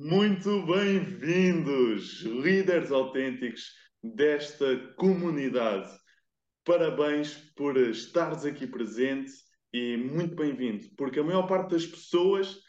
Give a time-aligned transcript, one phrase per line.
[0.00, 5.90] Muito bem-vindos, líderes autênticos desta comunidade.
[6.64, 9.32] Parabéns por estares aqui presente
[9.72, 12.60] e muito bem-vindo, porque a maior parte das pessoas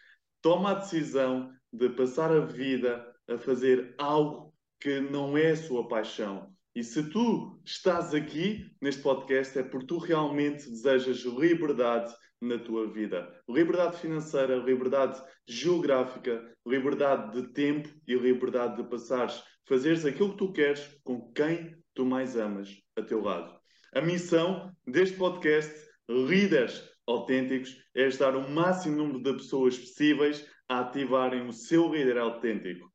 [0.42, 4.52] toma a decisão de passar a vida a fazer algo
[4.82, 6.52] que não é a sua paixão.
[6.74, 12.12] E se tu estás aqui neste podcast é porque tu realmente desejas liberdade
[12.42, 13.30] na tua vida.
[13.48, 20.54] Liberdade financeira, liberdade geográfica, liberdade de tempo e liberdade de passares, fazeres aquilo que tu
[20.54, 23.58] queres com quem tu mais amas a teu lado.
[23.94, 25.74] A missão deste podcast,
[26.08, 32.18] Líderes Autênticos, é ajudar o máximo número de pessoas possíveis a ativarem o seu líder
[32.18, 32.88] autêntico.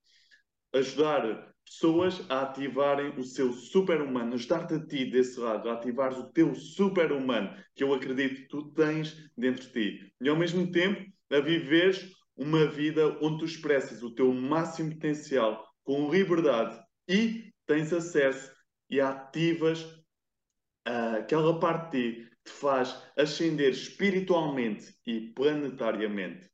[0.73, 6.31] Ajudar pessoas a ativarem o seu super-humano, ajudar-te a ti desse lado, a ativares o
[6.33, 10.13] teu super-humano, que eu acredito que tu tens dentro de ti.
[10.21, 15.67] E ao mesmo tempo, a viveres uma vida onde tu expressas o teu máximo potencial
[15.83, 18.53] com liberdade e tens acesso
[18.91, 19.83] e ativas
[20.87, 26.51] uh, aquela parte de ti que te faz ascender espiritualmente e planetariamente.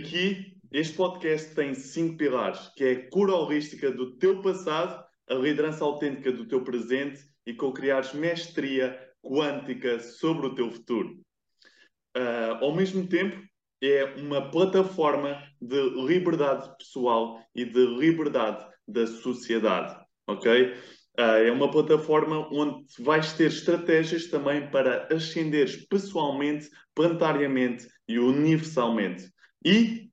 [0.00, 5.34] Aqui este podcast tem cinco pilares, que é a cura holística do teu passado, a
[5.34, 11.20] liderança autêntica do teu presente e co-criares mestria quântica sobre o teu futuro.
[12.16, 13.40] Uh, ao mesmo tempo,
[13.82, 20.72] é uma plataforma de liberdade pessoal e de liberdade da sociedade, ok?
[21.18, 29.30] Uh, é uma plataforma onde vais ter estratégias também para ascenderes pessoalmente, planetariamente e universalmente.
[29.64, 30.05] E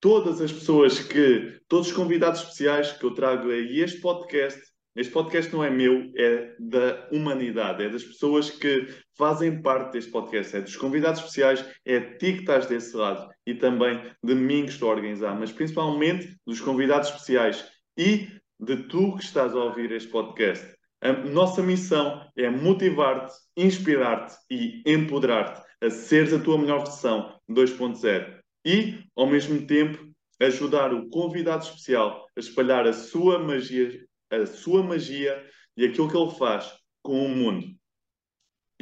[0.00, 4.60] todas as pessoas que, todos os convidados especiais que eu trago a este podcast,
[4.96, 10.10] este podcast não é meu, é da humanidade, é das pessoas que fazem parte deste
[10.10, 14.64] podcast, é dos convidados especiais, é ti que estás desse lado e também de mim
[14.64, 17.64] que estou a organizar, mas principalmente dos convidados especiais
[17.96, 20.66] e de tu que estás a ouvir este podcast.
[21.02, 28.39] A nossa missão é motivar-te, inspirar-te e empoderar-te a seres a tua melhor versão 2.0
[28.64, 30.10] e, ao mesmo tempo,
[30.40, 35.44] ajudar o convidado especial a espalhar a sua magia, a sua magia
[35.76, 36.72] e aquilo que ele faz
[37.02, 37.66] com o mundo.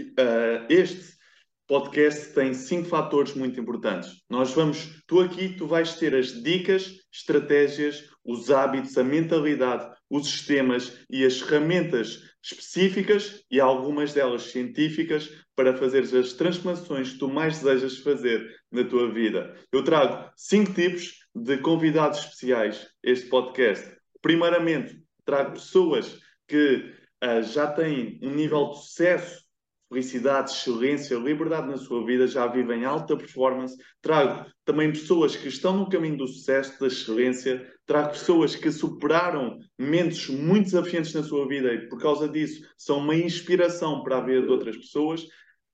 [0.01, 1.19] Uh, este
[1.67, 4.23] podcast tem cinco fatores muito importantes.
[4.31, 10.29] Nós vamos, tu aqui, tu vais ter as dicas, estratégias, os hábitos, a mentalidade, os
[10.29, 17.29] sistemas e as ferramentas específicas e algumas delas científicas para fazer as transformações que tu
[17.29, 19.55] mais desejas fazer na tua vida.
[19.73, 23.97] Eu trago cinco tipos de convidados especiais este podcast.
[24.23, 26.93] Primeiramente, trago pessoas que
[27.23, 29.48] uh, já têm um nível de sucesso
[29.89, 33.77] felicidade, excelência, liberdade na sua vida, já vivem alta performance.
[34.03, 37.67] Trago também pessoas que estão no caminho do sucesso, da excelência.
[37.87, 42.99] Trago pessoas que superaram momentos muito desafiantes na sua vida e, por causa disso, são
[42.99, 45.27] uma inspiração para a vida de outras pessoas.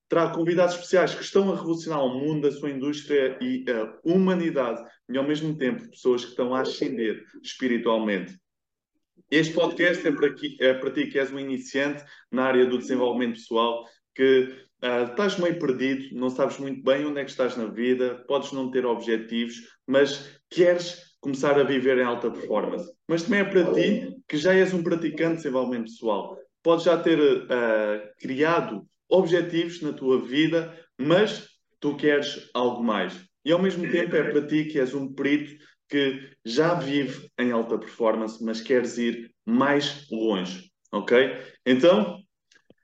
[0.09, 4.81] Trago convidados especiais que estão a revolucionar o mundo, a sua indústria e a humanidade,
[5.09, 8.39] e ao mesmo tempo pessoas que estão a ascender espiritualmente.
[9.31, 13.35] Este podcast é para, é para ti que és um iniciante na área do desenvolvimento
[13.35, 17.67] pessoal que uh, estás meio perdido, não sabes muito bem onde é que estás na
[17.67, 22.93] vida, podes não ter objetivos, mas queres começar a viver em alta performance.
[23.09, 26.39] Mas também é para ti que já és um praticante de desenvolvimento pessoal.
[26.63, 31.49] Podes já ter uh, criado objetivos na tua vida, mas
[31.81, 33.15] tu queres algo mais.
[33.45, 35.55] E ao mesmo tempo é para ti que és um perito
[35.89, 41.37] que já vive em alta performance, mas queres ir mais longe, ok?
[41.67, 42.24] Então,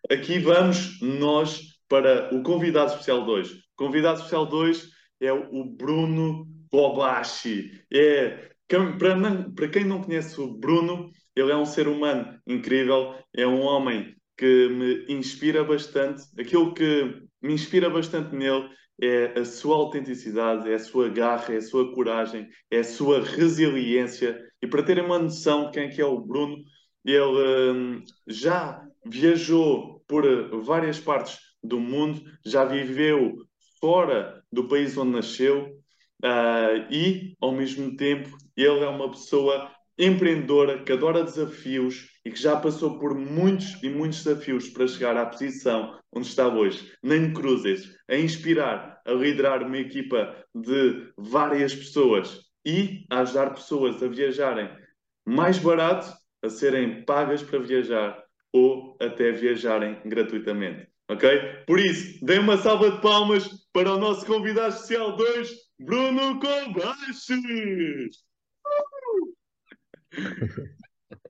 [0.08, 3.50] aqui vamos nós para o convidado especial 2.
[3.76, 4.88] Convidado especial 2
[5.20, 7.82] é o Bruno Kobashi.
[7.92, 13.14] É, para, não, para quem não conhece o Bruno, ele é um ser humano incrível,
[13.34, 16.22] é um homem que me inspira bastante.
[16.38, 18.68] Aquilo que me inspira bastante nele
[19.02, 23.20] é a sua autenticidade, é a sua garra, é a sua coragem, é a sua
[23.22, 24.40] resiliência.
[24.62, 26.56] E para terem uma noção de quem é que é o Bruno,
[27.04, 30.24] ele hum, já viajou por
[30.62, 33.36] várias partes do mundo, já viveu
[33.80, 35.68] fora do país onde nasceu
[36.24, 42.40] uh, e, ao mesmo tempo, ele é uma pessoa empreendedora que adora desafios e que
[42.40, 46.92] já passou por muitos e muitos desafios para chegar à posição onde está hoje.
[47.02, 54.02] Nem cruzes, a inspirar, a liderar uma equipa de várias pessoas e a ajudar pessoas
[54.02, 54.70] a viajarem
[55.26, 56.10] mais barato,
[56.42, 60.88] a serem pagas para viajar ou até viajarem gratuitamente.
[61.08, 61.28] Ok?
[61.66, 68.10] Por isso, dê uma salva de palmas para o nosso convidado especial 2, Bruno Kobashi!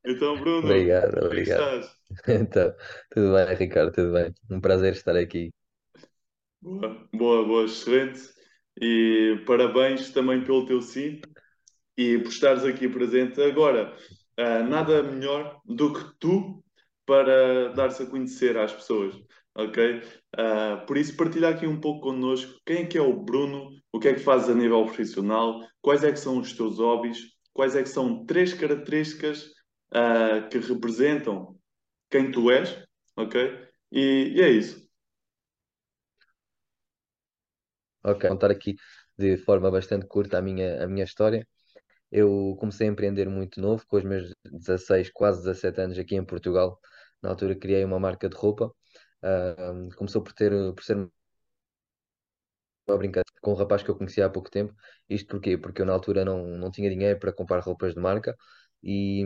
[0.05, 1.81] Então, Bruno, Obrigado, como é obrigado.
[1.81, 2.01] estás?
[2.29, 2.75] Então,
[3.11, 4.35] tudo bem, Ricardo, tudo bem.
[4.51, 5.53] Um prazer estar aqui.
[6.61, 8.21] Boa, boa, boa, excelente.
[8.81, 11.21] E parabéns também pelo teu sim
[11.97, 13.41] e por estares aqui presente.
[13.41, 13.97] Agora,
[14.37, 16.60] ah, nada melhor do que tu
[17.11, 19.13] para dar-se a conhecer às pessoas,
[19.57, 20.01] ok?
[20.39, 23.99] Ah, por isso, partilha aqui um pouco connosco quem é que é o Bruno, o
[23.99, 27.19] que é que fazes a nível profissional, quais é que são os teus hobbies,
[27.53, 29.51] quais é que são três características
[29.93, 31.59] ah, que representam
[32.09, 32.81] quem tu és,
[33.17, 33.59] ok?
[33.91, 34.89] E, e é isso.
[38.05, 38.77] Ok, vou contar aqui
[39.19, 41.45] de forma bastante curta a minha, a minha história.
[42.13, 46.25] Eu comecei a empreender muito novo, com os meus 16, quase 17 anos aqui em
[46.25, 46.79] Portugal.
[47.23, 48.73] Na altura criei uma marca de roupa.
[49.23, 49.55] Ah,
[49.97, 50.97] começou por ter, por ser
[52.89, 54.75] uma brincadeira com um rapaz que eu conhecia há pouco tempo.
[55.09, 55.57] Isto porquê?
[55.59, 58.37] Porque eu na altura não, não tinha dinheiro para comprar roupas de marca
[58.83, 59.23] e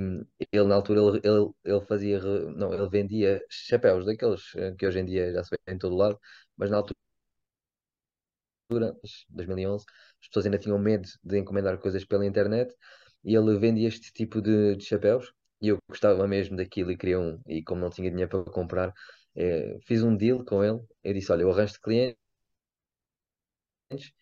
[0.53, 4.99] ele na altura ele, ele, ele fazia, não, ele vendia chapéus daqueles eh, que hoje
[5.01, 6.19] em dia já se vê em todo lado,
[6.57, 6.97] mas na altura,
[9.29, 9.85] 2011,
[10.21, 12.75] as pessoas ainda tinham medo de encomendar coisas pela internet
[13.25, 15.33] e ele vendia este tipo de, de chapéus
[15.65, 18.93] e eu gostava mesmo daquilo e queria um e como não tinha dinheiro para comprar,
[19.37, 20.81] eh, fiz um deal com ele.
[21.05, 22.17] Eu disse, olha, eu arranjo-te clientes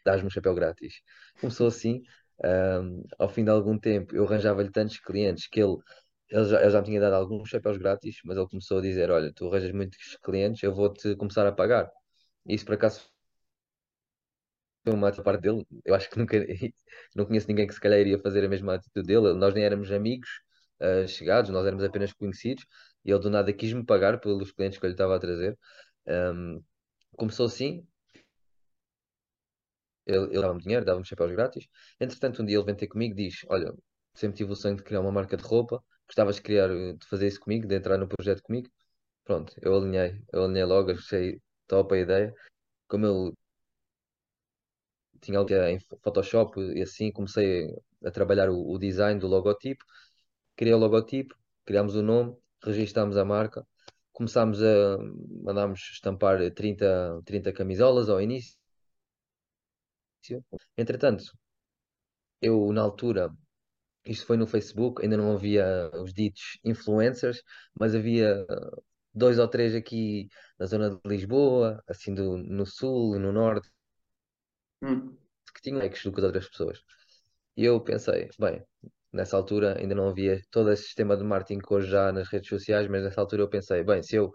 [0.05, 0.95] dás-me um chapéu grátis.
[1.41, 2.03] Começou assim,
[2.45, 5.77] ahm, ao fim de algum tempo, eu arranjava-lhe tantos clientes que ele,
[6.31, 9.11] ele já, ele já me tinha dado alguns chapéus grátis, mas ele começou a dizer:
[9.11, 11.91] Olha, tu arranjas muitos clientes, eu vou-te começar a pagar.
[12.47, 13.03] Isso por acaso
[14.85, 15.67] foi uma parte dele.
[15.85, 16.37] Eu acho que nunca,
[17.15, 19.33] não conheço ninguém que se calhar iria fazer a mesma atitude dele.
[19.35, 20.29] Nós nem éramos amigos,
[20.83, 22.67] ah, chegados, nós éramos apenas conhecidos,
[23.05, 25.59] e ele do nada quis-me pagar pelos clientes que eu lhe estava a trazer.
[26.07, 26.61] Ahm,
[27.17, 27.87] começou assim,
[30.07, 31.67] Ele, ele dava-me dinheiro, dava-me chapéus grátis.
[32.01, 33.73] Entretanto, um dia ele vem ter comigo e diz: Olha,
[34.15, 37.07] sempre tive o sonho de criar uma marca de roupa, gostavas de criar, eh, de
[37.07, 38.69] fazer isso comigo, de entrar no projeto comigo.
[39.25, 42.35] Pronto, eu alinhei, eu alinhei logo, achei top a ideia.
[42.89, 43.35] Como ele
[45.21, 47.69] tinha algo era em Photoshop e assim, comecei
[48.05, 49.85] a trabalhar o, o design do logotipo,
[50.57, 51.35] criei o logotipo,
[51.65, 53.67] criámos o nome, registámos a marca,
[54.13, 54.99] começámos a
[55.45, 58.57] mandámos estampar trinta trinta camisolas ao início.
[60.77, 61.33] Entretanto,
[62.41, 63.31] eu na altura
[64.07, 67.43] Isto foi no Facebook, ainda não havia os ditos influencers,
[67.79, 68.47] mas havia
[69.15, 70.29] dois ou três aqui
[70.59, 73.71] na zona de Lisboa, assim do, no sul, no norte,
[74.83, 75.19] Hum.
[75.55, 76.85] que tinham likes do que as outras pessoas.
[77.57, 78.65] E eu pensei, bem,
[79.13, 82.49] nessa altura ainda não havia todo esse sistema de marketing que hoje já nas redes
[82.49, 84.33] sociais, mas nessa altura eu pensei, bem, se eu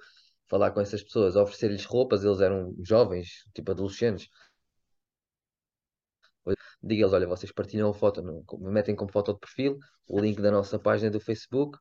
[0.48, 4.30] falar com essas pessoas, oferecer-lhes roupas, eles eram jovens, tipo adolescentes,
[6.82, 8.24] diga-lhes, olha, vocês partilham a foto,
[8.60, 9.78] metem como foto de perfil
[10.08, 11.78] o link da nossa página do Facebook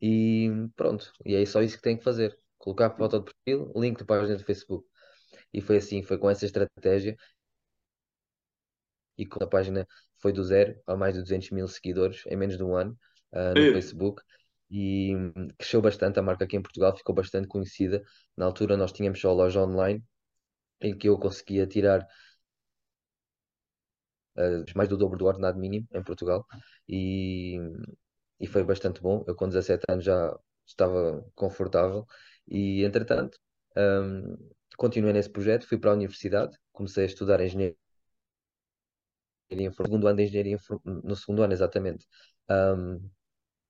[0.00, 1.12] e pronto.
[1.24, 2.38] E é só isso que tem que fazer.
[2.58, 4.86] Colocar foto de perfil, link da página do Facebook.
[5.52, 7.16] E foi assim, foi com essa estratégia
[9.16, 9.86] e com a página
[10.18, 12.98] foi do zero a mais de 200 mil seguidores em menos de um ano
[13.32, 14.22] ah, no Ei, Facebook.
[14.70, 18.02] E hum, cresceu bastante, a marca aqui em Portugal ficou bastante conhecida.
[18.36, 20.02] Na altura nós tínhamos só a loja online
[20.80, 22.06] em que eu conseguia tirar
[24.36, 26.44] uh, mais do dobro do ordenado mínimo em Portugal
[26.88, 27.58] e,
[28.40, 29.24] e foi bastante bom.
[29.26, 30.36] Eu com 17 anos já
[30.66, 32.06] estava confortável
[32.48, 33.38] e entretanto
[33.76, 34.36] um,
[34.76, 37.76] continuei nesse projeto, fui para a universidade, comecei a estudar engenharia
[39.50, 42.06] informática, segundo ano de engenharia no segundo ano exatamente.
[42.50, 43.08] Um,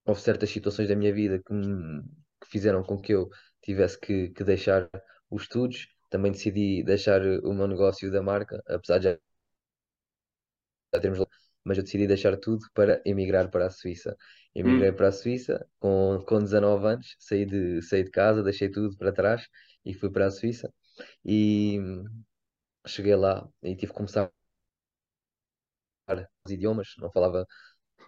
[0.06, 2.02] houve certas situações da minha vida que, me-
[2.42, 3.28] que fizeram com que eu
[3.62, 4.88] tivesse que, que deixar
[5.30, 5.88] os estudos.
[6.10, 9.18] Também decidi deixar o meu negócio da marca, apesar de já
[10.94, 11.20] já termos,
[11.64, 14.16] mas eu decidi deixar tudo para emigrar para a Suíça.
[14.54, 14.92] Emigrei hum.
[14.92, 19.12] para a Suíça com, com 19 anos, saí de, saí de casa, deixei tudo para
[19.12, 19.46] trás
[19.84, 20.72] e fui para a Suíça.
[21.24, 21.78] E
[22.86, 24.30] cheguei lá e tive que começar
[26.44, 27.46] os idiomas, não falava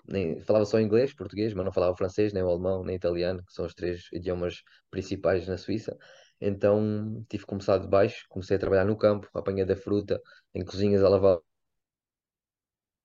[0.08, 3.52] nem falava só inglês, português, mas não falava francês, nem o alemão, nem italiano, que
[3.52, 5.96] são os três idiomas principais na Suíça.
[6.40, 10.20] Então tive que começar de baixo, comecei a trabalhar no campo, a apanhar da fruta,
[10.54, 11.38] em cozinhas, a lavar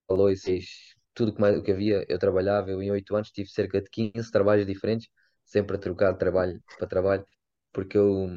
[0.10, 0.66] louças,
[1.14, 2.70] tudo o que havia, eu trabalhava.
[2.72, 5.08] Eu, em oito anos, tive cerca de 15 trabalhos diferentes,
[5.46, 7.26] sempre a trocar de trabalho para trabalho,
[7.72, 8.28] porque eu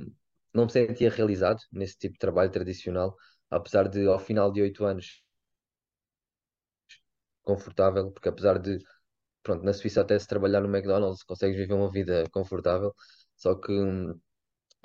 [0.52, 3.14] não me sentia realizado nesse tipo de trabalho tradicional,
[3.50, 5.22] apesar de, ao final de oito anos,
[7.46, 8.78] confortável, porque apesar de,
[9.42, 12.94] pronto, na Suíça até se trabalhar no McDonald's, consegues viver uma vida confortável,
[13.36, 14.18] só que hum,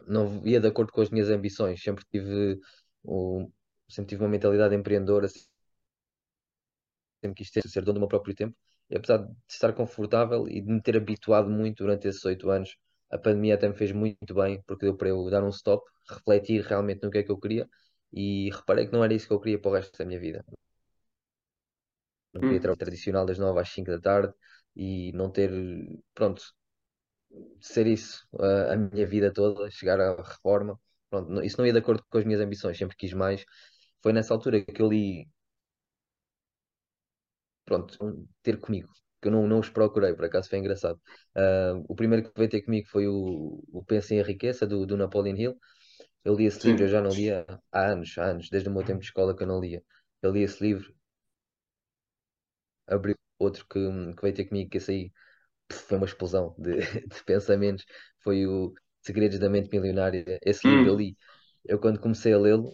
[0.07, 2.59] não ia de acordo com as minhas ambições, sempre tive,
[3.03, 3.49] o,
[3.89, 5.27] sempre tive uma mentalidade empreendedora,
[7.23, 8.55] sempre quis ter, ser dono do meu próprio tempo
[8.89, 12.75] E apesar de estar confortável e de me ter habituado muito durante esses oito anos,
[13.11, 16.61] a pandemia até me fez muito bem, porque deu para eu dar um stop, refletir
[16.63, 17.67] realmente no que é que eu queria
[18.13, 20.43] e reparei que não era isso que eu queria para o resto da minha vida.
[22.33, 22.61] Não queria Hum.
[22.61, 24.33] trabalho tradicional das nove às cinco da tarde
[24.75, 25.51] e não ter,
[26.13, 26.41] pronto,
[27.59, 30.79] ser isso a, a minha vida toda, chegar à reforma.
[31.09, 33.43] Pronto, isso não ia de acordo com as minhas ambições, sempre quis mais.
[34.01, 35.27] Foi nessa altura que eu li,
[37.65, 38.89] pronto, um- ter comigo,
[39.21, 40.99] que eu não, não os procurei, por acaso foi engraçado.
[41.35, 44.97] Ah, o primeiro que veio ter comigo foi o, o Pensa em Enriqueça, do, do
[44.97, 45.57] Napoleon Hill.
[46.25, 48.83] Eu li esse livro, eu já não lia há anos, há anos, desde o meu
[48.83, 49.83] tempo de escola que eu não lia.
[50.21, 50.93] Eu li esse livro,
[52.91, 53.79] abri outro que,
[54.15, 55.11] que veio ter comigo, que esse aí
[55.71, 57.85] foi uma explosão de, de pensamentos.
[58.23, 60.39] Foi o Segredos da Mente Milionária.
[60.45, 60.97] Esse livro eu Hum.
[60.97, 61.17] li.
[61.65, 62.73] Eu, quando comecei a lêlo,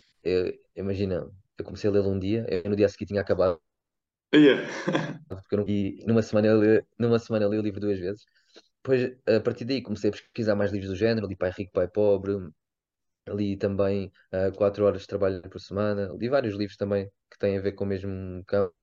[0.76, 3.62] imagina, eu comecei a lê-lo um dia, eu no dia seguinte tinha acabado,
[4.34, 4.66] Yeah.
[5.28, 8.26] porque eu não, e numa semana, li, numa semana eu li o livro duas vezes.
[8.84, 11.88] Depois, a partir daí, comecei a pesquisar mais livros do género, li Pai Rico, Pai
[11.88, 12.34] Pobre,
[13.30, 17.58] li também uh, Quatro Horas de Trabalho por Semana, li vários livros também que têm
[17.58, 18.76] a ver com o mesmo campo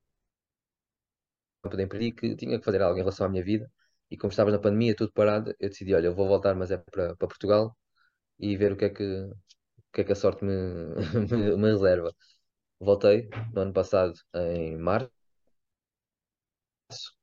[1.70, 3.70] de emprego e que tinha que fazer algo em relação à minha vida.
[4.10, 6.76] E como estava na pandemia, tudo parado, eu decidi, olha, eu vou voltar, mas é
[6.78, 7.76] para para Portugal
[8.38, 9.34] e ver o que é que, o
[9.94, 10.52] que é que a sorte me,
[11.30, 12.12] me, me reserva.
[12.80, 15.10] Voltei no ano passado, em março,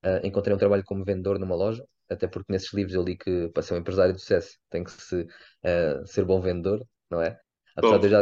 [0.03, 3.49] eh, encontrei um trabalho como vendedor numa loja, até porque nesses livros eu li que
[3.49, 5.27] para ser um empresário de sucesso tem que se,
[5.63, 7.39] eh, ser bom vendedor, não é?
[7.75, 8.21] Apesar de eu já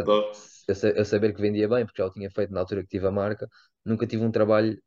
[0.67, 3.07] eu, eu saber que vendia bem, porque já o tinha feito na altura que tive
[3.07, 3.47] a marca,
[3.85, 4.77] nunca tive um trabalho,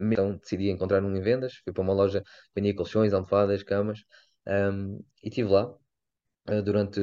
[0.00, 2.22] então decidi encontrar um em vendas, fui para uma loja,
[2.54, 4.00] vendia colchões, almofadas, camas,
[4.46, 5.74] ehm, e estive lá.
[6.48, 7.00] eh, durante,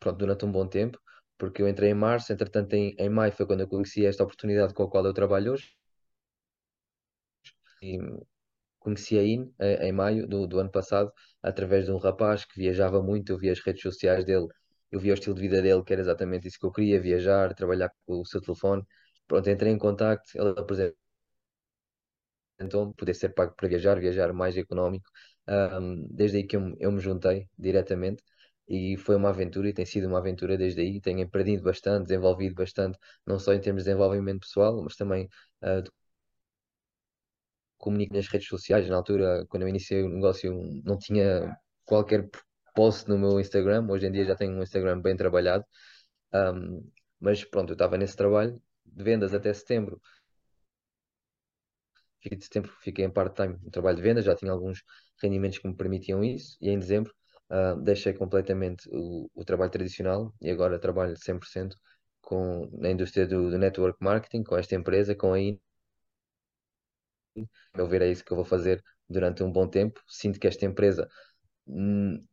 [0.00, 0.98] pronto, durante um bom tempo,
[1.38, 4.74] porque eu entrei em março, entretanto em, em maio foi quando eu conheci esta oportunidade
[4.74, 5.68] com a qual eu trabalho hoje,
[7.82, 7.98] e
[8.80, 12.60] conheci a IN eh, em maio do, do ano passado, através de um rapaz que
[12.60, 14.48] viajava muito, eu via as redes sociais dele,
[14.92, 17.54] eu via o estilo de vida dele, que era exatamente isso que eu queria, viajar,
[17.54, 18.84] trabalhar com o seu telefone,
[19.28, 20.96] pronto, entrei em contacto, ele apresentou
[22.60, 25.08] então poder ser pago para viajar, viajar mais económico.
[25.46, 28.22] Ahm, desde aí que eu, eu me juntei diretamente
[28.68, 31.00] e foi uma aventura e tem sido uma aventura desde aí.
[31.00, 35.28] Tenho aprendido bastante, desenvolvido bastante, não só em termos de desenvolvimento pessoal, mas também
[35.62, 35.90] de
[37.78, 38.88] comunico nas redes sociais.
[38.88, 40.52] Na altura, quando eu iniciei o negócio,
[40.84, 42.28] não tinha qualquer
[42.74, 43.86] post no meu Instagram.
[43.88, 45.64] Hoje em dia já tenho um Instagram bem trabalhado.
[46.32, 46.82] Ahm,
[47.20, 50.00] mas pronto, eu estava nesse trabalho de vendas até setembro
[52.20, 54.82] Fiquei de tempo, fiquei em part-time no trabalho de vendas, já tinha alguns
[55.22, 57.14] rendimentos que me permitiam isso, e em dezembro
[57.50, 61.76] ah, deixei completamente o, o trabalho tradicional e agora trabalho 100%
[62.20, 65.60] com, na indústria do, do network marketing, com esta empresa, com a IN.
[67.72, 70.00] A meu ver, é isso que eu vou fazer durante um bom tempo.
[70.06, 71.08] Sinto que esta empresa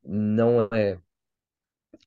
[0.03, 0.99] não é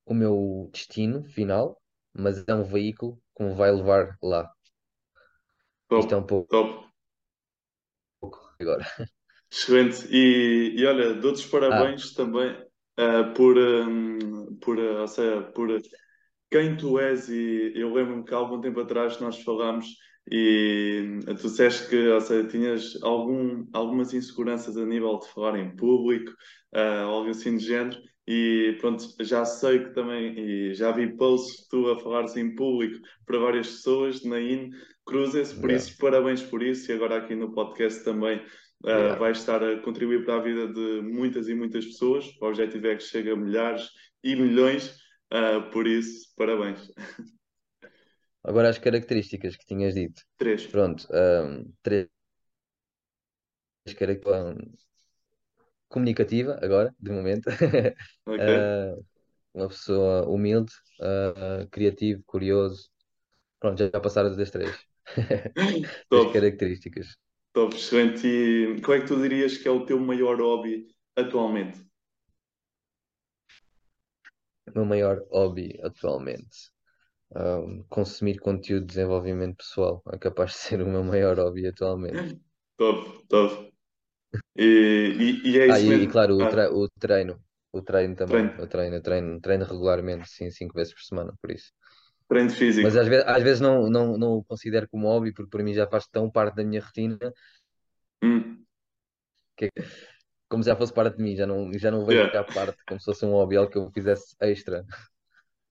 [0.04, 1.80] o meu destino final,
[2.12, 4.52] mas é um veículo que me vai levar lá.
[5.98, 6.87] Isto é um Top, pouco top.
[8.60, 8.84] Agora.
[9.50, 10.06] Excelente.
[10.10, 12.56] E, e olha, dou-te os Ah, parabéns também
[12.96, 15.68] ah, por, hum, por, ah, ou seja, por
[16.50, 17.28] quem tu és.
[17.28, 19.86] E eu lembro-me que há algum tempo atrás nós falámos
[20.30, 25.74] e tu disseste que, ou seja, tinhas algum, algumas inseguranças a nível de falar em
[25.76, 26.32] público,
[26.74, 27.98] ah, algo assim de género.
[28.26, 33.00] E pronto, já sei que também, e já vi posts tu a falares em público
[33.24, 34.70] para várias pessoas na IN.
[35.08, 36.90] Cruzes, por isso, parabéns por isso.
[36.90, 38.44] E agora aqui no podcast também
[38.84, 42.26] Uh, vai estar a contribuir para a vida de muitas e muitas pessoas.
[42.40, 43.90] O objetivo é que chegue a milhares
[44.22, 45.00] e milhões,
[45.32, 46.88] uh, por isso, parabéns.
[48.44, 50.22] Agora as características que tinhas dito.
[50.36, 50.64] Três.
[50.66, 52.08] Pronto, ahm, três
[53.96, 54.88] características.
[55.88, 57.46] Comunicativa, agora, de momento.
[58.26, 58.40] Ok?
[58.40, 58.94] Ah,
[59.54, 62.88] uma pessoa humilde, ah, criativo, curioso.
[63.58, 64.87] Pronto, já passaram das três.
[66.10, 67.18] Top, características.
[67.52, 68.26] top, excelente.
[68.26, 71.80] E qual é que tu dirias que é o teu maior hobby atualmente?
[74.68, 76.70] O meu maior hobby atualmente.
[77.34, 80.02] ahm, consumir conteúdo de desenvolvimento pessoal.
[80.12, 82.34] É capaz de ser o meu maior hobby atualmente.
[82.78, 83.72] Top, top.
[84.56, 84.64] E,
[85.44, 86.14] e, e é Ah, isso e, e mesmo.
[86.14, 87.34] claro, o, Ah, tre- o treino.
[87.72, 88.50] O treino também.
[88.50, 91.72] treino, Eu treino, treino, treino regularmente, sim, cinco vezes por semana, por isso.
[92.28, 92.96] Treino Mas físico.
[92.96, 95.86] às vezes, às vezes não, não, não o considero como hobby, porque para mim já
[95.88, 97.18] faz tão parte da minha rotina,
[98.22, 98.66] Hum,
[99.56, 99.70] que é
[100.48, 102.40] como já fosse parte de mim, já não, já não vejo yeah.
[102.40, 104.84] a parte como se fosse um hobby, algo que eu fizesse extra.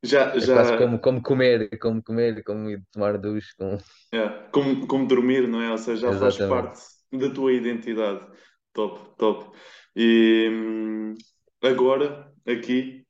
[0.03, 3.77] Já, É já, como, como comer, como comer, como tomar duche, como...
[4.13, 4.49] yeah.
[4.51, 5.71] Como, como dormir, não é?
[5.71, 6.47] Ou seja, já faz Exatamente.
[6.47, 6.81] parte.
[7.11, 8.25] da tua identidade.
[8.73, 9.57] Top, top.
[9.95, 11.15] E hum,
[11.63, 13.06] agora, aqui,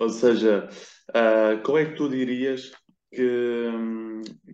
[0.00, 0.68] ou seja,
[1.10, 2.72] uh, qual é que tu dirias
[3.12, 3.70] que,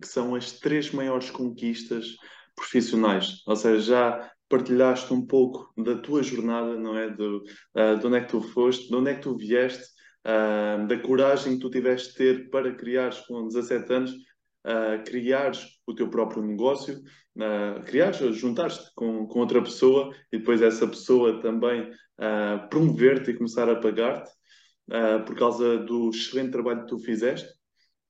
[0.01, 2.17] que são as três maiores conquistas
[2.55, 3.43] profissionais?
[3.47, 7.09] Ou seja, já partilhaste um pouco da tua jornada, não é?
[7.09, 7.45] Do,
[7.77, 9.85] uh, de onde é que tu foste, de onde é que tu vieste,
[10.27, 15.65] uh, da coragem que tu tiveste de ter para criares com 17 anos, uh, criares
[15.87, 16.99] o teu próprio negócio,
[17.37, 21.91] uh, criares, juntares-te com, com outra pessoa e depois essa pessoa também
[22.71, 24.31] promover-te e começar a pagar-te
[24.89, 27.49] uh, por causa do excelente trabalho que tu fizeste.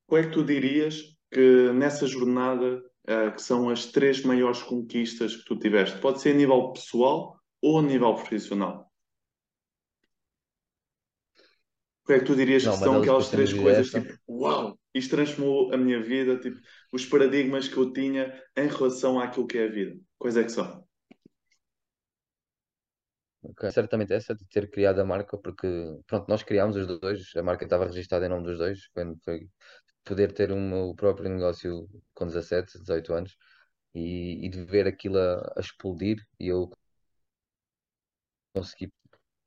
[0.05, 5.35] Qual é que tu dirias que nessa jornada uh, que são as três maiores conquistas
[5.35, 5.99] que tu tiveste?
[5.99, 8.87] Pode ser a nível pessoal ou a nível profissional?
[12.03, 13.99] O que é que tu dirias Não, que são aquelas três coisas essa.
[13.99, 16.57] tipo, uau, isto transformou a minha vida, tipo,
[16.93, 19.99] os paradigmas que eu tinha em relação àquilo que é a vida?
[20.17, 20.86] Quais é que são?
[23.49, 23.71] Ok.
[23.71, 25.67] Certamente essa de ter criado a marca, porque
[26.07, 29.49] pronto, nós criámos os dois, a marca estava registrada em nome dos dois, foi, foi
[30.05, 33.37] poder ter o meu próprio negócio com 17, 18 anos
[33.95, 36.69] e, e de ver aquilo a, a explodir e eu
[38.53, 38.91] consegui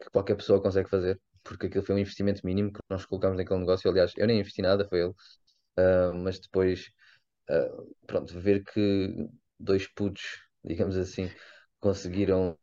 [0.03, 3.61] que qualquer pessoa consegue fazer, porque aquilo foi um investimento mínimo que nós colocámos naquele
[3.61, 3.91] negócio.
[3.91, 5.15] Aliás, eu nem investi nada, foi ele,
[5.79, 6.91] Ah, mas depois,
[7.51, 7.69] ah,
[8.07, 9.29] pronto, ver que
[9.61, 10.25] dois putos,
[10.65, 11.31] digamos assim,
[11.81, 12.59] conseguiram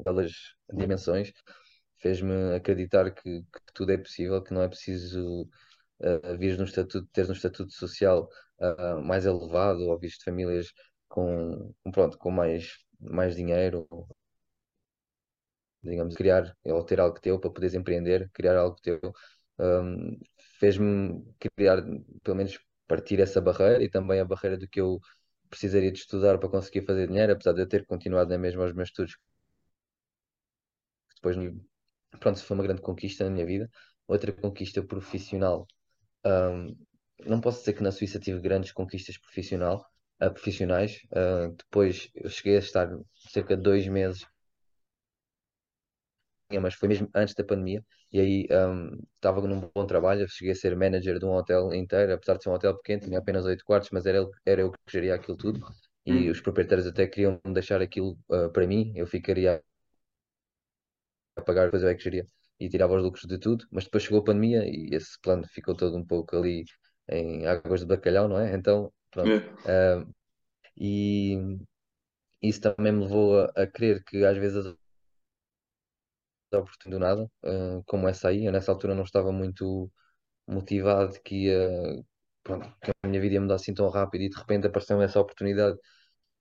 [0.00, 0.32] aquelas
[0.72, 1.32] dimensões
[1.98, 5.42] fez-me acreditar que, que tudo é possível, que não é preciso
[6.00, 8.28] uh, vir num estatuto, teres um estatuto social
[8.60, 10.72] uh, mais elevado ou visto de famílias
[11.08, 13.86] com, pronto, com mais, mais dinheiro,
[15.82, 19.00] digamos, criar ou ter algo teu para poderes empreender, criar algo teu,
[19.58, 20.18] um,
[20.58, 21.22] fez-me
[21.56, 21.82] criar,
[22.22, 25.00] pelo menos partir essa barreira e também a barreira do que eu
[25.48, 28.72] precisaria de estudar para conseguir fazer dinheiro, apesar de eu ter continuado na mesma aos
[28.72, 29.16] meus estudos,
[31.22, 31.36] depois
[32.20, 33.70] pronto, foi uma grande conquista na minha vida.
[34.06, 35.66] Outra conquista profissional,
[36.26, 36.76] um,
[37.26, 39.84] não posso dizer que na Suíça tive grandes conquistas profissional,
[40.22, 40.98] uh, profissionais.
[41.12, 42.88] Uh, depois eu cheguei a estar
[43.30, 44.26] cerca de dois meses,
[46.60, 47.84] mas foi mesmo antes da pandemia.
[48.12, 52.12] E aí um, estava num bom trabalho, cheguei a ser manager de um hotel inteiro,
[52.12, 54.72] apesar de ser um hotel pequeno, tinha apenas oito quartos, mas era, ele, era eu
[54.72, 55.60] que geria aquilo tudo.
[56.04, 59.62] E Hum, os proprietários até queriam deixar aquilo uh, para mim, eu ficaria
[61.40, 62.26] pagar, depois eu é que geria
[62.58, 65.74] e tirava os lucros de tudo, mas depois chegou a pandemia e esse plano ficou
[65.76, 66.64] todo um pouco ali
[67.08, 68.54] em águas de bacalhau, não é?
[68.54, 69.30] Então, pronto.
[69.30, 69.60] é.
[69.66, 70.04] Ah,
[70.76, 71.58] e
[72.42, 74.76] isso também me levou a, a crer que às vezes as
[76.52, 79.90] oportunidades do nada, ah, como essa aí, eu nessa altura não estava muito
[80.48, 82.04] motivado que ia,
[82.42, 85.20] pronto, que a minha vida ia mudar assim tão rápido e de repente apareceu essa
[85.20, 85.78] oportunidade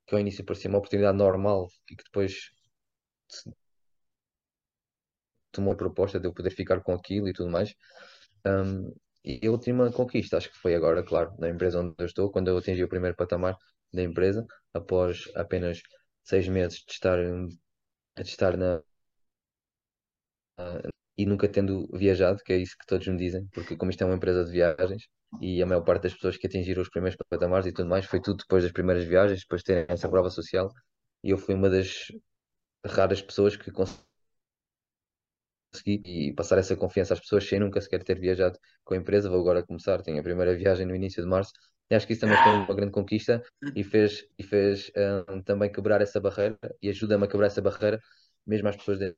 [0.07, 2.51] que ao início parecia uma oportunidade normal e que depois
[5.51, 7.73] tomou a proposta de eu poder ficar com aquilo e tudo mais.
[8.45, 12.31] Um, e a última conquista, acho que foi agora, claro, na empresa onde eu estou,
[12.31, 13.55] quando eu atingi o primeiro patamar
[13.93, 15.81] da empresa, após apenas
[16.23, 17.57] seis meses de estar, de
[18.23, 18.81] estar na.
[21.17, 24.05] e nunca tendo viajado, que é isso que todos me dizem, porque como isto é
[24.05, 25.07] uma empresa de viagens
[25.41, 28.21] e a maior parte das pessoas que atingiram os primeiros patamares e tudo mais, foi
[28.21, 30.71] tudo depois das primeiras viagens, depois de terem essa prova social,
[31.23, 32.07] e eu fui uma das
[32.85, 34.08] raras pessoas que conseguiu
[35.71, 39.29] consegui e passar essa confiança às pessoas sem nunca sequer ter viajado com a empresa.
[39.29, 41.51] Vou agora começar, tenho a primeira viagem no início de março.
[41.89, 43.41] E acho que isso também foi uma grande conquista
[43.75, 44.91] e fez, e fez
[45.29, 47.99] um, também quebrar essa barreira e ajuda-me a quebrar essa barreira,
[48.45, 49.13] mesmo às pessoas da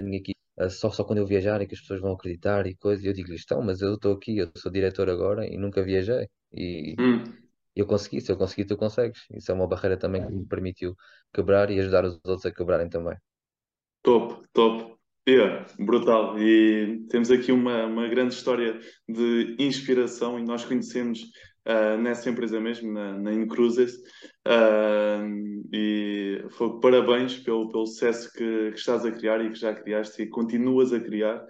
[0.00, 0.38] minha equipe.
[0.70, 3.04] Só, só quando eu viajar é que as pessoas vão acreditar e coisas.
[3.04, 6.28] E eu digo-lhes, então, mas eu estou aqui, eu sou diretor agora e nunca viajei.
[6.52, 7.36] E Hum.
[7.76, 9.26] eu consegui, se eu consegui, tu consegues.
[9.32, 10.94] Isso é uma barreira também que me permitiu
[11.34, 13.16] quebrar e ajudar os outros a quebrarem também.
[14.06, 14.96] Top, top.
[15.28, 16.38] Yeah, brutal.
[16.38, 21.28] E temos aqui uma, uma grande história de inspiração e nós conhecemos
[21.64, 23.98] ah, nessa empresa mesmo, na, na Incruises.
[24.46, 25.26] Ah,
[25.72, 30.22] e foi, parabéns pelo, pelo sucesso que, que estás a criar e que já criaste
[30.22, 31.44] e continuas a criar.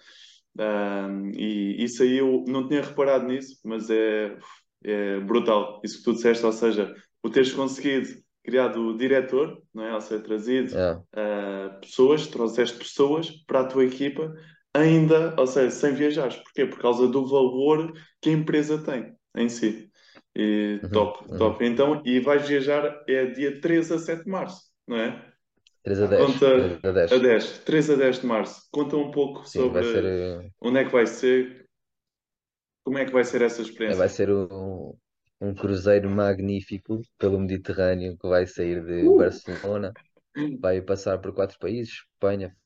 [0.58, 4.34] Ah, e isso aí eu não tinha reparado nisso, mas é,
[4.82, 5.82] é brutal.
[5.84, 9.94] Isso que tu disseste, ou seja, o teres conseguido criar o diretor, não é?
[9.94, 11.02] Ou seja, trazido Yeah.
[11.14, 14.32] uh, pessoas, trouxeste pessoas para a tua equipa,
[14.74, 16.36] ainda, ou seja, sem viajares.
[16.36, 16.66] Porquê?
[16.66, 19.90] Por causa do valor que a empresa tem em si.
[20.34, 21.38] E Uhum, top, uhum.
[21.38, 21.64] top.
[21.64, 25.32] Então, e vais viajar é dia 3 a 7 de março, não é?
[25.84, 26.46] 3 a 10, 3 Conta
[26.82, 27.10] a a 10.
[27.18, 28.68] 10, 3 a 10 de março.
[28.70, 31.68] Conta um pouco Sim, vai ser, sobre eh, onde é que vai ser,
[32.84, 34.08] como é que vai ser essa é, vai experiência.
[34.08, 34.96] ser o,
[35.40, 39.10] um cruzeiro magnífico pelo Mediterrâneo que vai sair de Uh!
[39.10, 39.96] Barcelona,
[40.60, 42.56] vai passar por quatro países, Espanha,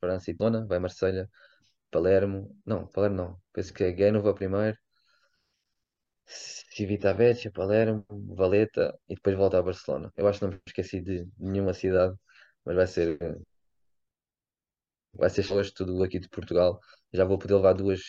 [0.00, 1.30] França e Barcelona, vai Marselha,
[1.90, 4.78] Palermo, não, Palermo não, penso que é Génova primeiro,
[6.74, 8.04] Civitavecchia, Palermo,
[8.40, 10.12] Valeta e depois volta a Barcelona.
[10.16, 12.16] Eu acho que não me esqueci de nenhuma cidade,
[12.64, 13.18] mas vai ser
[15.14, 16.80] vai ser hoje tudo aqui de Portugal.
[17.12, 18.00] Já vou poder levar duas,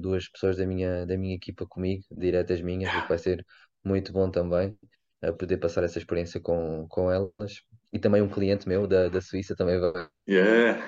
[0.00, 3.44] duas pessoas da minha, da minha equipa comigo, diretas minhas, o que vai ser
[3.84, 4.76] muito bom também,
[5.22, 7.62] ah, poder passar essa experiência com, com elas.
[7.92, 10.80] E também um cliente meu da, da Suíça também vai, Yeah.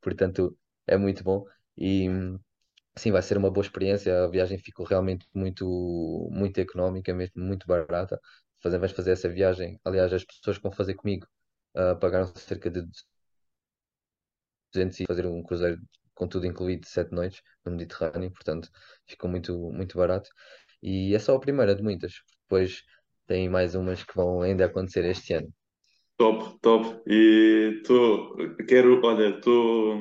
[0.00, 0.56] portanto,
[0.86, 1.44] é muito bom.
[1.76, 2.08] E
[2.96, 4.24] sim, vai ser uma boa experiência.
[4.24, 5.66] A viagem ficou realmente muito,
[6.32, 8.20] muito económica, mesmo muito barata.
[8.62, 9.80] Fazer, vais fazer essa viagem.
[9.84, 11.26] Aliás, as pessoas que vão fazer comigo
[11.76, 12.82] ah, pagaram cerca de
[14.72, 15.80] 200 e fazer um cruzeiro
[16.14, 18.68] com tudo incluído de sete noites no Mediterrâneo, portanto
[19.06, 20.28] ficou muito, muito barato.
[20.82, 22.82] E é só a primeira de muitas, depois
[23.26, 25.52] tem mais umas que vão ainda acontecer este ano.
[26.16, 27.00] Top, top.
[27.06, 28.36] E tô,
[28.68, 29.98] quero, olha, estou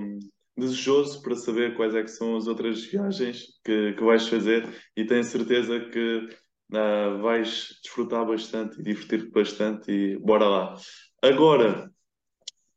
[0.58, 5.06] desejoso para saber quais é que são as outras viagens que, que vais fazer e
[5.06, 6.28] tenho certeza que
[6.74, 10.76] ah, vais desfrutar bastante e divertir-te bastante e bora lá.
[11.24, 11.90] Agora,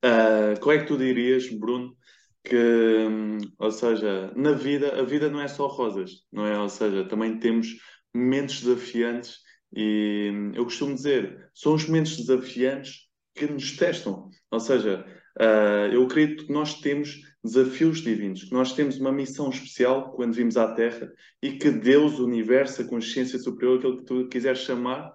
[0.02, 1.96] ah, qual é que tu dirias, Bruno,
[2.44, 6.58] que, hum, ou seja, na vida, a vida não é só rosas, não é?
[6.58, 7.68] Ou seja, também temos
[8.14, 9.38] momentos desafiantes
[9.74, 14.28] e hum, eu costumo dizer, são os momentos desafiantes que nos testam.
[14.50, 15.04] Ou seja,
[15.38, 20.34] ah, eu acredito que nós temos desafios divinos, que nós temos uma missão especial quando
[20.34, 21.10] vimos à Terra
[21.42, 25.12] e que Deus, o universo, a consciência superior, aquilo que tu quiseres chamar,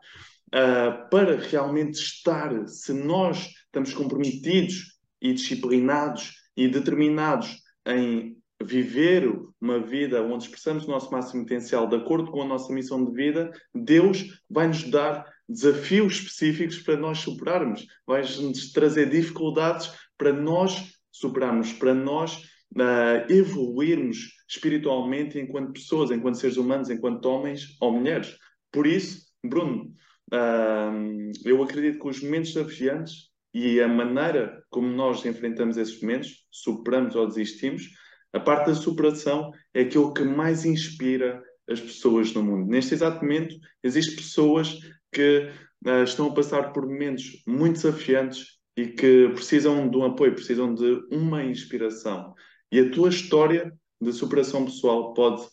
[0.54, 9.80] ah, para realmente estar, se nós estamos comprometidos e disciplinados e determinados em viver uma
[9.80, 13.52] vida onde expressamos o nosso máximo potencial de acordo com a nossa missão de vida,
[13.74, 20.94] Deus vai nos dar desafios específicos para nós superarmos, vai nos trazer dificuldades para nós
[21.12, 22.36] superarmos, para nós
[22.76, 28.36] uh, evoluirmos espiritualmente enquanto pessoas, enquanto seres humanos, enquanto homens ou mulheres.
[28.72, 29.94] Por isso, Bruno,
[30.34, 36.46] uh, eu acredito que os momentos desafiantes e a maneira como nós enfrentamos esses momentos,
[36.52, 37.90] superamos ou desistimos,
[38.32, 42.70] a parte da superação é aquilo que mais inspira as pessoas no mundo.
[42.70, 44.78] Neste exato momento, existem pessoas
[45.12, 45.50] que
[45.88, 50.76] uh, estão a passar por momentos muito desafiantes e que precisam de um apoio, precisam
[50.76, 52.36] de uma inspiração.
[52.72, 55.44] E a tua história de superação pessoal pode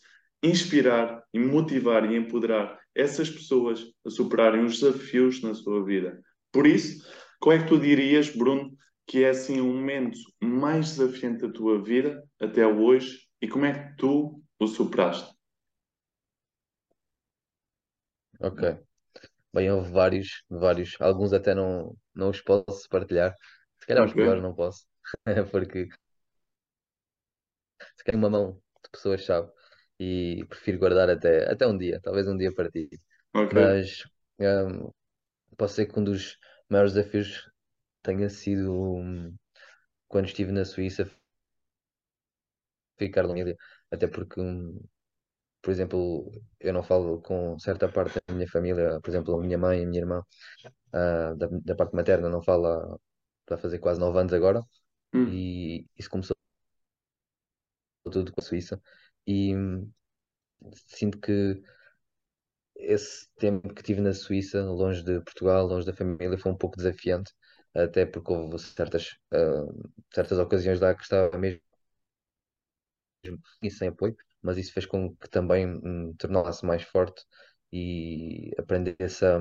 [0.43, 6.21] inspirar e motivar e empoderar essas pessoas a superarem os desafios na sua vida.
[6.51, 7.03] Por isso,
[7.45, 11.79] qual é que tu dirias, Bruno, que é assim o momento mais desafiante da tua
[11.79, 15.31] vida até hoje e como é que tu o superaste?
[18.39, 18.79] Ok.
[19.53, 20.97] Bem, houve vários, vários.
[20.99, 23.35] Alguns até não, não os posso partilhar.
[23.79, 24.87] Se calhar os piores não posso.
[25.51, 25.87] Porque
[27.95, 28.53] se calhar uma mão
[28.83, 29.51] de pessoas-chave.
[29.99, 32.89] E prefiro guardar até, até um dia, talvez um dia para ti.
[33.33, 33.53] ok.
[33.53, 34.01] Mas
[34.39, 34.89] hum,
[35.57, 36.37] posso ser que um dos
[36.69, 37.49] maiores desafios
[38.03, 39.35] tenha sido hum,
[40.09, 41.09] quando estive na Suíça
[42.97, 43.55] ficar família.
[43.91, 44.79] Até porque, hum,
[45.61, 49.57] por exemplo, eu não falo com certa parte da minha família, por exemplo, a minha
[49.57, 50.23] mãe e a minha irmã,
[50.93, 52.99] ah, da, da parte materna, não fala
[53.45, 54.61] para fazer quase nove anos agora.
[55.13, 56.35] Hum, E isso começou
[58.11, 58.81] tudo com a Suíça.
[59.27, 59.91] E hum,
[60.87, 61.61] sinto que
[62.75, 66.77] esse tempo que tive na Suíça, longe de Portugal, longe da família, foi um pouco
[66.77, 67.31] desafiante,
[67.73, 69.65] até porque houve certas, ah,
[70.13, 71.61] certas ocasiões lá que estava mesmo
[73.61, 77.23] e sem apoio, mas isso fez com que também me tornasse mais forte
[77.71, 79.39] e aprendesse a,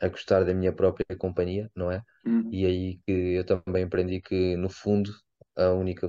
[0.00, 2.02] a gostar da minha própria companhia, não é?
[2.24, 5.10] hum, E aí que eu também aprendi que, no fundo,
[5.56, 6.08] a única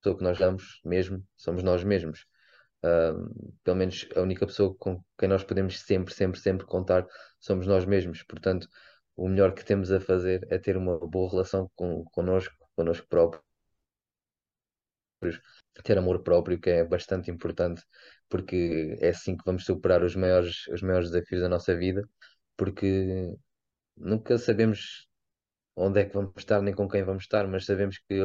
[0.00, 2.24] pessoa que nós damos mesmo somos nós mesmos.
[2.82, 3.12] Ah,
[3.64, 7.06] pelo menos a única pessoa com quem nós podemos sempre, sempre, sempre contar
[7.40, 8.22] somos nós mesmos.
[8.22, 8.68] Portanto,
[9.16, 13.42] o melhor que temos a fazer é ter uma boa relação com, connosco, connosco próprios,
[15.84, 17.82] ter amor próprio, que é bastante importante,
[18.28, 22.02] porque é assim que vamos superar os maiores, os maiores desafios da nossa vida,
[22.56, 23.34] porque
[23.96, 25.08] nunca sabemos
[25.76, 28.16] onde é que vamos estar, nem com quem vamos estar, mas sabemos que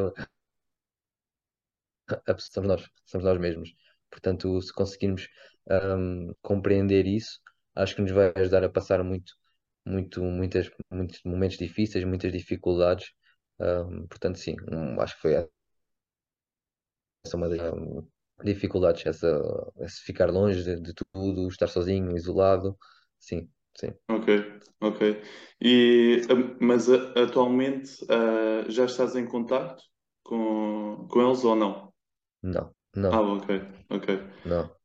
[2.39, 3.73] somos nós, somos nós mesmos.
[4.13, 5.27] Portanto, se conseguirmos
[5.69, 7.39] ahm, compreender isso,
[7.75, 9.33] acho que nos vai ajudar a passar muito,
[9.85, 13.11] muito, muitas, muitos momentos difíceis, muitas dificuldades.
[13.59, 15.49] Ahm, portanto, sim, um, acho que foi essa
[17.37, 17.59] uma das.
[18.43, 19.41] dificuldades, essa,
[19.79, 22.77] esse ficar longe de, de tudo, estar sozinho, isolado,
[23.19, 23.93] sim, sim.
[24.09, 24.27] Ok,
[24.81, 25.01] ok.
[25.61, 29.83] E, ah, mas ah, atualmente ah, já estás em contacto
[30.23, 31.93] com, com eles ou não?
[32.43, 32.73] Não,
[33.09, 33.47] Ah, não, ok,
[33.89, 34.07] ok.
[34.43, 34.75] não.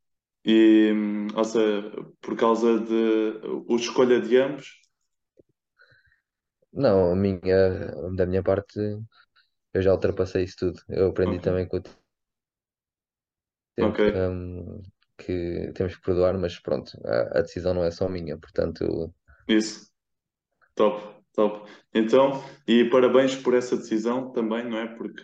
[0.44, 1.90] E, hum, ou seja,
[2.20, 2.94] por causa de
[3.68, 4.66] o escolha de ambos?
[6.72, 8.78] Não, a minha, da minha parte,
[9.72, 10.82] eu já ultrapassei isso tudo.
[10.88, 11.82] Eu aprendi Ok, também com o
[13.80, 13.98] ok.
[14.00, 14.82] tempo, hum,
[15.16, 19.12] que temos que perdoar, mas pronto, a, a decisão não é só minha, portanto,
[19.46, 19.88] Isso.
[20.76, 21.02] Top,
[21.34, 21.68] top.
[21.94, 24.88] Então, e parabéns por essa decisão também, não é?
[24.96, 25.22] Porque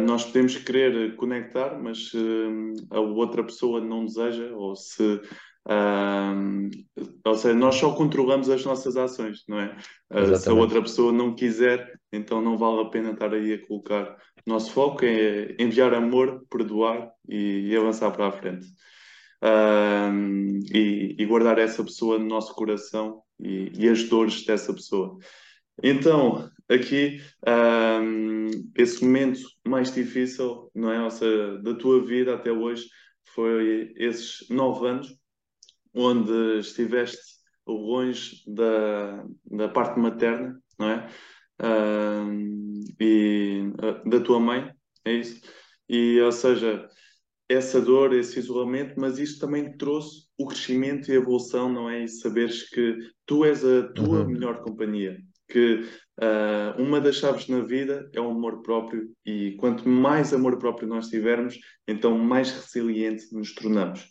[0.00, 5.20] nós podemos querer conectar, mas hum, a outra pessoa não deseja, ou se.
[5.68, 6.34] ah,
[7.24, 9.76] ou seja, nós só controlamos as nossas ações, não é?
[10.10, 13.66] Ah, se a outra pessoa não quiser, então não vale a pena estar aí a
[13.66, 14.16] colocar.
[14.46, 18.66] Nosso foco é enviar amor, perdoar e, e avançar para a frente.
[19.44, 25.18] Um, e, e guardar essa pessoa no nosso coração e, e as dores dessa pessoa.
[25.82, 31.02] Então, aqui, um, esse momento mais difícil, não é?
[31.02, 32.86] Ou seja, da tua vida até hoje,
[33.34, 35.08] foi esses nove anos
[35.94, 37.20] onde estiveste
[37.66, 41.08] longe da, da parte materna, não é?
[41.62, 44.72] Um, e uh, da tua mãe,
[45.04, 45.40] é isso?
[45.88, 46.88] E, ou seja,
[47.48, 52.04] essa dor, esse isolamento, mas isto também trouxe o crescimento e a evolução, não é?
[52.04, 55.18] E saberes que tu és a tua Uhum, melhor companhia,
[55.52, 55.88] que
[56.20, 60.88] ah, uma das chaves na vida é o amor próprio, e quanto mais amor próprio
[60.88, 64.06] nós tivermos, então mais resiliente nos tornamos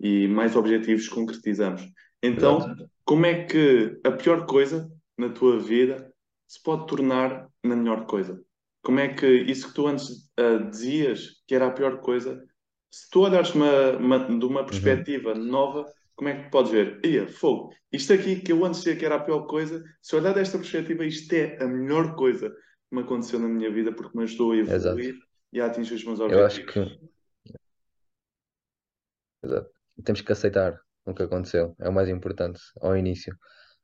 [0.00, 1.82] e mais objetivos concretizamos.
[2.22, 6.12] Então, como é que a pior coisa na tua vida
[6.46, 8.42] se pode tornar na melhor coisa?
[8.82, 12.42] Como é que isso que tu antes ah, dizias que era a pior coisa
[12.90, 15.84] se tu olhares uma, uma- de uma Uhum, perspectiva nova,
[16.16, 17.00] como é que podes ver?
[17.04, 20.34] Ia, fogo, isto aqui que eu antes dizia que era a pior coisa, se olhar
[20.34, 24.24] desta perspectiva, isto é a melhor coisa que me aconteceu na minha vida porque me
[24.24, 25.00] ajudou a exato.
[25.00, 25.16] evoluir
[25.52, 26.72] e a atingir os meus Eu acho objetivos.
[26.72, 26.80] que,
[29.42, 29.70] exato.
[30.04, 33.36] Temos que aceitar o que aconteceu, é o mais importante ao início.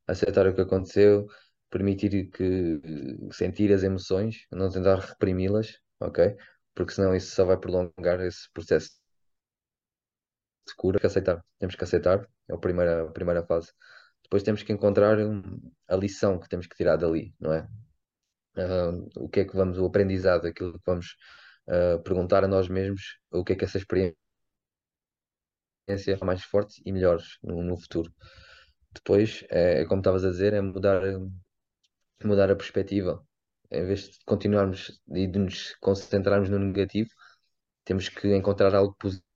[0.06, 1.26] Aceitar o que aconteceu,
[1.70, 2.80] permitir que
[3.32, 6.36] sentir as emoções, não tentar reprimi-las, ok?
[6.74, 8.90] Porque senão isso só vai prolongar esse processo
[10.70, 10.98] de cura.
[10.98, 13.72] Que aceitar, temos que aceitar, é a primeira, a primeira fase.
[14.22, 15.42] Depois temos que encontrar hum,
[15.88, 17.68] a lição que temos que tirar dali, não é?
[18.56, 21.16] Ah, o que é que vamos, o aprendizado, aquilo que vamos
[21.68, 24.16] ah, perguntar a nós mesmos, o que é que essa experiência
[25.88, 28.12] é mais forte e melhores no, no futuro.
[28.92, 31.02] Depois, é, como estavas a dizer, é mudar,
[32.24, 33.24] mudar a perspectiva.
[33.70, 37.11] Em vez de continuarmos e de nos concentrarmos no negativo,
[37.85, 39.29] temos que encontrar algo positivo,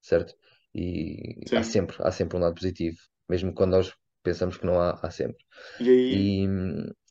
[0.00, 0.34] certo?
[0.74, 1.62] E há Sim.
[1.62, 5.44] sempre, há sempre um lado positivo, mesmo quando nós pensamos que não há, há sempre.
[5.78, 6.46] E aí, E,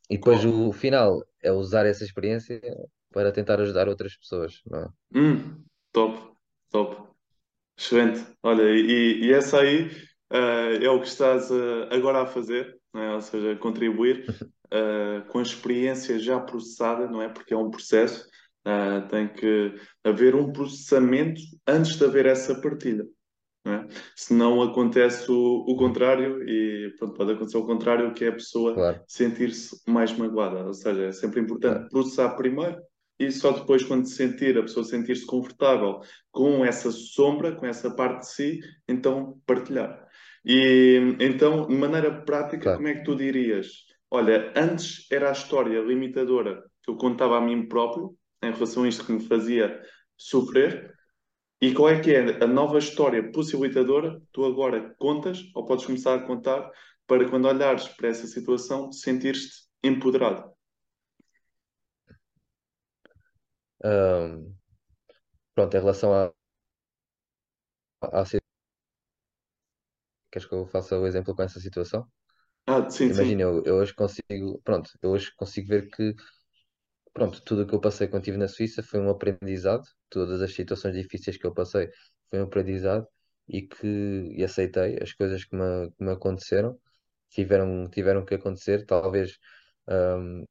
[0.10, 0.46] e depois qual?
[0.46, 2.62] o final é usar essa experiência
[3.12, 4.90] para tentar ajudar outras pessoas, não é?
[5.14, 6.36] Hum, top,
[6.72, 7.08] top.
[7.78, 8.26] Excelente.
[8.44, 9.92] Olha, e, e essa aí,
[10.32, 13.16] eh, é o que estás eh, agora a fazer, não é?
[13.16, 14.28] Ou seja, contribuir
[14.72, 17.30] eh, com a experiência já processada, não é?
[17.30, 18.28] Porque é um processo,
[18.66, 19.74] eh, tem que
[20.04, 23.06] haver um processamento antes de haver essa partilha,
[23.64, 23.88] não é?
[24.16, 28.74] Senão acontece o, o contrário e pronto, pode acontecer o contrário, que é a pessoa
[28.74, 30.66] Claro, sentir-se mais magoada.
[30.66, 32.78] Ou seja, é sempre importante claro, processar primeiro
[33.20, 36.02] e só depois, quando se sentir, a pessoa sentir-se confortável
[36.32, 40.06] com essa sombra, com essa parte de si, então partilhar.
[40.44, 42.78] E então, de maneira prática, claro.
[42.78, 43.86] como é que tu dirias?
[44.12, 48.16] Olha, antes era a história limitadora que eu contava a mim próprio,
[48.48, 49.82] em relação a isto que me fazia
[50.18, 50.94] sofrer,
[51.62, 55.86] e qual é que é a nova história possibilitadora que tu agora contas, ou podes
[55.86, 56.72] começar a contar,
[57.08, 59.50] para quando olhares para essa situação, sentir-te
[59.84, 60.52] empoderado?
[63.84, 64.56] Ahm,
[65.56, 66.34] pronto, em relação à,
[68.02, 68.26] à, à
[70.32, 72.08] queres que eu faça o exemplo com essa situação?
[72.68, 76.14] Ah, sim, Imagina, sim, eu, eu hoje consigo, pronto, eu hoje consigo ver que,
[77.16, 80.54] pronto, tudo o que eu passei quando estive na Suíça foi um aprendizado, todas as
[80.54, 81.90] situações difíceis que eu passei
[82.30, 83.08] foi um aprendizado
[83.48, 83.88] e que
[84.38, 86.80] e aceitei as coisas que me, que me aconteceram,
[87.32, 89.38] tiveram, tiveram que acontecer, talvez
[89.88, 90.46] ahm,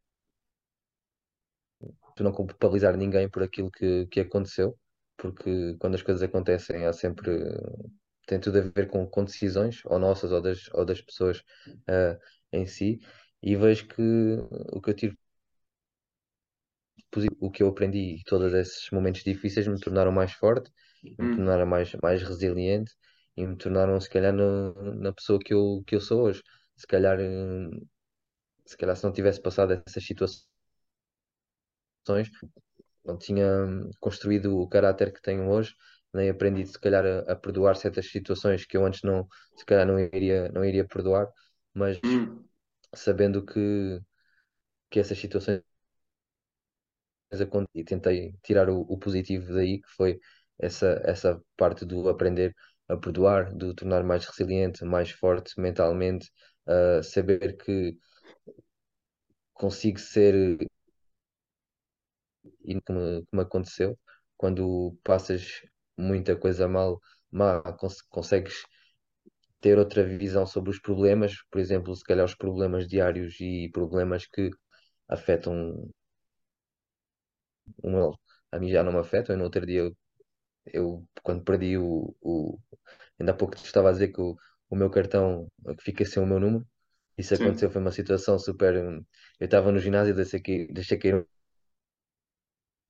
[2.17, 4.79] tu não culpabilizar ninguém por aquilo que, que aconteceu,
[5.17, 7.31] porque quando as coisas acontecem há sempre,
[8.27, 11.43] tem tudo a ver com, com decisões, ou nossas ou das, ou das pessoas
[11.89, 12.19] ah,
[12.53, 13.01] em si,
[13.43, 14.03] e vejo que
[14.73, 15.17] o que eu tiro
[17.41, 20.71] o que eu aprendi e todos esses momentos difíceis me tornaram mais forte,
[21.19, 22.93] me Hum, tornaram mais, mais resiliente
[23.37, 26.43] e me tornaram, se calhar, no- na pessoa que eu, que eu sou hoje.
[26.77, 27.69] Se calhar, eh,
[28.67, 30.47] se calhar, se não tivesse passado essas situações,
[33.05, 35.75] não tinha hum, construído o caráter que tenho hoje,
[36.13, 39.27] nem aprendido, se calhar, a, a perdoar certas situações que eu antes não,
[39.57, 41.29] se calhar, não iria, não iria perdoar,
[41.75, 42.49] mas hum,
[42.95, 44.01] sabendo que,
[44.91, 45.63] que essas situações
[47.41, 50.21] acon- e tentei tirar o, o positivo daí, que foi
[50.59, 52.55] essa, essa parte do aprender
[52.89, 56.31] a perdoar, do tornar mais resiliente, mais forte mentalmente,
[56.67, 57.97] a saber que
[59.53, 60.35] consigo ser,
[62.65, 63.99] e como, como aconteceu,
[64.37, 65.63] quando passas
[65.97, 68.65] muita coisa mal, má, cons- consegues
[69.61, 74.27] ter outra visão sobre os problemas, por exemplo, se calhar os problemas diários e problemas
[74.27, 74.51] que
[75.09, 75.91] afetam
[77.85, 78.13] um,
[78.53, 79.91] a mim já não me afetam, e no outro dia
[80.67, 82.59] eu quando perdi o, o
[83.21, 84.37] ainda há pouco te estava a dizer que o,
[84.71, 85.49] o meu cartão
[85.79, 86.67] que fica sem o meu número,
[87.19, 87.73] isso aconteceu, sim.
[87.73, 88.77] foi uma situação super.
[88.77, 89.05] hum,
[89.41, 91.27] Eu estava no ginásio e deixei cair, deixei cair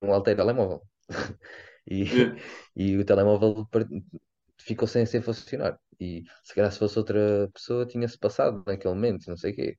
[0.01, 0.81] um halter telemóvel
[1.87, 2.39] e, Yeah.
[2.75, 3.87] e o telemóvel per-
[4.59, 5.79] ficou sem, sem funcionar.
[5.99, 9.77] E se calhar se fosse outra pessoa tinha-se passado naquele momento, não sei o quê.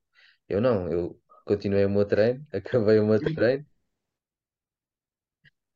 [0.49, 3.67] Eu não, eu continuei o meu treino, acabei o meu treino,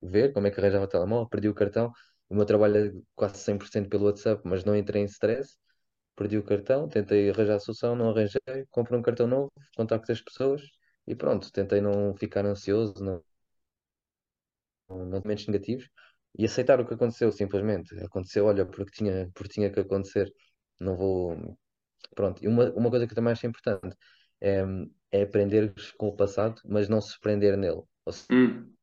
[0.03, 1.93] ver como é que arranjava o telemóvel, perdi o cartão.
[2.29, 5.57] O meu trabalho é quase 100% pelo WhatsApp, mas não entrei em stress.
[6.17, 10.21] perdi o cartão, tentei arranjar a solução, não arranjei, comprei um cartão novo, contacto as
[10.23, 10.63] pessoas
[11.07, 13.23] e pronto, tentei não ficar ansioso, não,
[14.89, 15.89] não, momentos negativos
[16.39, 17.95] e aceitar o que aconteceu, simplesmente.
[18.05, 20.33] Aconteceu, olha, porque tinha, porque tinha que acontecer.
[20.81, 21.57] Não vou.
[22.15, 23.97] Pronto, e uma, uma coisa que também acho importante
[24.41, 24.63] é,
[25.13, 27.83] é aprender com o passado, mas não se prender nele.
[28.05, 28.75] Ou Hum,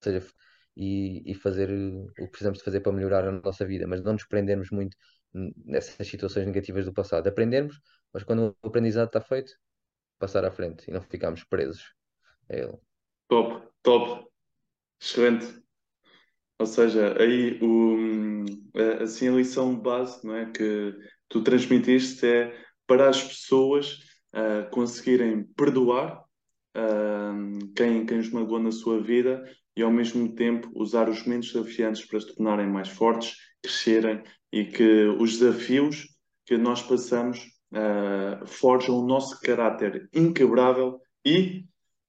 [0.00, 0.26] seja,
[0.76, 4.12] e, e fazer o que precisamos de fazer para melhorar a nossa vida, mas não
[4.12, 4.96] nos prendermos muito
[5.32, 7.26] nessas situações negativas do passado.
[7.26, 7.80] Aprendermos,
[8.12, 9.52] mas quando o aprendizado está feito,
[10.18, 11.94] passar à frente e não ficarmos presos
[12.48, 12.78] a ele.
[13.28, 14.28] top, top.
[15.00, 15.62] Excelente.
[16.58, 18.44] Ou seja, aí o,
[19.00, 20.92] assim a lição base, não é, que
[21.28, 24.00] tu transmitiste é para as pessoas
[24.32, 26.24] ah, conseguirem perdoar
[26.74, 27.32] ah,
[27.76, 29.44] quem, quem os magoou na sua vida
[29.78, 34.20] e ao mesmo tempo usar os momentos desafiantes para se tornarem mais fortes, crescerem
[34.52, 36.04] e que os desafios
[36.44, 41.64] que nós passamos ah, forjam o nosso caráter inquebrável e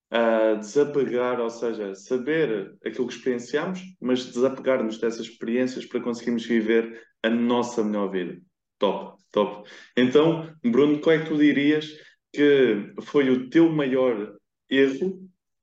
[0.09, 6.99] a desapegar, ou seja, saber aquilo que experienciamos, mas desapegar-nos dessas experiências para conseguirmos viver
[7.21, 8.41] a nossa melhor vida.
[8.79, 9.69] Top, top.
[9.95, 11.87] Então, Bruno, qual é que tu dirias
[12.33, 14.35] que foi o teu maior
[14.67, 15.19] erro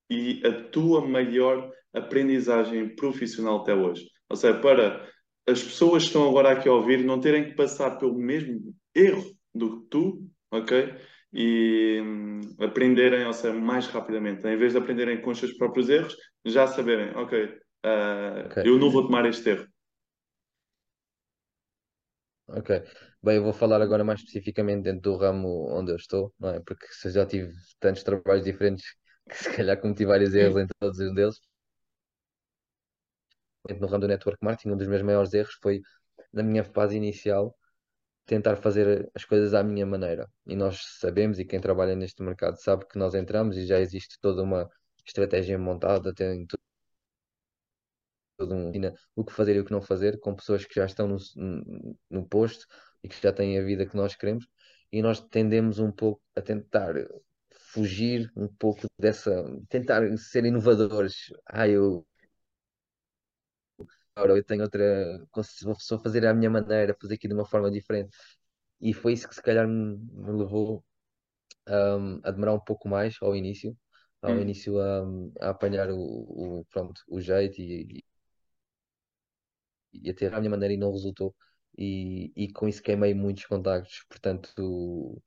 [0.09, 4.06] e a tua maior aprendizagem profissional até hoje?
[4.28, 5.09] Ou seja, para
[5.48, 9.24] as pessoas que estão agora aqui a ouvir não terem que passar pelo mesmo erro
[9.54, 10.94] do que tu, ok?
[11.32, 14.46] e hum, aprenderem, ou seja, mais rapidamente.
[14.46, 17.59] Em vez de aprenderem com os seus próprios erros, já saberem, ok,
[18.44, 19.66] Ok, eu não vou tomar este erro.
[22.48, 22.82] ok.
[23.22, 26.61] Bem, eu vou falar agora mais especificamente dentro do ramo onde eu estou, não é?
[26.61, 28.85] Porque se eu já tive tantos trabalhos diferentes
[29.28, 31.37] que se calhar cometi vários erros em todos os deles.
[33.81, 35.83] No ramo do network marketing, um dos meus maiores erros foi
[36.33, 37.57] na minha fase inicial
[38.26, 40.29] tentar fazer as coisas à minha maneira.
[40.46, 44.18] E nós sabemos, e quem trabalha neste mercado sabe que nós entramos e já existe
[44.20, 44.68] toda uma
[45.07, 46.46] estratégia montada, tem
[48.37, 48.72] todo um,
[49.14, 51.16] o que fazer e o que não fazer, com pessoas que já estão no,
[52.11, 52.66] no posto
[53.02, 54.46] e que já têm a vida que nós queremos,
[54.92, 56.94] e nós tendemos um pouco a tentar
[57.72, 61.33] fugir um pouco dessa, tentar ser inovadores.
[61.46, 62.07] Ah, eu
[64.16, 65.26] eu tenho outra,
[65.64, 68.16] vou fazer à minha maneira, fazer aqui de uma forma diferente.
[68.81, 70.85] E foi isso que se calhar me, me levou
[71.68, 73.76] um, a demorar um pouco mais ao início,
[74.23, 75.02] ao Hum, início a,
[75.40, 78.04] a apanhar o, o, pronto, o jeito e,
[79.92, 81.35] e a ter a minha maneira e não resultou.
[81.79, 84.04] E, e com isso queimei muitos contactos.
[84.08, 85.23] Portanto, o,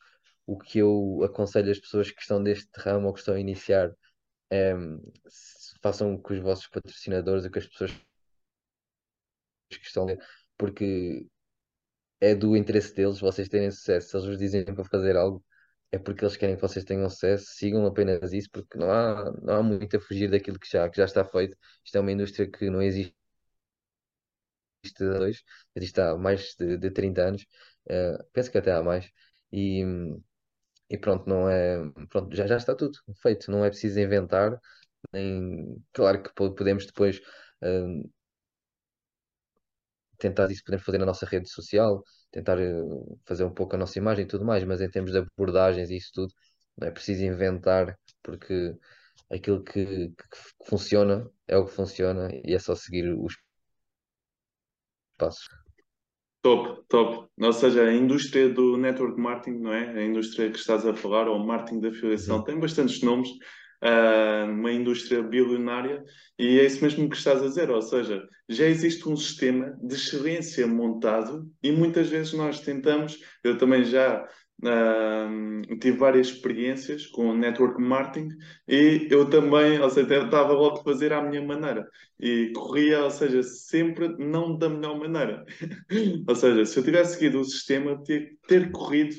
[0.48, 3.92] o que eu aconselho as pessoas que estão deste ramo ou que estão a iniciar
[4.52, 4.74] é
[5.82, 7.92] façam com os vossos patrocinadores ou com as pessoas
[9.78, 10.16] que estão a
[10.58, 11.28] porque
[12.22, 14.10] é do interesse deles vocês terem sucesso.
[14.10, 15.44] Se eles vos dizem para fazer algo,
[15.92, 17.46] é porque eles querem que vocês tenham sucesso.
[17.56, 20.98] Sigam apenas isso, porque não há, não há muito a fugir daquilo que já, que
[20.98, 21.58] já está feito.
[21.86, 23.16] Isto é uma indústria que não existe
[25.00, 25.44] dois,
[25.76, 27.46] existe há mais de, de 30 anos,
[27.90, 29.10] eh, penso que até há mais,
[29.52, 29.84] e,
[30.90, 31.78] e pronto, não é,
[32.10, 34.60] pronto, já, já está tudo feito, não é preciso inventar,
[35.14, 37.20] nem, claro que podemos depois
[37.64, 38.12] uh,
[40.20, 43.98] tentar isso podemos fazer na nossa rede social, tentar uh, fazer um pouco a nossa
[43.98, 46.34] imagem e tudo mais, mas em termos de abordagens e isso tudo,
[46.78, 48.76] não é preciso inventar, porque
[49.32, 53.36] aquilo que, que funciona é o que funciona e é só seguir os
[55.18, 55.48] passos.
[56.42, 57.28] Top, top.
[57.38, 59.90] Ou seja, a indústria do network marketing, não é?
[59.90, 62.44] A indústria que estás a falar, ou marketing de afiliação, uhum.
[62.46, 63.30] tem bastantes nomes,
[64.46, 66.04] uma indústria bilionária,
[66.38, 67.70] e é isso mesmo que estás a dizer.
[67.70, 73.58] Ou seja, já existe um sistema de excelência montado, e muitas vezes nós tentamos, eu
[73.58, 74.28] também já
[74.62, 78.28] Uh, tive várias experiências com network marketing
[78.68, 81.88] e eu também, ou seja, estava logo a fazer à minha maneira
[82.20, 85.46] e corria, ou seja, sempre não da melhor maneira.
[86.28, 89.16] ou seja, se eu tivesse seguido o sistema, ter, ter corrido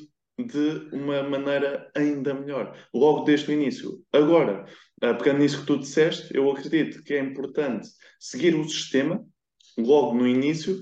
[0.46, 3.98] de uma maneira ainda melhor, logo desde o início.
[4.12, 4.64] Agora,
[5.02, 7.88] uh, pegando nisso que tu disseste, eu acredito que é importante
[8.18, 9.24] seguir o sistema
[9.78, 10.76] logo no início.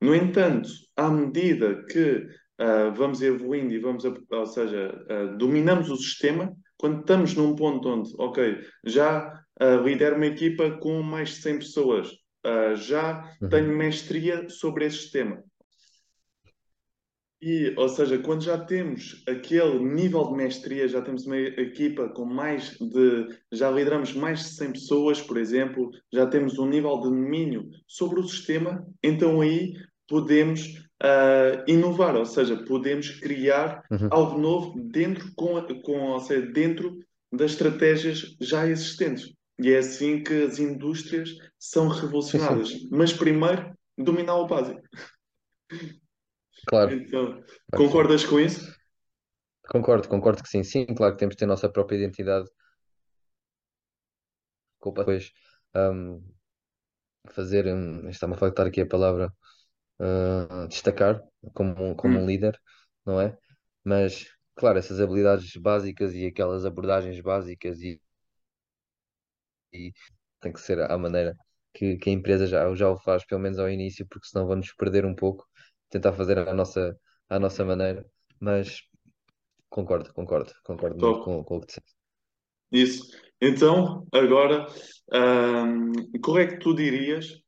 [0.00, 2.26] No entanto, à medida que
[2.60, 7.88] uh, vamos evoluindo e vamos, ou seja, uh, dominamos o sistema quando estamos num ponto
[7.88, 12.08] onde, ok, já uh, lidero uma equipa com mais de 100 pessoas,
[12.44, 13.48] uh, já uhum.
[13.48, 15.40] tenho mestria sobre esse sistema.
[17.42, 22.24] E, ou seja, quando já temos aquele nível de mestria, já temos uma equipa com
[22.24, 23.36] mais de.
[23.50, 28.20] já lideramos mais de 100 pessoas, por exemplo, já temos um nível de domínio sobre
[28.20, 29.72] o sistema, então aí
[30.08, 30.68] podemos
[31.02, 34.08] uh, inovar, ou seja, podemos criar uhum.
[34.12, 36.96] algo novo dentro, com, com, ou seja, dentro
[37.32, 39.32] das estratégias já existentes.
[39.60, 42.70] E é assim que as indústrias são revolucionadas.
[42.88, 44.80] Mas primeiro, dominar o básico.
[46.66, 46.92] Claro.
[46.92, 47.44] Então, claro
[47.76, 48.72] concordas com isso?
[49.68, 50.62] Concordo, concordo que sim.
[50.62, 52.48] Sim, claro que temos de ter a nossa própria identidade.
[54.84, 55.32] Depois
[55.76, 56.20] um,
[57.30, 59.32] fazer, um, está-me a faltar aqui a palavra,
[60.00, 61.22] uh, destacar
[61.54, 62.26] como, como um hum.
[62.26, 62.58] líder,
[63.06, 63.36] não é?
[63.84, 68.00] Mas, claro, essas habilidades básicas e aquelas abordagens básicas e,
[69.72, 69.92] e
[70.40, 71.36] tem que ser à maneira
[71.74, 74.72] que, que a empresa já, já o faz, pelo menos ao início, porque senão vamos
[74.74, 75.46] perder um pouco,
[75.92, 78.04] tentar fazer a nossa, a nossa maneira,
[78.40, 78.82] mas
[79.68, 81.92] concordo, concordo, concordo muito com, com o que disseste.
[82.72, 83.16] Isso.
[83.40, 84.66] Então, agora,
[86.22, 87.42] qual é que tu dirias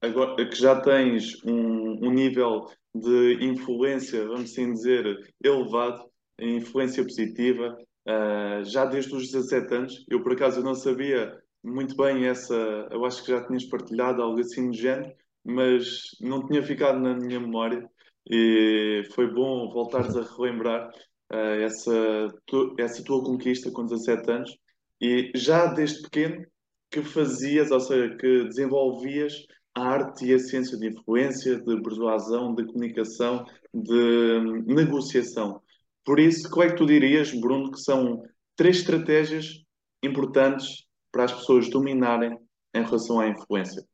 [0.00, 6.04] agora que já tens um, um nível de influência, vamos assim dizer, elevado,
[6.38, 7.76] influência positiva,
[8.06, 10.04] uh, já desde os 17 anos.
[10.08, 12.54] Eu, por acaso, não sabia muito bem essa,
[12.90, 15.12] eu acho que já tinhas partilhado algo assim do género,
[15.46, 17.88] mas não tinha ficado na minha memória
[18.28, 20.88] e foi bom voltares a relembrar
[21.32, 24.56] uh, essa, tu, essa tua conquista com 17 anos
[25.00, 26.44] e já desde pequeno
[26.90, 29.34] que fazias, ou seja, que desenvolvias
[29.74, 33.44] a arte e a ciência de influência, de persuasão, de comunicação,
[33.74, 35.60] de negociação.
[36.04, 38.22] Por isso, qual é que tu dirias, Bruno, que são
[38.56, 39.62] três estratégias
[40.02, 42.38] importantes para as pessoas dominarem
[42.74, 43.84] em relação à influência?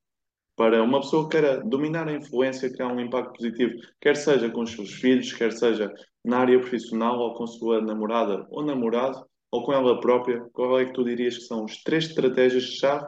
[0.55, 4.63] Para uma pessoa que queira dominar a influência, criar um impacto positivo, quer seja com
[4.63, 5.93] os seus filhos, quer seja
[6.25, 10.79] na área profissional, ou com a sua namorada ou namorado, ou com ela própria, qual
[10.79, 13.07] é que tu dirias que são as três estratégias-chave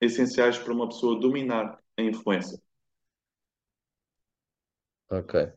[0.00, 2.60] essenciais para uma pessoa dominar a influência?
[5.08, 5.52] Ok.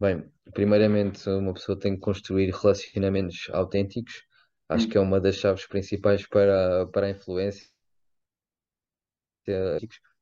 [0.00, 4.24] Bem, primeiramente, uma pessoa tem que construir relacionamentos autênticos.
[4.68, 4.88] Acho hum.
[4.90, 7.73] que é uma das chaves principais para, para a influência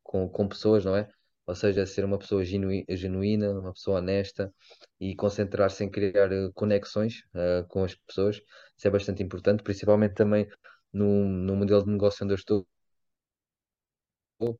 [0.03, 1.09] com, com pessoas, não é?
[1.47, 4.53] Ou seja, ser uma pessoa genuína, uma pessoa honesta
[5.01, 8.37] e concentrar-se em criar eh, conexões uh, com as pessoas.
[8.77, 10.49] Isso é bastante importante, principalmente também
[10.93, 12.67] no, no modelo de negócio onde eu estou,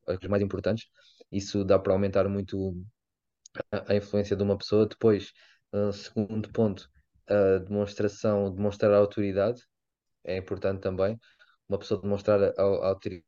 [0.07, 0.87] as mais importantes.
[1.31, 2.75] Isso dá para aumentar muito
[3.71, 4.85] a, a influência de uma pessoa.
[4.87, 5.31] Depois,
[5.73, 6.89] uh, segundo ponto,
[7.27, 9.61] a demonstração, demonstrar a autoridade
[10.23, 11.19] é importante também.
[11.67, 13.25] Uma pessoa demonstrar a, a autoridade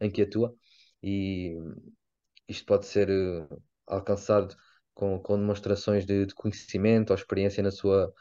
[0.00, 0.54] em que atua
[1.02, 1.56] e
[2.48, 4.56] isto pode ser uh, alcançado
[4.94, 8.12] com, com demonstrações de, de, conhecimento ou experiência na sua,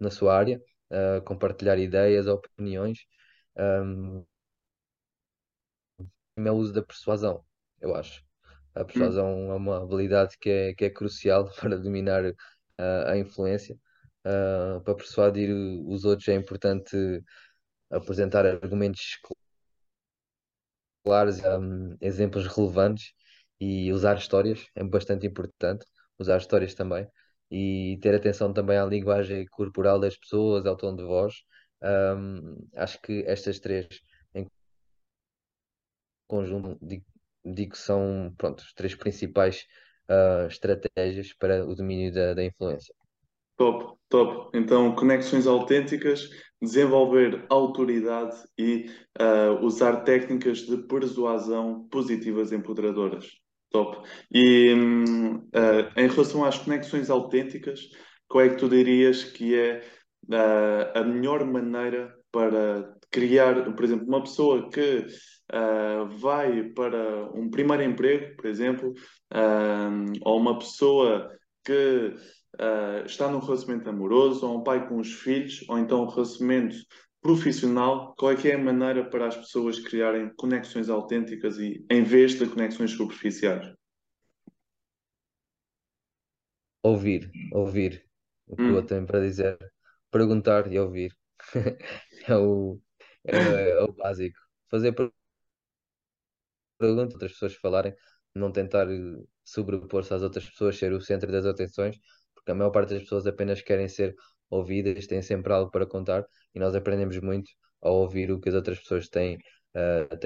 [0.00, 0.60] na sua área,
[0.90, 2.98] uh, compartilhar ideias, opiniões.
[3.56, 4.24] Um,
[6.36, 7.44] é o uso da persuasão,
[7.80, 8.24] eu acho.
[8.74, 9.52] A persuasão hum.
[9.52, 12.34] é uma habilidade que é, que é crucial para dominar uh,
[13.06, 13.76] a influência.
[14.24, 15.50] Uh, para persuadir
[15.86, 16.96] os outros é importante
[17.90, 19.18] apresentar argumentos
[21.04, 23.12] claros, um, exemplos relevantes
[23.60, 25.86] e usar histórias é bastante importante.
[26.18, 27.06] Usar histórias também
[27.50, 31.34] e ter atenção também à linguagem corporal das pessoas, ao tom de voz,
[31.84, 33.88] Um, acho que estas três
[34.34, 34.46] em
[36.26, 37.04] conjunto digo,
[37.44, 39.66] digo que são pronto, as três principais
[40.08, 42.94] uh, estratégias para o domínio da, da influência.
[43.56, 44.50] Top, top.
[44.56, 46.28] Então, conexões autênticas,
[46.60, 48.90] desenvolver autoridade e
[49.20, 53.26] uh, usar técnicas de persuasão positivas empoderadoras.
[53.70, 54.06] Top.
[54.32, 57.80] E uh, em relação às conexões autênticas,
[58.28, 59.82] qual é que tu dirias que é
[60.30, 65.06] uh, a melhor maneira para criar, por exemplo, uma pessoa que
[66.18, 68.94] vai para um primeiro emprego, por exemplo,
[70.22, 71.30] ou uma pessoa
[71.62, 72.14] que
[72.54, 76.76] uh, está num relacionamento amoroso, ou um pai com os filhos, ou então um relacionamento
[77.20, 82.02] profissional, qual é que é a maneira para as pessoas criarem conexões autênticas e em
[82.02, 83.72] vez de conexões superficiais?
[86.82, 88.04] Ouvir, ouvir.
[88.46, 88.74] O que hum.
[88.74, 89.56] eu tenho para dizer,
[90.10, 91.16] perguntar e ouvir.
[92.26, 92.80] é, o,
[93.24, 94.38] é, é, o básico.
[94.68, 94.92] Fazer
[96.76, 97.94] perguntas, outras pessoas falarem,
[98.34, 98.88] não tentar
[99.44, 101.96] sobrepor-se às outras pessoas, ser o centro das atenções,
[102.42, 104.14] porque a maior parte das pessoas apenas querem ser
[104.50, 108.54] ouvidas, têm sempre algo para contar e nós aprendemos muito ao ouvir o que as
[108.54, 109.36] outras pessoas têm,
[109.74, 110.16] uh,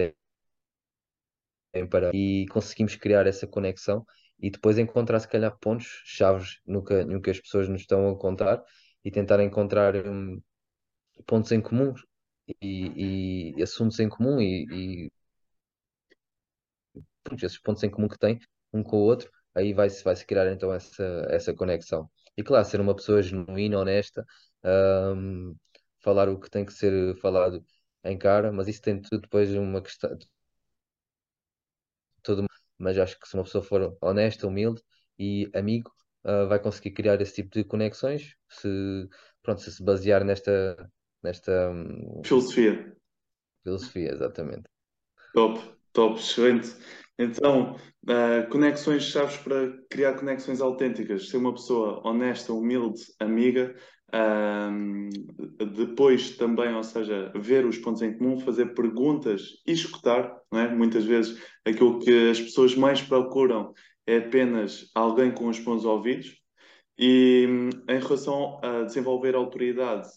[1.91, 4.05] para e conseguimos criar essa conexão
[4.41, 8.09] e depois encontrar se calhar pontos chaves no que, no que as pessoas nos estão
[8.09, 8.63] a contar
[9.05, 10.41] e tentar encontrar um,
[11.27, 11.95] pontos em comum
[12.63, 15.13] e, e, assuntos em comum e, e
[17.43, 18.39] esses pontos em comum que têm
[18.73, 22.11] um com o outro aí vai-se vai -se criar então essa, essa conexão.
[22.37, 24.25] E claro, ser uma pessoa genuína, honesta,
[24.65, 25.57] um,
[26.01, 27.65] falar o que tem que ser falado
[28.05, 30.17] em cara, mas isso tem tudo depois uma questão.
[32.23, 32.45] Tudo,
[32.79, 34.83] mas acho que se uma pessoa for honesta, humilde
[35.19, 35.91] e amigo,
[36.25, 39.09] uh, vai conseguir criar esse tipo de conexões se,
[39.43, 40.91] pronto, se se basear nesta,
[41.23, 42.95] nesta um, filosofia.
[43.63, 44.69] Filosofia, exatamente.
[45.33, 45.61] Top,
[45.93, 46.69] top, excelente.
[47.19, 53.75] Então, uh, conexões chaves para criar conexões autênticas, ser uma pessoa honesta, humilde, amiga,
[54.09, 60.69] uh, depois também, ou seja, ver os pontos em comum, fazer perguntas e escutar, é?
[60.69, 63.73] Muitas vezes aquilo que as pessoas mais procuram
[64.07, 66.37] é apenas alguém com os bons ouvidos.
[66.99, 67.47] E
[67.89, 70.09] em relação a desenvolver autoridade,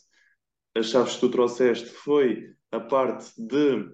[0.75, 3.89] as chaves que tu trouxeste foi a parte de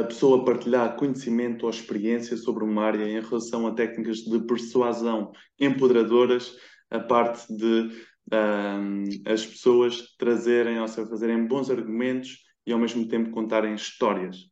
[0.00, 5.32] a pessoa partilhar conhecimento ou experiência sobre uma área em relação a técnicas de persuasão
[5.58, 6.56] empoderadoras,
[6.90, 7.90] a parte de
[8.32, 14.48] um, as pessoas trazerem, ou seja, fazerem bons argumentos e ao mesmo tempo contarem histórias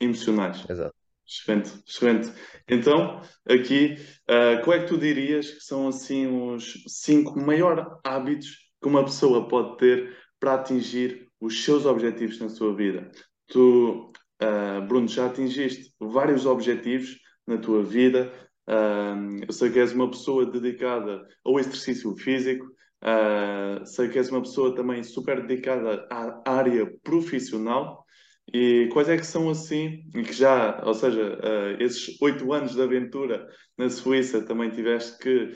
[0.00, 0.64] emocionais.
[0.68, 0.94] Exato.
[1.26, 2.32] Excelente, excelente.
[2.68, 3.94] Então, aqui,
[4.28, 9.04] uh, qual é que tu dirias que são assim os cinco maiores hábitos que uma
[9.04, 13.08] pessoa pode ter para atingir os seus objetivos na sua vida?
[13.46, 14.12] Tu
[14.42, 18.32] Uh, Bruno, já atingiste vários objetivos na tua vida.
[18.66, 22.66] Uh, eu sei que és uma pessoa dedicada ao exercício físico.
[23.02, 28.04] Uh, sei que és uma pessoa também super dedicada à área profissional.
[28.52, 31.38] E quais é que são assim, e que já, ou seja,
[31.78, 33.46] esses oito anos de aventura
[33.78, 35.52] na Suíça também tiveste que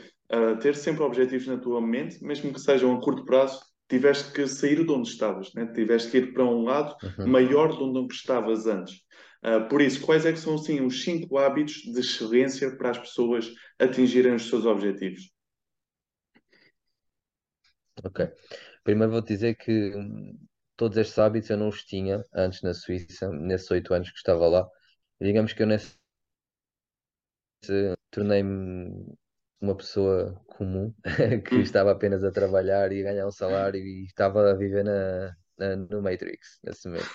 [0.63, 3.59] ter sempre objetivos na tua mente, mesmo que sejam a curto prazo,
[3.89, 5.67] tiveste que sair de onde estavas, né?
[5.73, 7.27] tiveste que ir para um lado uhum.
[7.27, 9.03] maior de onde estavas antes.
[9.45, 12.99] Uh, por isso, quais é que são assim, os cinco hábitos de excelência para as
[12.99, 15.31] pessoas atingirem os seus objetivos?
[18.03, 18.27] Ok.
[18.83, 20.39] Primeiro vou dizer que hum,
[20.77, 24.49] todos estes hábitos eu não os tinha antes na Suíça, nesses oito anos que estava
[24.49, 24.67] lá.
[25.21, 25.97] Digamos que eu nesse
[28.11, 29.15] tornei-me
[29.65, 30.95] uma pessoa comum
[31.49, 31.61] que hum.
[31.61, 35.77] estava apenas a trabalhar e a ganhar um salário e estava a viver na, na
[35.77, 37.11] no Matrix nesse momento.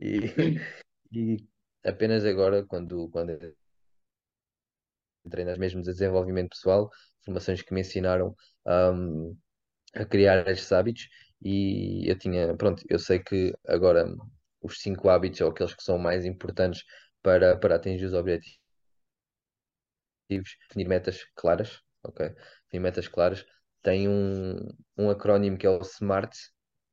[0.00, 0.18] E,
[1.12, 1.36] e
[1.84, 3.38] apenas agora, quando, quando
[5.24, 6.90] entrei nas mesmas de desenvolvimento pessoal,
[7.24, 8.34] formações que me ensinaram
[8.66, 9.36] um,
[9.94, 11.08] a criar estes hábitos
[11.40, 14.06] e eu tinha, pronto, eu sei que agora
[14.60, 16.84] os cinco hábitos ou aqueles que são mais importantes
[17.22, 18.58] para, para atingir os objetivos
[20.28, 22.34] definir metas claras, ok?
[22.68, 23.44] Tem metas claras.
[23.82, 24.56] Tem um,
[24.96, 26.32] um acrónimo que é o SMART,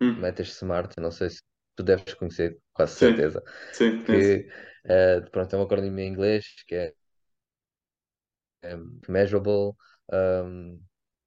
[0.02, 0.20] hum.
[0.20, 1.42] metas SMART, não sei se
[1.76, 3.08] tu deves conhecer, quase sim.
[3.08, 3.44] certeza.
[3.74, 4.48] Sim, que
[4.86, 6.94] uh, pronto, é um acrónimo em inglês que é
[8.76, 9.74] um, measurable,
[10.12, 10.82] um,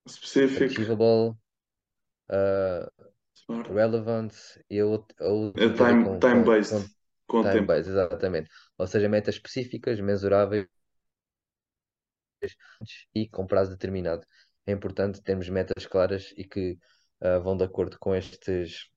[0.08, 1.36] specific, achievable,
[2.30, 4.32] uh, relevant
[4.68, 5.16] e a outra,
[5.56, 6.90] é time, time based.
[7.26, 8.50] Com, com time based, exatamente.
[8.78, 10.66] Ou seja, metas específicas, mensuráveis
[13.14, 14.26] e com prazo determinado.
[14.66, 16.78] É importante termos metas claras e que
[17.22, 18.88] uh, vão de acordo com estes,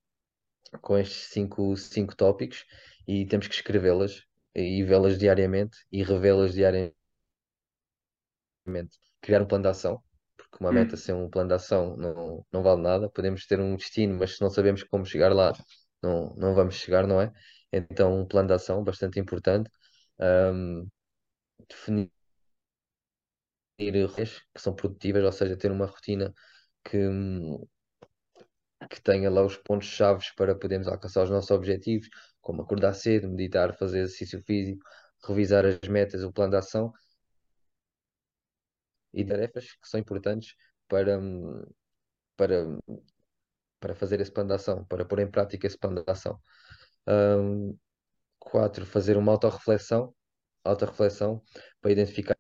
[0.82, 2.66] com estes cinco, cinco tópicos
[3.08, 4.24] e temos que escrevê-las
[4.56, 6.96] e vê-las diariamente e revê-las diariamente.
[9.22, 10.02] Criar um plano de ação,
[10.38, 10.98] porque uma meta Hum.
[10.98, 13.10] sem um plano de ação não, não vale nada.
[13.10, 15.54] Podemos ter um destino, mas se não sabemos como chegar lá,
[16.02, 17.32] não, não vamos chegar, não é?
[17.72, 19.70] Então, um plano de ação bastante importante.
[20.20, 20.88] Um,
[21.70, 22.12] definir
[23.78, 26.34] que são produtivas, ou seja, ter uma rotina
[26.84, 26.98] que,
[28.90, 32.08] que tenha lá os pontos chaves para podermos alcançar os nossos objetivos,
[32.42, 34.86] como acordar cedo, meditar, fazer exercício físico,
[35.28, 36.94] revisar as metas, o plano de ação
[39.14, 40.56] e tarefas que são importantes
[40.88, 41.20] para,
[42.36, 42.78] para,
[43.80, 46.40] para fazer esse plano de ação, para pôr em prática esse plano de ação.
[47.08, 47.78] Um,
[48.40, 50.14] quatro, fazer uma autorreflexão,
[50.64, 51.42] autorreflexão
[51.82, 52.36] para identificar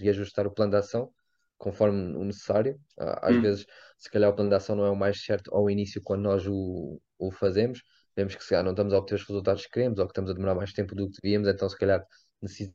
[0.00, 1.12] e ajustar o plano de ação
[1.58, 2.78] conforme o necessário.
[2.98, 3.42] Às Hum.
[3.42, 3.66] vezes,
[3.98, 6.46] se calhar, o plano de ação não é o mais certo ao início quando nós
[6.46, 7.82] o, o fazemos.
[8.16, 10.30] Vemos que se calhar não estamos a obter os resultados que queremos ou que estamos
[10.30, 12.04] a demorar mais tempo do que devíamos, então se calhar
[12.40, 12.74] necessitamos,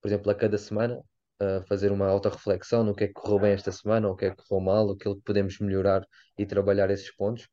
[0.00, 0.98] por exemplo, a cada semana,
[1.42, 4.26] uh, fazer uma autorreflexão no que é que correu bem esta semana, ou o que
[4.26, 6.02] é que correu mal, aquilo que podemos melhorar
[6.38, 7.48] e trabalhar esses pontos.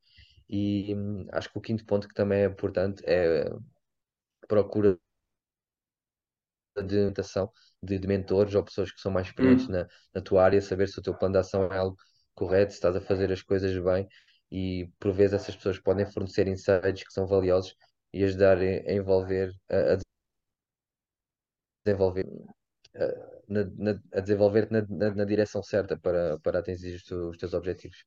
[0.49, 3.49] E hum, acho que o quinto ponto que também é importante é
[4.47, 4.97] procura
[6.83, 7.51] de orientação
[7.81, 9.71] de, de mentores ou pessoas que são mais experientes Hum.
[9.71, 11.97] na, na tua área, saber se o teu plano de ação é algo
[12.33, 14.07] correto, se estás a fazer as coisas bem
[14.51, 17.75] e por vezes essas pessoas podem fornecer insights que são valiosos
[18.13, 19.97] e ajudar a, envolver a, a
[21.85, 22.25] desenvolver
[22.95, 23.05] a,
[23.47, 27.37] na, na, a desenvolver-te na, na, na, direção certa para, para atingir os teus, os
[27.37, 28.03] teus objetivos.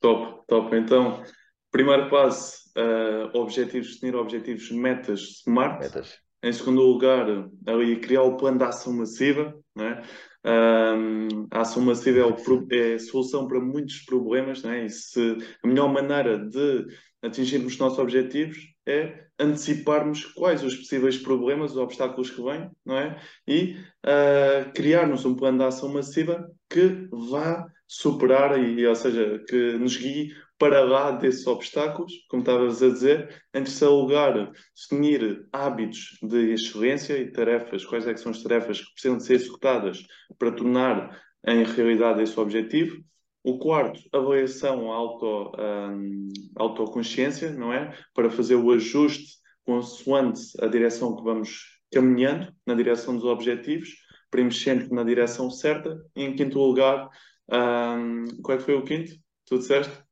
[0.00, 0.76] Top, top.
[0.76, 1.22] Então,
[1.70, 5.80] primeiro passo, uh, objetivos, definir objetivos, metas SMART.
[5.80, 6.25] Metas.
[6.46, 7.26] Em segundo lugar,
[7.66, 9.52] ali, criar o plano de ação massiva.
[9.74, 10.00] Né?
[10.44, 14.62] Um, a ação massiva é, é, a solução para muitos problemas.
[14.62, 14.86] Né?
[14.86, 16.86] E se, a melhor maneira de
[17.20, 22.96] atingirmos os nossos objetivos é anteciparmos quais os possíveis problemas, os obstáculos que vêm, não
[22.96, 23.20] é?
[23.46, 23.76] E
[24.06, 29.96] uh, criarmos um plano de ação massiva que vá superar, e, ou seja, que nos
[29.96, 33.44] guie para lá desses obstáculos, como estavas a dizer.
[33.54, 38.80] Em terceiro lugar, definir hábitos de excelência e tarefas, quais é que são as tarefas
[38.80, 40.02] que precisam ser executadas
[40.38, 43.02] para tornar em realidade esse objetivo.
[43.44, 47.96] O quarto, avaliação auto, um, autoconsciência, não é?
[48.12, 53.88] Para fazer o ajuste consoante a direção que vamos caminhando, na direção dos objetivos,
[54.30, 55.96] para irmos sempre na direção certa.
[56.16, 57.08] E em quinto lugar,
[57.50, 59.12] um, qual é que foi o quinto?
[59.46, 60.05] Tu disseste?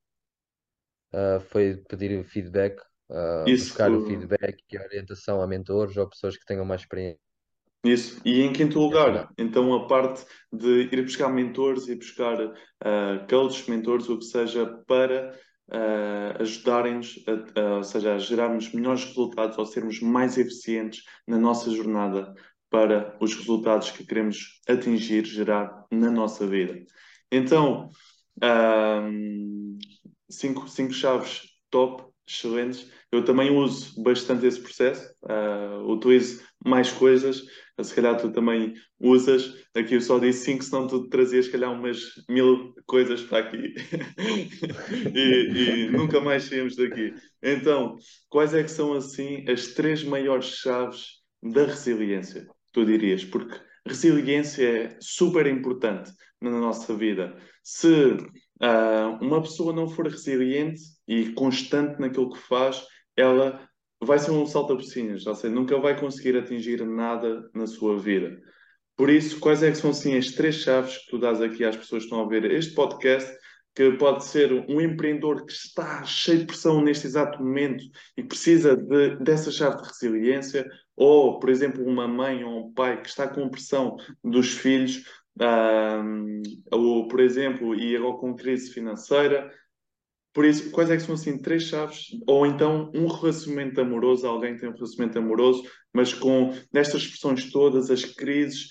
[1.14, 2.76] Uh, foi pedir feedback,
[3.08, 6.80] uh, Isso, buscar o feedback e a orientação a mentores ou pessoas que tenham mais
[6.80, 7.20] experiência.
[7.84, 12.52] Isso, e em quinto lugar, então a parte de ir buscar mentores e buscar uh,
[13.30, 15.38] coaches, mentores, o que seja, para
[15.68, 17.22] uh, ajudarem-nos,
[17.76, 22.34] ou seja, a gerarmos melhores resultados ou sermos mais eficientes na nossa jornada
[22.70, 26.82] para os resultados que queremos atingir, gerar na nossa vida.
[27.30, 27.88] Então,
[28.42, 29.78] um,
[30.28, 32.90] cinco, cinco chaves top, excelentes.
[33.10, 37.44] Eu também uso bastante esse processo, uh, utilizo mais coisas,
[37.82, 39.54] se calhar tu também usas.
[39.74, 43.74] Aqui eu só disse cinco, senão tu trazias, se calhar, umas mil coisas para aqui
[45.14, 47.14] e, e nunca mais saímos daqui.
[47.42, 47.96] Então,
[48.28, 53.24] quais é que são, assim, as três maiores chaves da resiliência, tu dirias?
[53.24, 56.10] Porque resiliência é super importante
[56.40, 57.36] na nossa vida.
[57.62, 58.16] Se
[58.64, 62.82] uh, uma pessoa não for resiliente e constante naquilo que faz,
[63.16, 63.60] ela
[64.02, 68.36] vai ser um salta-piscinas, ou seja, nunca vai conseguir atingir nada na sua vida.
[68.96, 71.76] Por isso, quais é que são assim as três chaves que tu dás aqui às
[71.76, 73.32] pessoas que estão a ver este podcast,
[73.74, 77.82] que pode ser um empreendedor que está cheio de pressão neste exato momento
[78.16, 80.64] e precisa de, dessa chave de resiliência,
[80.96, 85.02] ou, por exemplo, uma mãe ou um pai que está com pressão dos filhos,
[85.40, 89.50] um, ou, por exemplo, e agora com crise financeira.
[90.32, 92.08] Por isso, quais é que são assim três chaves?
[92.26, 97.90] Ou então um relacionamento amoroso, alguém tem um relacionamento amoroso, mas com nestas pressões todas,
[97.90, 98.68] as crises,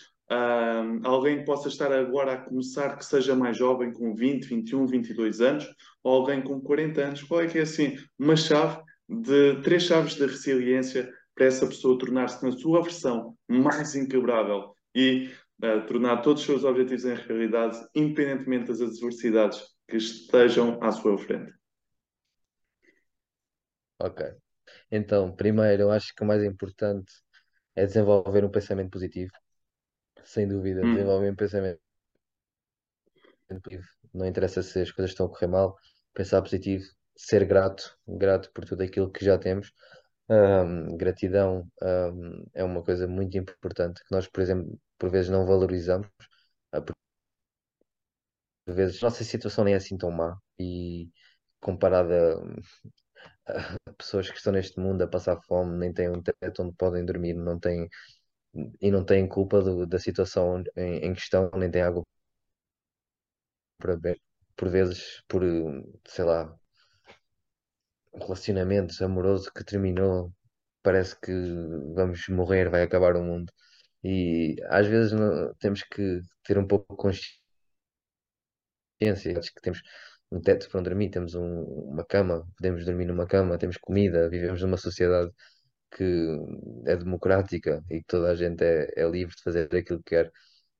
[1.03, 5.41] alguém que possa estar agora a começar que seja mais jovem, com 20, 21, 22
[5.41, 5.65] anos,
[6.03, 10.15] ou alguém com 40 anos, qual é que é assim uma chave de três chaves
[10.15, 15.29] de resiliência para essa pessoa tornar-se na sua versão mais inquebrável e
[15.63, 21.17] uh, tornar todos os seus objetivos em realidade, independentemente das adversidades que estejam à sua
[21.17, 21.51] frente.
[23.99, 24.25] Ok.
[24.91, 27.11] Então, primeiro, eu acho que o mais importante
[27.75, 29.31] é desenvolver um pensamento positivo.
[30.23, 30.93] Sem dúvida, Hum.
[30.93, 31.79] desenvolver um pensamento
[33.47, 33.83] positivo
[34.13, 35.75] não interessa se as coisas estão a correr mal,
[36.13, 36.85] pensar positivo,
[37.15, 39.71] ser grato, grato por tudo aquilo que já temos.
[40.29, 45.45] Um, gratidão um, é uma coisa muito importante que nós, por exemplo, por vezes não
[45.45, 46.07] valorizamos.
[46.75, 46.81] Uh,
[48.65, 51.09] por vezes a nossa situação nem é assim tão má e
[51.59, 52.37] comparada
[53.87, 57.05] a pessoas que estão neste mundo a passar fome, nem têm um teto onde podem
[57.05, 57.89] dormir, não têm
[58.81, 62.03] e não têm culpa do, da situação em, em, questão, nem têm água
[63.77, 64.19] para beber.
[64.55, 65.41] Por vezes, por
[66.07, 66.55] sei lá,
[68.13, 70.31] um relacionamento amoroso que terminou,
[70.83, 71.31] parece que
[71.95, 73.51] vamos morrer, vai acabar o mundo.
[74.03, 76.97] E às vezes não, temos que ter um pouco de
[78.99, 79.81] consciência que temos
[80.31, 84.61] um teto para dormir, temos um, uma cama, podemos dormir numa cama, temos comida, vivemos
[84.61, 85.31] numa sociedade
[85.95, 86.03] que
[86.87, 90.31] é democrática e que toda a gente é, é livre de fazer aquilo que quer.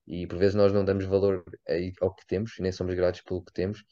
[0.07, 1.43] E por vezes nós não damos valor
[2.01, 3.83] ao que temos nem somos gratos pelo que temos.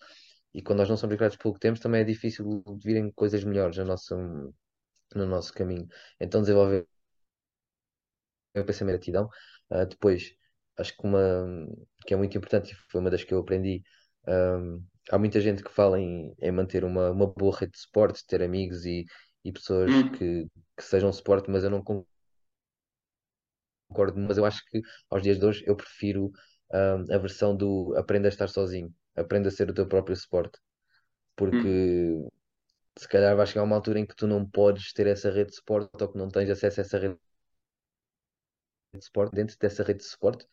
[0.54, 3.44] E quando nós não somos gratos pelo que temos, também é difícil de virem coisas
[3.44, 4.16] melhores no nosso,
[5.16, 5.88] no nosso caminho.
[6.20, 6.88] Então desenvolver
[8.56, 9.30] o pensamento de gratidão.
[9.70, 10.34] Uh, depois,
[10.78, 11.20] acho que uma
[12.06, 13.84] que é muito importante e foi uma das que eu aprendi.
[14.28, 18.26] Um, há muita gente que fala em, em manter uma, uma boa rede de suporte,
[18.28, 19.06] ter amigos e,
[19.44, 20.48] e pessoas Hum, que,
[20.78, 21.84] que sejam suporte, mas eu não
[23.90, 26.32] concordo, mas eu acho que aos dias de hoje eu prefiro
[26.74, 30.60] um, a versão do aprenda a estar sozinho, aprenda a ser o teu próprio suporte,
[31.52, 32.18] hum, porque
[32.98, 35.56] se calhar vai chegar uma altura em que tu não podes ter essa rede de
[35.58, 37.18] suporte ou que não tens acesso a essa rede
[38.94, 40.46] de suporte dentro dessa rede de suporte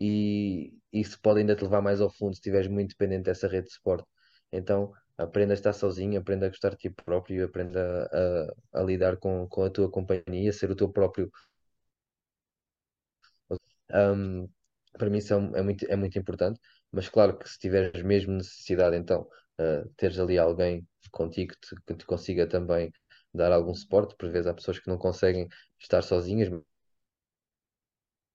[0.00, 3.68] e isso pode ainda te levar mais ao fundo se estiveres muito dependente dessa rede
[3.68, 4.06] de suporte.
[4.52, 8.08] Então, aprenda a estar sozinho, aprenda a gostar de ti próprio, aprenda
[8.74, 11.30] a, a, a lidar com, com a tua companhia, ser o teu próprio
[13.92, 14.48] Um,
[14.98, 16.60] para mim isso é, é muito, é muito importante,
[16.92, 19.22] mas claro que se tiveres mesmo necessidade, então,
[19.60, 22.92] uh, teres ali alguém contigo que te, que te consiga também
[23.32, 25.48] dar algum suporte, por vezes há pessoas que não conseguem
[25.80, 26.48] estar sozinhas,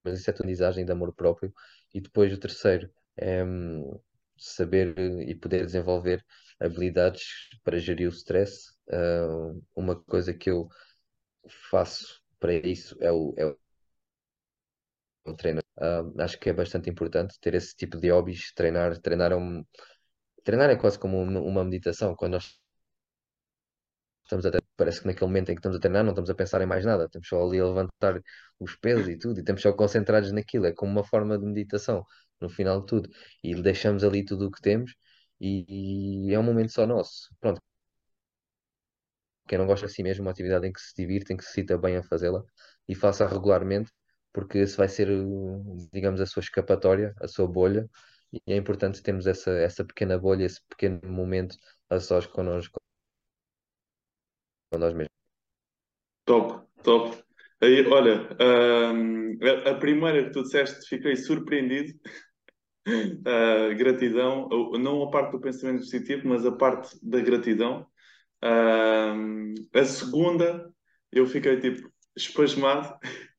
[0.04, 1.54] mas isso é aprendizagem de amor próprio.
[1.94, 4.00] E depois o terceiro é hum,
[4.38, 4.98] saber
[5.28, 6.24] e poder desenvolver
[6.60, 7.24] habilidades
[7.64, 8.72] para gerir o stress.
[8.90, 10.68] Uh, uma coisa que eu
[11.70, 13.56] faço para isso é o, é
[15.26, 15.63] o treino.
[15.78, 19.64] Ah, acho que é bastante importante ter esse tipo de hobbies, treinar, treinar é um,
[20.44, 22.16] treinar é quase como uma uma meditação.
[22.16, 22.60] Quando nós
[24.24, 26.36] estamos a treinar, parece que naquele momento em que estamos a treinar não estamos a
[26.36, 28.22] pensar em mais nada, estamos só ali a levantar
[28.60, 32.06] os pesos e tudo, e estamos só concentrados naquilo, é como uma forma de meditação
[32.40, 33.10] no final de tudo.
[33.44, 34.94] E deixamos ali tudo o que temos
[35.40, 37.30] e, e é um momento só nosso.
[37.40, 37.62] Pronto,
[39.48, 41.54] quem não gosta de si mesmo, uma atividade em que se divirta, em que se
[41.54, 42.44] sinta bem a fazê-la
[42.88, 43.92] e faça regularmente,
[44.34, 47.90] porque esse vai ser, uh, digamos, a sua escapatória, a sua bolha,
[48.34, 51.56] e é importante termos essa, essa pequena bolha, esse pequeno momento
[51.90, 52.80] a sós connosco,
[54.72, 55.14] com nós mesmos.
[56.26, 57.24] top, top.
[57.62, 58.28] Aí, olha,
[58.94, 61.94] hum, a, primeira que tu disseste, fiquei surpreendido.
[62.86, 67.88] Uh, gratidão, não a parte do pensamento positivo, mas a parte da gratidão.
[68.44, 70.74] Um, a segunda,
[71.12, 72.98] eu fiquei tipo espasmado,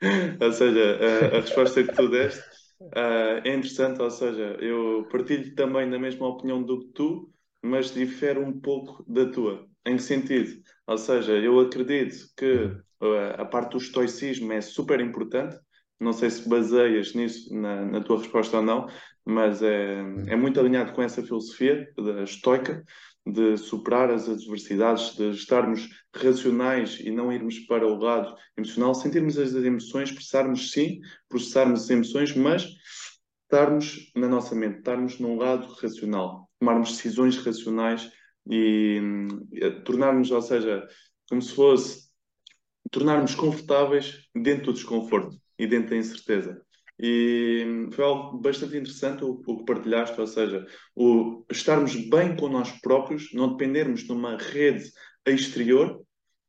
[0.40, 2.40] ou seja, a, a resposta que tu deste,
[2.80, 7.30] uh, é interessante, ou seja, eu partilho também da mesma opinião do que tu,
[7.62, 9.66] mas difere um pouco da tua.
[9.86, 10.62] Em que sentido?
[10.86, 12.64] Ou seja, eu acredito que
[13.02, 15.56] uh, a parte do estoicismo é super importante.
[15.98, 18.86] Não sei se baseias nisso na, na tua resposta ou não,
[19.24, 22.82] mas é, é muito alinhado com essa filosofia da estoica
[23.30, 29.38] de superar as adversidades, de estarmos racionais e não irmos para o lado emocional, sentirmos
[29.38, 32.68] as emoções, expressarmos sim, processarmos as emoções, mas
[33.44, 38.10] estarmos na nossa mente, estarmos num lado racional, tomarmos decisões racionais
[38.48, 39.00] e,
[39.52, 40.86] e tornarmos, ou seja,
[41.28, 42.10] como se fosse
[42.90, 46.60] tornarmos confortáveis dentro do desconforto e dentro da incerteza.
[47.02, 52.48] E foi algo bastante interessante o, o que partilhaste, ou seja, o estarmos bem com
[52.48, 54.90] nós próprios, não dependermos de uma rede
[55.26, 56.02] exterior.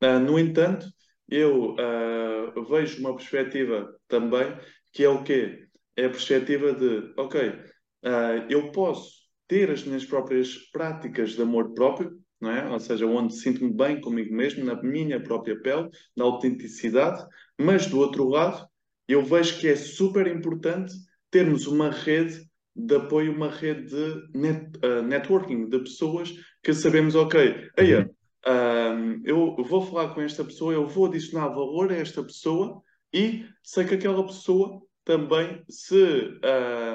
[0.04, 0.86] Uh, no entanto,
[1.30, 4.54] eu uh, vejo uma perspectiva também
[4.92, 5.68] que é o quê?
[5.96, 11.74] É a perspectiva de, ok, uh, eu posso ter as minhas próprias práticas de amor
[11.74, 12.70] próprio, não é?
[12.70, 17.24] Ou seja, onde sinto-me bem comigo mesmo, na minha própria pele, na autenticidade,
[17.58, 18.68] mas do outro lado,
[19.08, 20.94] eu vejo que é super importante
[21.30, 22.46] termos uma rede
[22.76, 26.34] de apoio, uma rede de net, uh, networking, de pessoas
[26.64, 28.10] que sabemos, ok, eia,
[28.48, 32.82] uhum, um, eu vou falar com esta pessoa, eu vou adicionar valor a esta pessoa
[33.14, 36.40] e sei que aquela pessoa também se,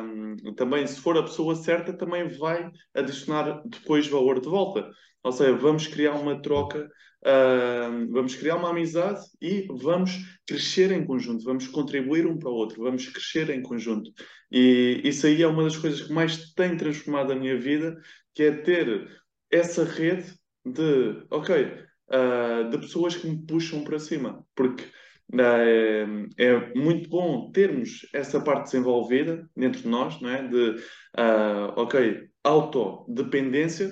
[0.01, 4.89] um, também se for a pessoa certa, também vai adicionar depois valor de volta.
[5.23, 6.89] Ou seja, vamos criar uma troca,
[7.25, 10.13] uh, vamos criar uma amizade e vamos
[10.47, 14.13] crescer em conjunto, vamos contribuir um para o outro, vamos crescer em conjunto.
[14.53, 17.97] E isso aí é uma das coisas que mais tem transformado a minha vida,
[18.33, 19.09] que é ter
[19.51, 20.33] essa rede
[20.65, 21.73] de, ok,
[22.09, 24.45] uh, de pessoas que me puxam para cima.
[24.55, 24.85] Porque
[25.35, 26.07] é,
[26.39, 30.47] é, muito bom termos essa parte desenvolvida dentro de nós, não é?
[30.47, 30.70] De,
[31.18, 33.91] uh, ok, autodependência,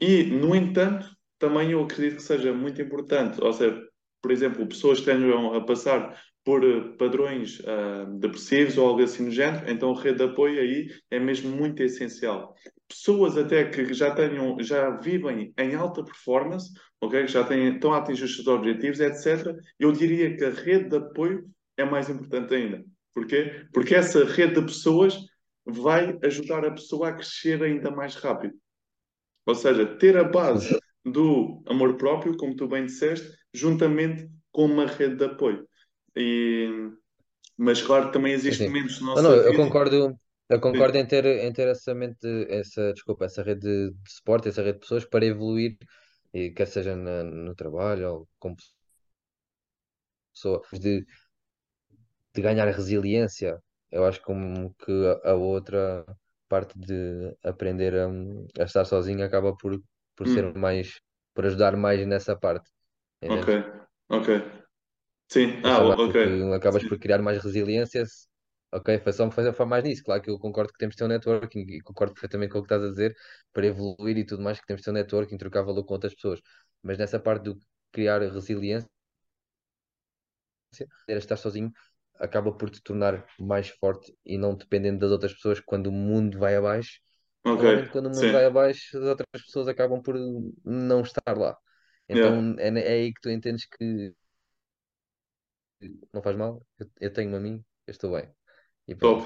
[0.00, 1.06] e, no entanto,
[1.38, 3.80] também eu acredito que seja muito importante, ou seja,
[4.22, 9.26] por exemplo, pessoas que estejam a passar por uh, padrões uh, depressivos ou algo assim
[9.26, 12.54] no género, então a rede de apoio aí é mesmo muito essencial.
[12.90, 17.98] Pessoas até que já tenham, já vivem em alta performance, ok, já têm, estão a
[17.98, 19.56] atingir os seus objetivos, etc.
[19.78, 22.84] Eu diria que a rede de apoio é mais importante ainda.
[23.14, 23.64] Porquê?
[23.72, 25.16] Porque essa rede de pessoas
[25.64, 28.54] vai ajudar a pessoa a crescer ainda mais rápido.
[29.46, 34.86] Ou seja, ter a base do amor próprio, como tu bem disseste, juntamente com uma
[34.86, 35.64] rede de apoio.
[36.16, 36.90] E,
[37.56, 40.18] mas claro, também existem momentos na nossa não, não, eu concordo,
[40.50, 44.62] eu concordo em ter, em ter essa mente, essa, desculpa, essa rede de, suporte, essa
[44.62, 45.78] rede de pessoas para evoluir,
[46.34, 48.56] e quer seja na, no trabalho ou como
[50.32, 51.06] pessoa, de,
[52.34, 53.62] de ganhar resiliência.
[53.90, 54.92] Eu acho como que
[55.24, 56.04] a, a outra
[56.48, 58.06] parte de aprender a,
[58.62, 59.80] a estar sozinho acaba por,
[60.16, 61.00] por ser Hum, mais,
[61.34, 62.70] por ajudar mais nessa parte,
[63.26, 63.58] ok, entendes?
[64.08, 64.28] ok.
[65.28, 66.14] Sim, ah, o- ok.
[66.54, 68.04] acabas por Sim, criar mais resiliência.
[68.72, 70.02] Ok, foi só me fazer falar mais nisso.
[70.04, 72.62] Claro que eu concordo que temos de ter um networking e concordo perfeitamente com o
[72.62, 73.16] que estás a dizer
[73.52, 76.14] para evoluir e tudo mais, que temos de ter um networking, trocar valor com outras
[76.14, 76.40] pessoas.
[76.82, 77.58] Mas nessa parte do
[77.92, 78.88] criar resiliência,
[81.08, 81.72] estar sozinho
[82.18, 86.38] acaba por te tornar mais forte e não dependendo das outras pessoas quando o mundo
[86.38, 87.00] vai abaixo.
[87.44, 87.64] ok.
[87.64, 90.16] Normalmente, quando o mundo vai Sim, abaixo, as outras pessoas acabam por
[90.64, 91.56] não estar lá.
[92.12, 92.40] yeah.
[92.40, 94.14] Então é, é aí que tu entendes que
[96.12, 98.28] não faz mal, eu, eu tenho-me a mim, eu estou bem.
[98.90, 99.24] E Top.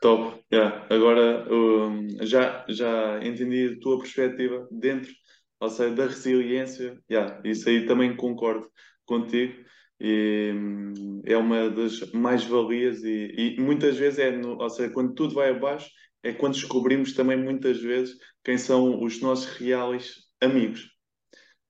[0.00, 0.86] Top, yeah.
[0.88, 5.12] Agora um, já, já entendi a tua perspectiva dentro,
[5.60, 6.98] ou seja, da resiliência.
[7.10, 8.66] Yeah, isso aí também concordo
[9.04, 9.52] contigo.
[10.00, 15.12] E hum, é uma das mais-valias, e, e muitas vezes é, no, ou seja, quando
[15.12, 15.90] tudo vai abaixo,
[16.22, 20.88] é quando descobrimos também muitas vezes quem são os nossos reais amigos.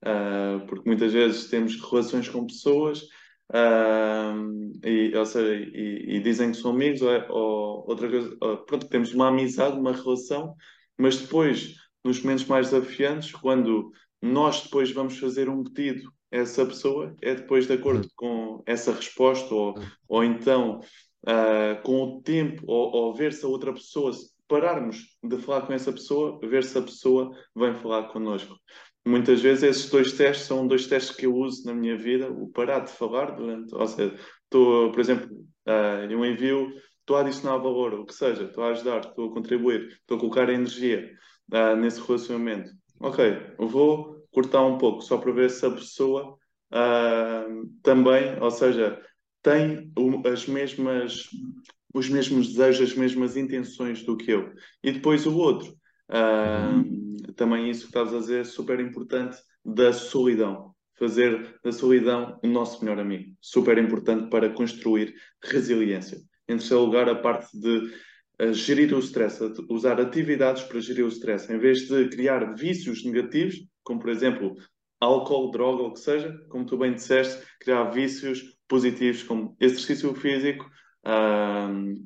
[0.05, 3.03] Uh, porque muitas vezes temos relações com pessoas
[4.85, 8.59] e, ou seja, e, e, dizem que são amigos ou, é, ou outra coisa, ou,
[8.59, 10.55] pronto, temos uma amizade, uma relação,
[10.99, 11.75] mas depois,
[12.05, 13.91] nos momentos mais desafiantes, quando
[14.21, 18.93] nós depois vamos fazer um pedido a essa pessoa, é depois de acordo com essa
[18.93, 19.75] resposta ou,
[20.09, 20.81] ou então
[21.23, 24.13] uh, com o tempo ou, ou ver se a outra pessoa,
[24.47, 28.55] pararmos de falar com essa pessoa, ver se a pessoa vem falar connosco.
[29.09, 32.49] Muitas vezes esses dois testes são dois testes que eu uso na minha vida, o
[32.49, 35.35] parar de falar durante, ou seja, estou, por exemplo,
[35.67, 39.33] uh, eu envio, estou a adicionar valor, o que seja, estou a ajudar, estou a
[39.33, 41.11] contribuir, estou a colocar energia
[41.55, 42.71] uh, nesse relacionamento.
[43.01, 43.25] Ok,
[43.59, 46.37] vou cortar um pouco só para ver se a pessoa
[46.71, 49.01] uh, também, ou seja,
[49.43, 49.91] tem
[50.31, 51.23] as mesmas,
[51.95, 54.53] os mesmos desejos, as mesmas intenções do que eu.
[54.85, 55.78] E depois o outro.
[57.37, 60.75] Também isso que estás a dizer é super importante da solidão.
[60.99, 63.33] Fazer da solidão o nosso melhor amigo.
[63.41, 66.19] Super importante para construir resiliência.
[66.49, 67.93] Em terceiro lugar, a parte de
[68.43, 69.39] uh, gerir o stress,
[69.69, 74.57] usar atividades para gerir o stress, em vez de criar vícios negativos, como por exemplo
[75.01, 80.13] álcool, droga, ou o que seja, como tu bem disseste, criar vícios positivos como exercício
[80.15, 80.69] físico,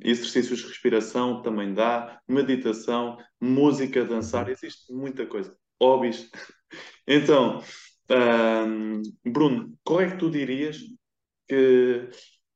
[0.02, 5.56] Exercícios de respiração também dá, meditação, música, dançar, existe muita coisa.
[5.80, 6.30] Hobbies.
[7.06, 7.62] Então,
[9.24, 10.78] Bruno, qual é que tu dirias
[11.46, 12.08] que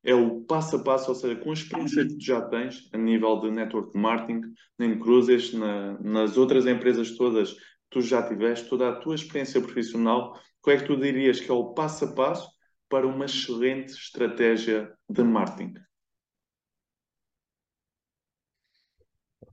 [0.03, 2.97] é o passo a passo, ou seja, com a experiência que tu já tens a
[2.97, 4.41] nível de network marketing,
[4.79, 9.59] nem Cruzes, na, nas outras empresas todas que tu já tiveste, toda a tua experiência
[9.59, 12.49] profissional, qual é que tu dirias que é o passo a passo
[12.89, 15.73] para uma excelente estratégia de marketing?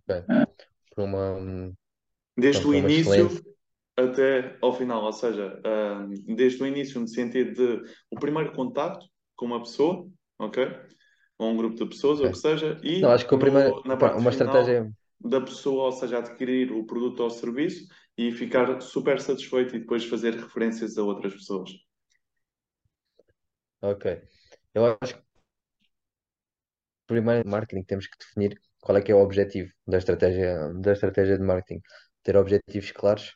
[0.06, 0.28] Ok.
[0.94, 1.74] Por uma,
[2.36, 3.42] Desde pronto, o por uma início excelente.
[3.96, 5.60] até ao final, ou seja,
[6.26, 10.66] desde o início no sentido de o primeiro contacto com uma pessoa, ok?
[11.38, 12.38] Ou um grupo de pessoas, ou o que ok.
[12.38, 14.90] seja, Não, e acho que o primeiro, no, na pá, parte uma final estratégia.
[15.20, 17.86] da pessoa, ou seja, adquirir o produto ou o serviço
[18.18, 21.70] e ficar super satisfeito e depois fazer referências a outras pessoas.
[23.80, 24.04] Ok.
[24.74, 25.22] Eu acho
[27.06, 31.38] primeiro, marketing, temos que definir qual é que é o objetivo da estratégia, da estratégia
[31.38, 31.80] de marketing.
[32.22, 33.34] Ter objetivos claros,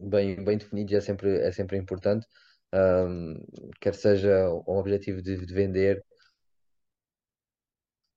[0.00, 2.26] bem, bem definidos, é sempre, é sempre importante.
[2.74, 3.34] Um,
[3.80, 6.04] quer seja um objetivo de, de vender,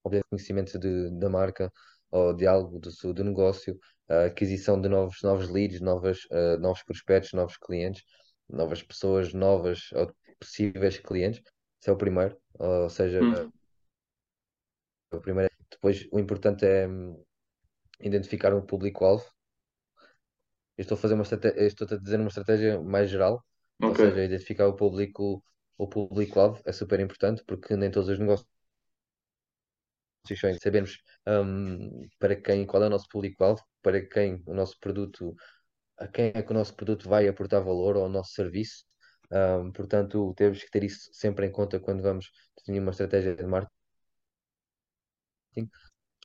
[0.03, 1.71] objetivo de conhecimento de, da marca
[2.11, 3.77] ou de algo do, do negócio,
[4.09, 8.03] a aquisição de novos, novos leads, novas, uh, novos prospectos, novos clientes,
[8.49, 11.41] novas pessoas novas ou possíveis clientes.
[11.79, 12.37] Esse é o primeiro.
[12.59, 13.51] Ou seja, Hum,
[15.11, 15.50] o primeiro.
[15.71, 17.23] Depois, o importante é hum,
[18.01, 19.25] identificar um público-alvo.
[20.77, 23.43] Eu estou a fazer uma estratégia, estou a dizer uma estratégia mais geral,
[23.81, 24.05] ou ok.
[24.05, 25.43] seja, identificar o público,
[25.77, 28.49] o público-alvo é super importante porque nem todos os negócios.
[30.61, 30.97] Sabemos
[31.27, 35.35] hum, para quem, qual é o nosso público-alvo, para quem o nosso produto,
[35.97, 38.85] a quem é que o nosso produto vai aportar valor ao nosso serviço.
[39.31, 43.45] Hum, portanto, temos que ter isso sempre em conta quando vamos definir uma estratégia de
[43.45, 43.73] marketing,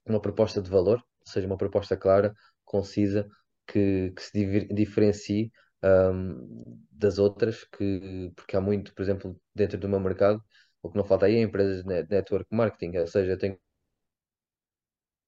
[0.07, 3.29] uma proposta de valor, ou seja, uma proposta clara, concisa,
[3.67, 5.51] que, que se diver- diferencie
[6.13, 10.43] hum, das outras, que, porque há muito, por exemplo, dentro do meu mercado,
[10.83, 13.59] o que não falta aí é empresas de net- network marketing, ou seja, tem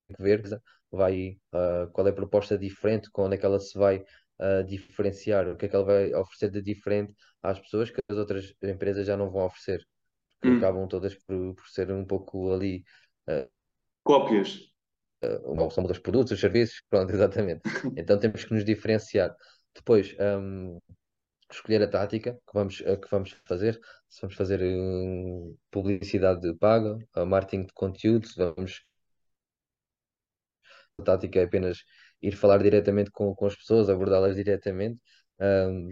[0.08, 0.42] que ver
[0.90, 4.04] vai, ah, qual é a proposta diferente, quando é que ela se vai
[4.38, 8.16] ah, diferenciar, o que é que ela vai oferecer de diferente às pessoas que as
[8.16, 9.84] outras empresas já não vão oferecer,
[10.40, 12.84] porque Hum, acabam todas por, por ser um pouco ali,
[13.28, 13.48] ah,
[14.08, 14.60] cópias.
[15.44, 17.60] uma são dos produtos, os serviços, pronto, exatamente.
[17.94, 19.36] Então temos que nos diferenciar.
[19.74, 20.78] Depois, ahm,
[21.50, 23.78] escolher a tática que vamos, a que vamos fazer,
[24.08, 28.82] se vamos fazer hum, publicidade paga, a marketing de conteúdo, se vamos
[30.98, 31.84] a tática é apenas
[32.22, 34.98] ir falar diretamente com, com as pessoas, abordá-las diretamente.
[35.38, 35.90] Um,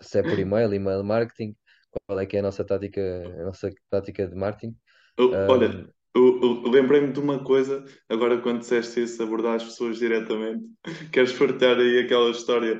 [0.00, 1.54] se é por e-mail, e-mail marketing,
[2.06, 3.00] qual é que é a nossa tática,
[3.40, 4.76] a nossa tática de marketing?
[5.18, 9.98] Olha, Um, eu, eu lembrei-me de uma coisa, agora quando disseste isso, abordar as pessoas
[9.98, 10.64] diretamente.
[11.12, 12.78] Queres partilhar aí aquela história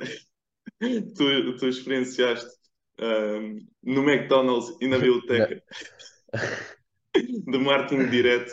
[0.81, 2.51] que tu, tu experienciaste
[3.01, 5.63] ahm, no McDonald's e na biblioteca
[7.47, 8.53] de marketing direto?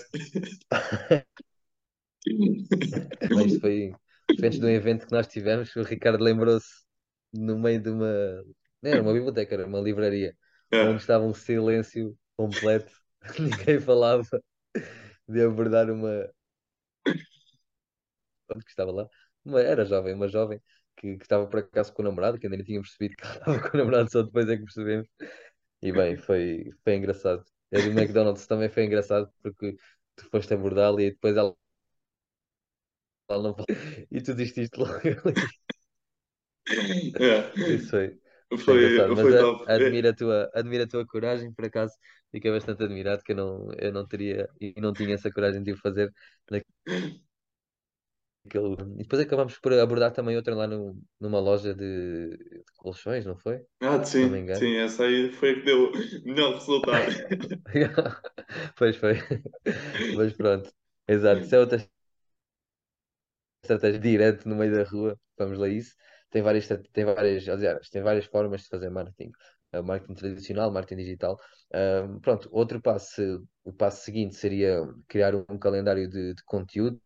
[3.46, 3.98] Isto foi,
[4.40, 6.68] foi antes de um evento que nós tivemos, o Ricardo lembrou-se
[7.34, 8.08] no meio de uma.
[8.82, 10.36] Não era uma biblioteca, era uma livraria,
[10.80, 11.02] onde É.
[11.02, 12.92] estava um silêncio completo,
[13.40, 14.24] ninguém falava
[15.28, 16.30] de abordar uma,
[18.64, 19.10] que estava lá.
[19.46, 20.62] Uma, era jovem, uma jovem
[20.98, 23.34] que, que estava por acaso com o namorado, que ainda nem tinha percebido que ela
[23.36, 25.08] estava com o namorado, só depois é que percebemos.
[25.82, 27.44] E bem, foi, foi engraçado.
[27.74, 29.78] A do McDonald's também foi engraçado porque
[30.16, 31.56] tu foste abordá-la e depois ela,
[33.30, 33.56] ela não.
[34.12, 35.14] E tu desististe logo ali.
[37.66, 37.90] Isso É.
[37.90, 38.20] foi,
[38.58, 39.16] foi engraçado.
[39.16, 39.46] Foi, Mas foi a.
[39.76, 39.76] É.
[39.76, 41.94] admiro a tua, admiro a tua coragem, por acaso
[42.32, 45.72] fiquei bastante admirado que eu não, eu não teria e não tinha essa coragem de
[45.74, 46.12] o fazer
[46.50, 46.66] naquele.
[49.00, 53.38] E depois acabamos por abordar também outra lá no, numa loja de, de colchões, não
[53.38, 53.66] foi?
[53.82, 55.92] Ah, sim, sim, essa aí foi a que deu
[56.26, 57.12] melhor resultado.
[58.78, 59.16] Pois foi.
[60.12, 60.72] Mas pronto.
[61.08, 61.44] Exato.
[61.46, 61.78] Isso é outra
[63.64, 65.20] estratégia direto no meio da rua.
[65.38, 65.96] Vamos lá isso.
[66.34, 69.32] Tem várias, tem várias, aliás, tem várias formas de fazer marketing.
[69.72, 71.40] Uh, marketing tradicional, marketing digital.
[72.24, 77.00] Pronto, outro passo, o passo seguinte seria criar um calendário de, de conteúdo.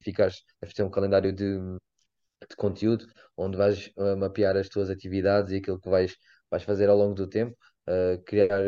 [0.00, 1.58] Ficas a fazer um calendário de,
[2.48, 3.04] de conteúdo,
[3.36, 6.16] onde vais uh, mapear as tuas atividades e aquilo que vais,
[6.48, 7.56] vais fazer ao longo do tempo,
[7.88, 8.62] uh, criar,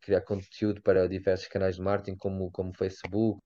[0.00, 3.42] criar conteúdo para diversos canais de marketing, como, como Facebook,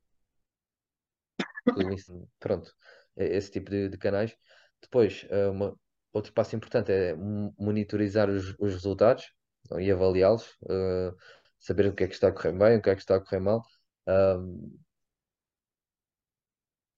[2.38, 4.36] pronto, é esse tipo de, de canais.
[4.82, 5.74] Depois, uh, uma-
[6.12, 9.32] outro passo importante é mo- monitorizar os, os resultados
[9.78, 11.14] e avaliá-los, uh,
[11.58, 13.20] saber o que é que está a correr bem, o que é que está a
[13.20, 13.62] correr mal.
[14.08, 14.78] Um,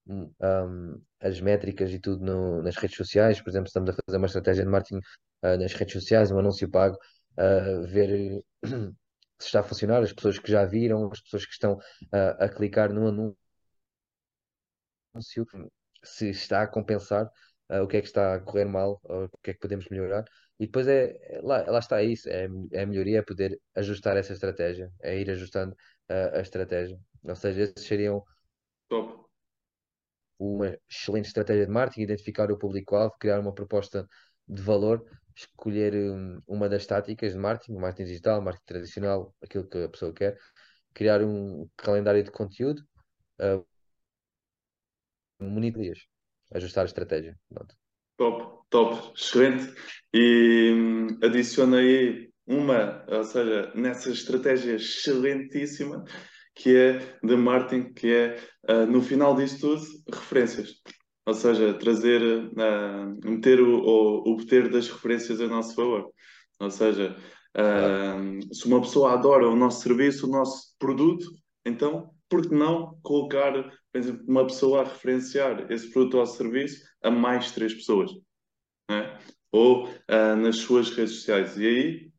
[0.07, 4.27] um, as métricas e tudo no- nas redes sociais, por exemplo, estamos a fazer uma
[4.27, 4.99] estratégia de marketing
[5.43, 6.97] uh, nas redes sociais, um anúncio pago,
[7.37, 8.41] uh, ver
[9.39, 11.77] se está a funcionar, as pessoas que já viram, as pessoas que estão
[12.39, 13.37] a clicar no anúncio,
[16.15, 17.25] se está a compensar,
[17.69, 19.87] uh, o que é que está a correr mal, ou o que é que podemos
[19.89, 20.23] melhorar.
[20.59, 24.17] E depois é, é- lá, lá está isso, é, é a melhoria, é poder ajustar
[24.17, 25.73] essa estratégia, é ir ajustando
[26.09, 26.99] uh, a estratégia.
[27.23, 28.23] Ou seja, esses seriam
[28.89, 29.27] Top.
[30.39, 34.07] uma excelente estratégia de marketing, identificar o público-alvo, criar uma proposta
[34.47, 35.03] de valor,
[35.35, 40.13] escolher um, uma das táticas de marketing, marketing digital, marketing tradicional, aquilo que a pessoa
[40.13, 40.37] quer,
[40.93, 42.81] criar um calendário de conteúdo,
[43.41, 43.65] uh,
[45.39, 45.93] monitoria,
[46.53, 47.37] ajustar a estratégia.
[47.49, 47.75] Pronto.
[48.17, 49.73] Top, top, excelente.
[50.13, 56.03] E hum, adiciona aí uma, ou seja, nessa estratégia excelentíssima
[56.57, 59.81] que é de marketing, que é, uh, no final disso tudo,
[60.11, 60.81] referências.
[61.25, 66.09] Ou seja, trazer, uh, meter o, o, obter das referências a nosso favor.
[66.59, 67.15] Ou seja,
[67.55, 71.25] uh, se uma pessoa adora o nosso serviço, o nosso produto,
[71.65, 73.53] então, por que não colocar,
[73.91, 78.11] por exemplo, uma pessoa a referenciar esse produto ou serviço a mais três pessoas?
[78.89, 79.17] É?
[79.51, 81.57] Ou uh, nas suas redes sociais.
[81.57, 82.11] E aí,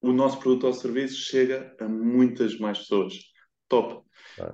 [0.00, 3.14] o nosso produto ou serviço chega a muitas mais pessoas.
[3.68, 4.04] Top.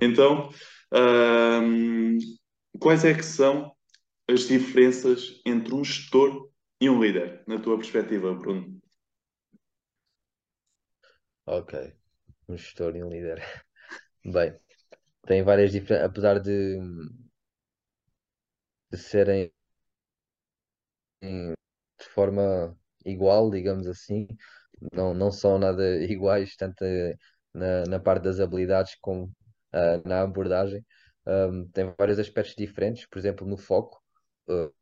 [0.01, 0.51] Então,
[0.93, 2.19] um,
[2.79, 3.75] quais é que são
[4.29, 8.81] as diferenças entre um gestor e um líder, na tua perspectiva, Bruno?
[11.47, 11.95] Ok,
[12.49, 13.41] um gestor e um líder.
[14.25, 14.55] Bem,
[15.27, 16.79] tem várias diferenças, apesar de,
[18.91, 19.53] de serem
[21.99, 24.27] de forma igual, digamos assim,
[24.93, 26.85] não, não são nada iguais, tanto
[27.55, 29.27] na, na parte das habilidades como
[29.75, 30.85] uh, na abordagem.
[31.27, 34.01] Um, tem vários aspectos diferentes, por exemplo, no foco,
[34.49, 34.73] uh,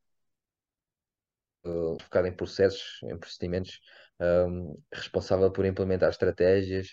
[1.64, 3.80] uh, focado em processos, em procedimentos,
[4.20, 6.88] um, responsável por implementar estratégias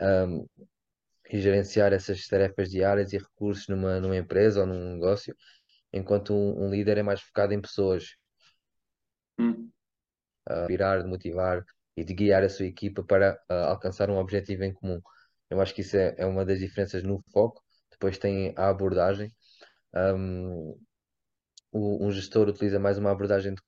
[0.00, 0.46] um,
[1.30, 5.36] e gerenciar essas tarefas diárias e recursos numa, numa empresa ou num negócio,
[5.92, 8.16] enquanto um, um líder é mais focado em pessoas,
[9.38, 9.70] hum.
[10.66, 11.64] virar, motivar,
[11.98, 15.00] e de guiar a sua equipa para uh, alcançar um objetivo em comum.
[15.50, 17.60] Eu acho que isso é, é, uma das diferenças no foco.
[17.90, 19.34] Depois tem a abordagem.
[19.92, 20.78] Um,
[21.72, 23.60] o, um gestor utiliza mais uma abordagem de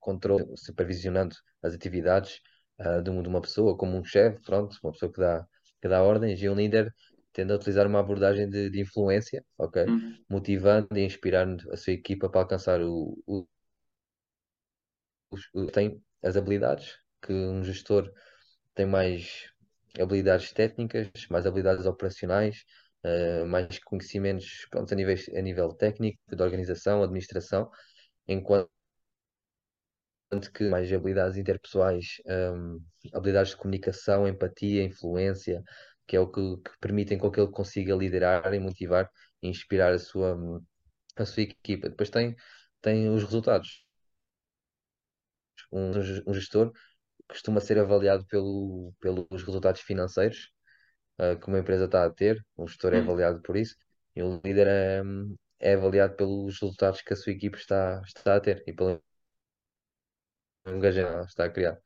[0.00, 2.40] controle, supervisionando as atividades
[2.80, 5.46] uh, de, uma pessoa, como um chefe, pronto, uma pessoa que dá,
[5.80, 6.92] que dá ordens, e um líder
[7.32, 9.84] tende a utilizar uma abordagem de, de influência, ok?
[9.88, 10.16] Hum.
[10.28, 13.46] Motivando e inspirando a sua equipa para alcançar o, o,
[15.54, 18.10] o tem as habilidades, que um gestor
[18.74, 19.50] tem mais
[20.00, 22.64] habilidades técnicas, mais habilidades operacionais,
[23.04, 27.70] uh, mais conhecimentos pronto, a, nível, a nível técnico, de organização, administração,
[28.26, 28.70] enquanto
[30.52, 32.80] que mais habilidades interpessoais, um,
[33.14, 35.62] habilidades de comunicação, empatia, influência,
[36.06, 39.10] que é o que, que permitem com que ele consiga liderar e motivar
[39.42, 40.36] e inspirar a sua,
[41.16, 41.88] a sua equipa.
[41.88, 42.36] Depois tem,
[42.80, 43.88] tem os resultados
[45.72, 45.90] um,
[46.26, 46.72] um gestor
[47.28, 50.50] costuma ser avaliado pelo, pelos resultados financeiros
[51.20, 53.02] uh, que uma empresa está a ter, o gestor é hum.
[53.02, 53.76] avaliado por isso,
[54.16, 55.02] e o líder é,
[55.60, 58.72] é avaliado pelos resultados que a sua equipe está, está a ter e
[60.76, 61.78] engajamento que está a criar.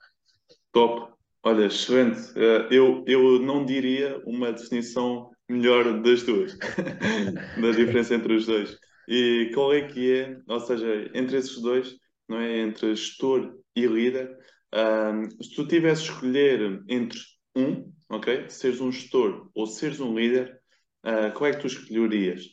[0.72, 1.12] Top,
[1.42, 2.20] olha, excelente.
[2.32, 6.56] Uh, eu, eu não diria uma definição melhor das duas,
[7.60, 8.78] da diferença entre os dois.
[9.08, 11.94] E qual é que é, ou seja, entre esses dois,
[12.28, 12.60] não é?
[12.60, 14.36] Entre gestor e líder.
[14.74, 17.18] Um, se tu tivesse escolher entre
[17.54, 18.48] um, ok?
[18.48, 20.60] Seres um gestor ou seres um líder,
[21.04, 22.44] uh, qual é que tu escolherias?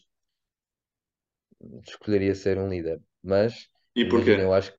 [1.88, 4.32] Escolheria ser um líder, mas e porquê?
[4.32, 4.74] eu acho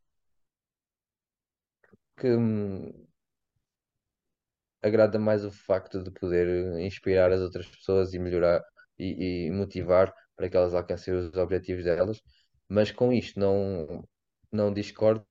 [2.21, 2.93] que hum,
[4.83, 8.63] agrada mais o facto de poder inspirar as outras pessoas e melhorar
[8.99, 12.21] e, e motivar para que elas alcancem os objetivos delas,
[12.69, 14.05] mas com isto não,
[14.53, 15.27] não discordo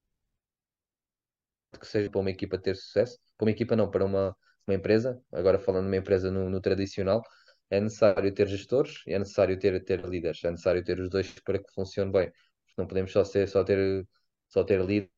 [1.80, 4.36] que seja para uma equipa ter sucesso, para uma equipa não, para uma,
[4.68, 7.22] uma empresa, agora falando de uma empresa no, no tradicional,
[7.70, 11.60] é necessário ter gestores é necessário ter, ter líderes, é necessário ter os dois para
[11.60, 12.32] que funcione bem.
[12.78, 14.08] Não podemos só, ser, só, ter,
[14.48, 15.12] só ter líderes,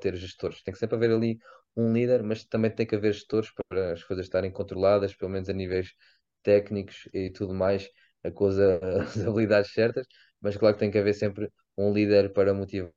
[0.00, 0.62] ter gestores.
[0.62, 1.38] Tem que sempre haver ali
[1.76, 5.48] um líder, mas também tem que haver gestores para as coisas estarem controladas, pelo menos
[5.48, 5.94] a níveis
[6.42, 7.88] técnicos e tudo mais,
[8.24, 10.06] a coisa, as habilidades certas,
[10.40, 12.92] mas claro que tem que haver sempre um líder para motivar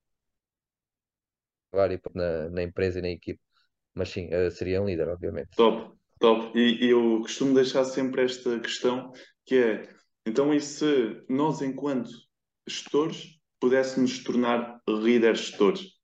[2.14, 3.40] na, na empresa e na equipe.
[3.94, 5.50] Mas sim, eh, seria um líder, obviamente.
[5.56, 6.58] Top, top.
[6.58, 9.12] E, e eu costumo deixar sempre esta questão
[9.46, 9.90] que é,
[10.26, 12.10] então e se nós enquanto
[12.68, 16.01] gestores pudéssemos tornar líderes gestores?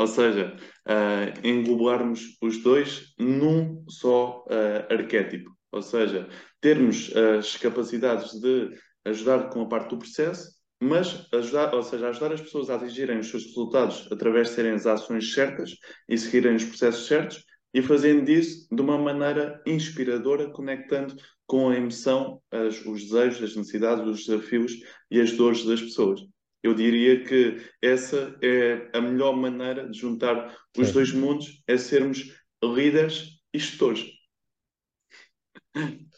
[0.00, 0.56] Ou seja,
[0.88, 5.50] uh, englobarmos os dois num só uh, arquétipo.
[5.70, 6.26] Ou seja,
[6.58, 8.70] termos as capacidades de
[9.04, 13.18] ajudar com a parte do processo mas ajudar, ou seja, ajudar as pessoas a atingirem
[13.18, 15.76] os seus resultados através de serem as ações certas
[16.08, 17.44] e seguirem os processos certos
[17.74, 21.14] e fazendo isso de uma maneira inspiradora, conectando
[21.46, 24.72] com a emoção, as, os desejos, as necessidades, os desafios
[25.10, 26.22] e as dores das pessoas.
[26.62, 30.92] Eu diria que essa é a melhor maneira de juntar os Sim.
[30.92, 34.06] dois mundos, é sermos líderes e gestores.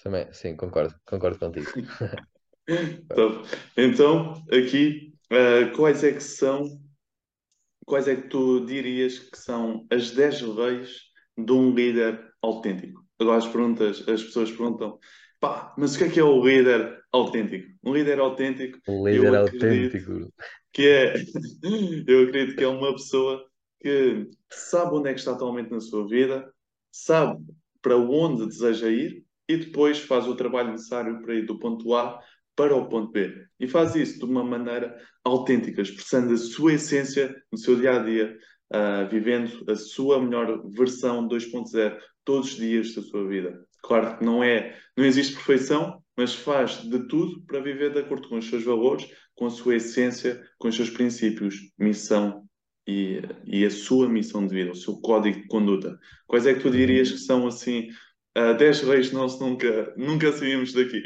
[0.02, 1.70] Também, sim, concordo, concordo contigo.
[2.68, 3.42] Então,
[3.76, 6.80] então aqui, uh, quais é que são
[7.84, 11.00] quais é que tu dirias que são as 10 leis
[11.36, 13.04] de um líder autêntico?
[13.18, 14.98] Agora as perguntas, as pessoas perguntam,
[15.40, 17.68] pá, mas o que é que é o líder autêntico?
[17.84, 20.32] Um líder autêntico, Um líder autêntico.
[20.72, 21.14] que é,
[22.06, 23.44] eu acredito que é uma pessoa
[23.80, 26.50] que sabe onde é que está atualmente na sua vida,
[26.90, 27.44] sabe
[27.80, 32.18] para onde deseja ir e depois faz o trabalho necessário para ir do ponto A
[32.54, 33.46] para o ponto B.
[33.58, 37.98] E faz isso de uma maneira autêntica, expressando a sua essência no seu dia a
[38.02, 38.36] dia,
[38.72, 43.64] uh, vivendo a sua melhor versão 2.0 todos os dias da sua vida.
[43.82, 48.28] Claro que não é, não existe perfeição, mas faz de tudo para viver de acordo
[48.28, 52.44] com os seus valores, com a sua essência, com os seus princípios, missão
[52.86, 55.98] e, e a sua missão de vida, o seu código de conduta.
[56.26, 57.88] Quais é que tu dirias que são assim
[58.36, 61.02] Uh, 10 reis nós nunca, nunca saímos daqui.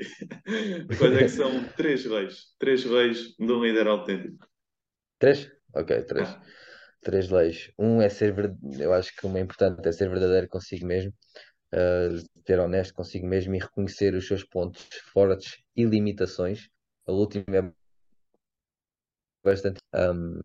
[0.97, 2.55] Quais é que são três reis?
[2.57, 4.47] Três reis de um líder autêntico.
[5.19, 5.51] Três?
[5.75, 6.29] Ok, três.
[6.29, 6.43] Ah.
[7.03, 7.73] Três leis.
[7.77, 8.33] Um é ser,
[8.79, 11.13] eu acho que uma importante é ser verdadeiro consigo mesmo,
[12.47, 16.69] ser honesto consigo mesmo e reconhecer os seus pontos fortes e limitações.
[17.07, 17.73] A última é
[19.45, 20.41] bastante um,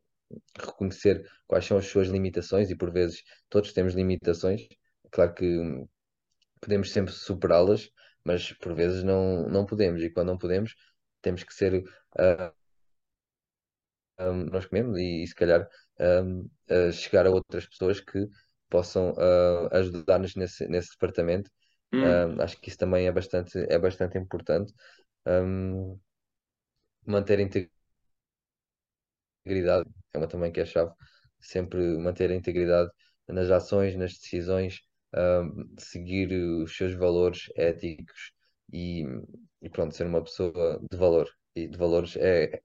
[0.60, 4.68] reconhecer quais são as suas limitações e por vezes todos temos limitações.
[5.12, 5.88] Claro que hum,
[6.62, 7.90] podemos sempre superá-las,
[8.24, 10.76] mas por vezes não, não podemos, e quando não podemos,
[11.22, 12.54] temos que ser uh,
[14.20, 15.68] um, nós comemos e, e se calhar
[16.00, 18.28] um, uh, chegar a outras pessoas que
[18.72, 21.52] possam uh, ajudar-nos nesse, nesse departamento.
[21.94, 24.74] Hum, Um, acho que isso também é bastante, é bastante importante.
[25.28, 26.00] Um,
[27.06, 27.44] manter a
[29.44, 30.92] integridade é uma também que é chave.
[31.40, 32.92] Sempre manter a integridade
[33.28, 34.80] nas ações, nas decisões,
[35.16, 38.32] um, seguir os seus valores éticos
[38.72, 39.04] e,
[39.62, 41.30] e pronto, ser uma pessoa de valor.
[41.56, 42.62] E de valores é,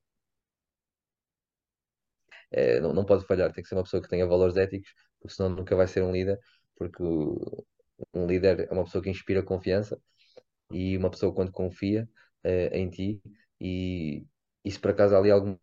[2.51, 4.90] é, não, não pode falhar, tem que ser uma pessoa que tenha valores éticos,
[5.20, 6.39] porque senão nunca vai ser um líder,
[6.77, 7.02] porque
[8.14, 10.01] um líder é uma pessoa que inspira confiança
[10.73, 12.09] e uma pessoa quando confia
[12.44, 13.23] eh, em ti
[13.60, 14.27] e,
[14.64, 15.59] e se por acaso ali alguma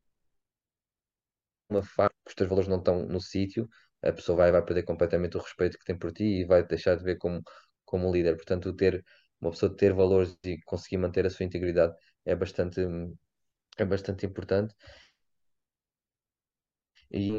[1.84, 3.68] falha, que os teus valores não estão no sítio,
[4.02, 6.96] a pessoa vai, vai perder completamente o respeito que tem por ti e vai deixar
[6.98, 7.42] de ver como,
[7.86, 8.36] como líder.
[8.36, 9.04] Portanto, ter
[9.42, 11.96] uma pessoa ter valores e conseguir manter a sua integridade
[12.26, 12.82] é bastante,
[13.78, 14.74] é bastante importante.
[17.14, 17.32] E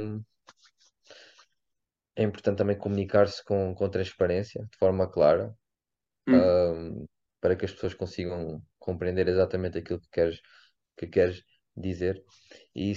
[2.17, 5.55] é importante também comunicar-se com, com transparência, de forma clara,
[6.29, 6.35] hum.
[6.35, 7.05] ahm,
[7.41, 10.41] para que as pessoas consigam compreender exatamente aquilo que queres,
[10.97, 11.43] que queres
[11.77, 12.23] dizer
[12.75, 12.95] e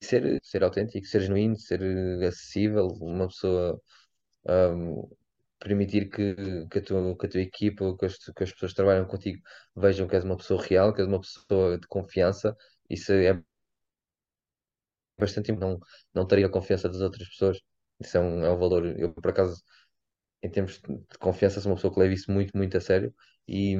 [0.00, 1.80] ser, ser autêntico, ser genuíno, ser
[2.26, 3.80] acessível, uma pessoa
[4.48, 5.02] ahm,
[5.58, 6.34] permitir que,
[6.70, 9.40] que a tua, que a tua equipa, que as, que as pessoas que trabalham contigo
[9.76, 12.56] vejam que és uma pessoa real, que és uma pessoa de confiança.
[12.90, 13.42] Isso é
[15.18, 15.52] bastante.
[15.52, 15.78] Não,
[16.14, 17.58] não teria a confiança das outras pessoas.
[18.00, 18.86] Isso é um, é um valor.
[18.98, 19.62] Eu, por acaso,
[20.42, 23.14] em termos de confiança, sou uma pessoa que leva isso muito, muito a sério
[23.48, 23.76] e,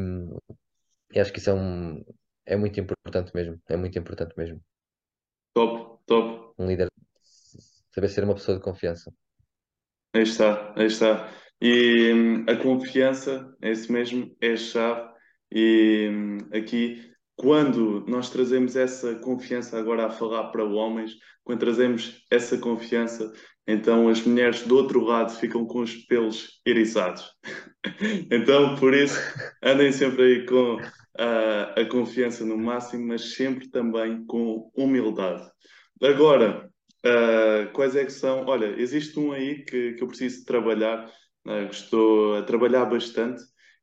[1.12, 2.04] e acho que isso é um,
[2.46, 3.60] é muito importante mesmo.
[3.68, 4.60] É muito importante mesmo.
[5.54, 6.54] Top, top.
[6.58, 6.88] Um líder
[7.94, 9.12] saber ser uma pessoa de confiança.
[10.14, 11.30] Aí está, aí está.
[11.60, 15.12] E hum, a confiança, é isso mesmo, é a chave.
[15.50, 17.11] E hum, aqui,
[17.42, 23.32] quando nós trazemos essa confiança agora a falar para homens, quando trazemos essa confiança,
[23.66, 27.24] então as mulheres do outro lado ficam com os pelos eriçados.
[28.30, 29.18] Então, por isso,
[29.60, 30.78] andem sempre aí com
[31.18, 35.50] a, a confiança no máximo, mas sempre também com humildade.
[36.00, 36.70] Agora,
[37.04, 38.46] ah, quais é que são?
[38.46, 41.10] Olha, existe um aí que, que eu preciso trabalhar,
[41.44, 43.42] que estou a trabalhar bastante,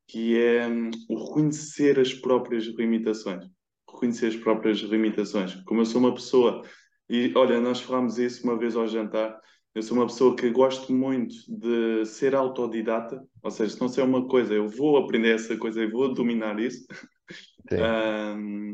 [0.09, 3.45] que é hum, o reconhecer as próprias limitações.
[3.87, 5.55] Reconhecer as próprias limitações.
[5.65, 6.63] Como eu sou uma pessoa,
[7.07, 9.39] e olha, nós falámos isso uma vez ao jantar,
[9.75, 14.03] eu sou uma pessoa que gosto muito de ser autodidata, ou seja, se não sei
[14.03, 16.85] uma coisa, eu vou aprender essa coisa e vou dominar isso.
[17.71, 18.73] Ahm,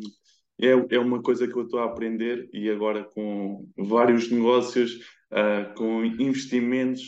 [0.62, 4.99] é, é uma coisa que eu estou a aprender e agora com vários negócios,
[5.32, 7.02] ah, com investimentos,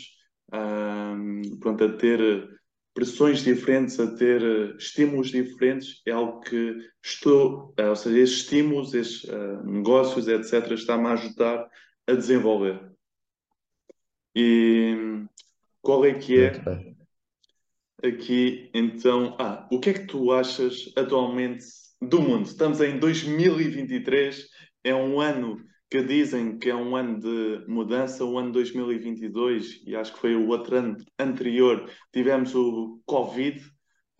[0.52, 2.57] ahm, pronto, a ter
[2.98, 8.38] pressões diferentes, a ter eh, estímulos diferentes, é algo que estou, ah, ou seja, esses
[8.38, 11.68] estímulos, esses ah, negócios, etc., está-me a ajudar
[12.08, 12.90] a desenvolver.
[14.34, 14.96] E
[15.80, 16.50] qual é que é
[18.02, 19.36] aqui então?
[19.38, 21.66] Ah, o que é que tu achas atualmente
[22.02, 22.46] do mundo?
[22.46, 24.44] Estamos em 2023,
[24.82, 29.96] é um ano que dizem que é um ano de mudança, o ano 2022, e
[29.96, 33.60] acho que foi o outro ano anterior, tivemos o Covid.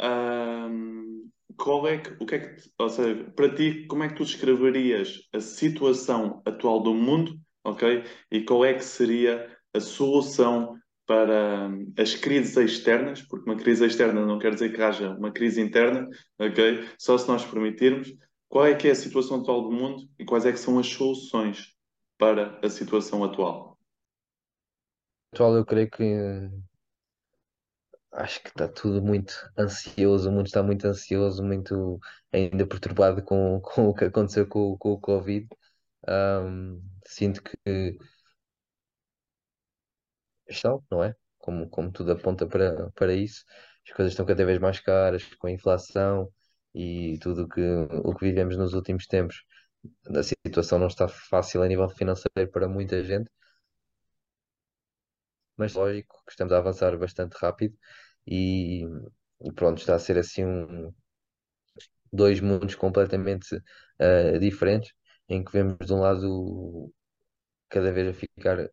[0.00, 4.14] Ahm, qual é que, o que é que, ou seja, para ti, como é que
[4.14, 7.38] tu descreverias a situação atual do mundo?
[7.68, 8.04] ok?
[8.30, 10.76] E qual é que seria a solução
[11.06, 15.60] para as crises externas, porque uma crise externa não quer dizer que haja uma crise
[15.60, 16.06] interna,
[16.38, 16.86] ok?
[16.98, 18.12] Só se nós permitirmos.
[18.48, 20.86] Qual é que é a situação atual do mundo e quais é que são as
[20.86, 21.74] soluções
[22.18, 23.78] para a situação atual?
[25.32, 26.04] Atual, eu creio que
[28.12, 32.00] acho que está tudo muito ansioso, o mundo está muito ansioso, muito
[32.32, 35.46] ainda perturbado com, com o que aconteceu com, com o Covid.
[36.08, 37.98] Um, sinto que
[40.48, 41.14] estão, não é?
[41.38, 43.44] Como, como tudo aponta para, para isso,
[43.86, 46.32] as coisas estão cada vez mais caras com a inflação
[46.74, 47.60] e tudo que,
[48.04, 49.44] o que vivemos nos últimos tempos.
[50.14, 53.30] A situação não está fácil a nível financeiro para muita gente,
[55.56, 57.76] mas lógico que estamos a avançar bastante rápido
[58.26, 58.84] e,
[59.40, 60.92] e pronto, está a ser assim um,
[62.12, 64.92] dois mundos completamente uh, diferentes,
[65.28, 66.92] em que vemos de um lado
[67.68, 68.70] cada vez a ficar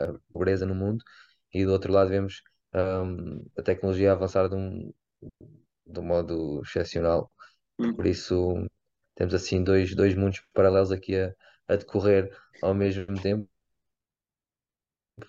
[0.00, 1.04] a pobreza no mundo
[1.52, 2.42] e do outro lado vemos
[2.74, 4.92] um, a tecnologia avançar de um,
[5.86, 7.30] de um modo excepcional.
[7.78, 7.94] Hum.
[7.94, 8.66] Por isso
[9.14, 11.32] temos assim dois, dois mundos paralelos aqui a,
[11.68, 12.30] a decorrer
[12.62, 13.48] ao mesmo tempo,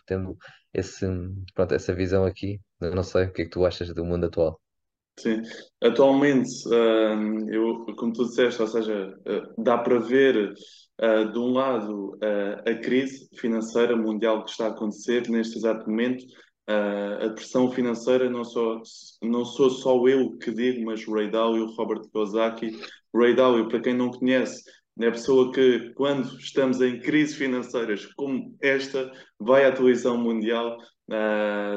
[0.06, 0.38] tendo
[0.74, 1.06] esse,
[1.54, 2.60] pronto, essa visão aqui.
[2.80, 4.60] Não sei o que é que tu achas do mundo atual.
[5.18, 5.42] Sim,
[5.82, 10.54] atualmente, hum, eu, como tu disseste, ou seja, uh, dá para ver,
[11.02, 15.90] uh, de um lado, uh, a crise financeira mundial que está a acontecer neste exato
[15.90, 16.26] momento.
[16.68, 18.82] A pressão financeira não sou,
[19.22, 22.80] não sou só eu que digo, mas Ray Dalio, Robert Kiyosaki.
[23.16, 24.64] Ray Dalio, para quem não conhece,
[25.00, 30.78] é a pessoa que, quando estamos em crises financeiras como esta, vai à televisão mundial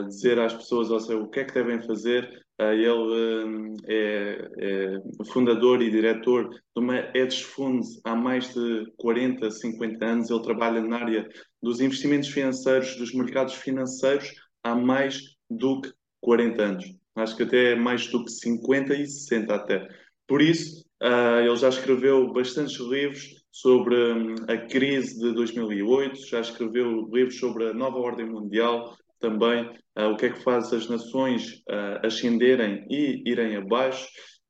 [0.06, 4.51] dizer às pessoas ou seja, o que é que devem fazer Uh, ele uh, é,
[4.59, 10.28] é, fundador e diretor de uma hedge fund há mais de 40, 50 anos.
[10.28, 11.28] Ele trabalha na área
[11.62, 14.32] dos investimentos financeiros, dos mercados financeiros,
[14.62, 15.20] há mais
[15.51, 16.85] do que 40 anos.
[17.16, 19.89] Acho que até mais do que 50 e 60 até.
[20.26, 26.40] Por isso, uh, ele já escreveu bastantes livros sobre um, a crise de 2008, já
[26.40, 29.66] escreveu livros sobre a nova ordem mundial, também
[29.98, 34.06] uh, o que é que faz as nações uh, ascenderem e irem abaixo.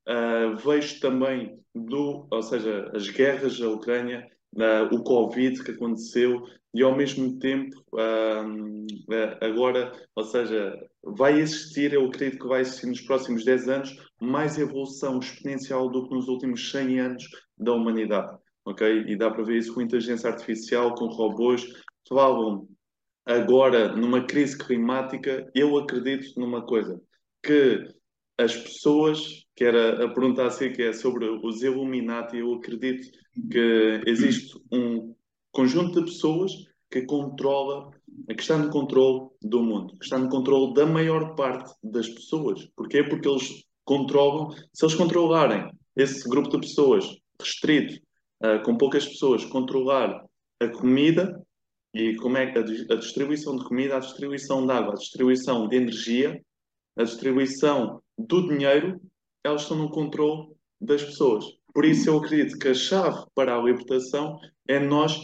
[0.07, 4.27] Uh, vejo também do, ou seja, as guerras da Ucrânia,
[4.91, 6.43] o Covid que aconteceu
[6.75, 7.77] e ao mesmo tempo
[9.41, 14.59] agora, ou seja, vai existir, eu acredito que vai existir nos próximos 10 anos mais
[14.59, 17.25] evolução exponencial do que nos últimos 100 anos
[17.57, 19.05] da humanidade, ok?
[19.07, 21.67] E dá para ver isso com inteligência artificial, com robôs,
[22.09, 22.67] falam
[23.25, 27.01] agora, numa crise climática, eu acredito numa coisa,
[27.43, 27.87] que
[28.39, 33.11] as pessoas, que era a pergunta assim, que é sobre os Illuminati, eu acredito
[33.51, 35.13] que existe um
[35.51, 36.53] conjunto de pessoas
[36.89, 37.91] que controla,
[38.29, 42.67] que está no controle do mundo, que está no controle da maior parte das pessoas.
[42.77, 43.03] Porquê?
[43.03, 48.01] Porque eles controlam, se eles controlarem esse grupo de pessoas restrito,
[48.45, 50.25] uh, com poucas pessoas, controlar
[50.61, 51.45] a comida,
[51.93, 55.75] e como é que a, distribuição de comida, a distribuição de água, a distribuição de
[55.75, 56.41] energia,
[56.97, 59.01] a distribuição do dinheiro,
[59.45, 60.49] elas estão no controle
[60.81, 61.45] das pessoas.
[61.75, 65.19] Por isso eu acredito que a chave para a libertação é nós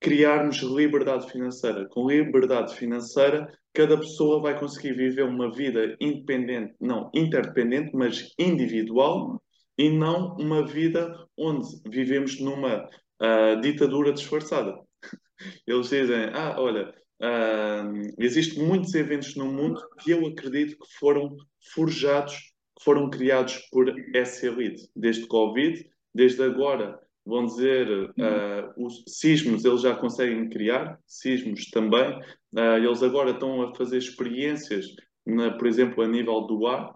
[0.00, 1.88] criarmos liberdade financeira.
[1.88, 9.40] Com liberdade financeira, cada pessoa vai conseguir viver uma vida independente, não interdependente, mas individual,
[9.78, 14.74] e não uma vida onde vivemos numa uh, ditadura disfarçada.
[15.66, 21.36] Eles dizem, ah, olha, uh, existem muitos eventos no mundo que eu acredito que foram
[21.74, 24.88] forjados, que foram criados por essa elite.
[24.94, 32.18] Desde Covid, desde agora, vão dizer, uh, os sismos eles já conseguem criar, sismos também.
[32.54, 34.86] Uh, eles agora estão a fazer experiências,
[35.26, 36.94] na, por exemplo, a nível do ar,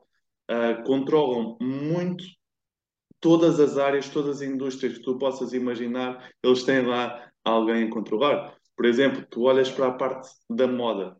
[0.50, 2.24] uh, controlam muito
[3.20, 7.90] todas as áreas, todas as indústrias que tu possas imaginar, eles têm lá alguém a
[7.90, 8.56] controlar.
[8.76, 11.16] Por exemplo, tu olhas para a parte da moda.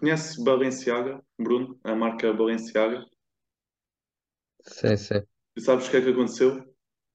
[0.00, 1.78] Conheces Balenciaga, Bruno?
[1.84, 3.04] A marca Balenciaga?
[4.66, 5.22] Sim, sim.
[5.56, 6.64] E sabes o que é que aconteceu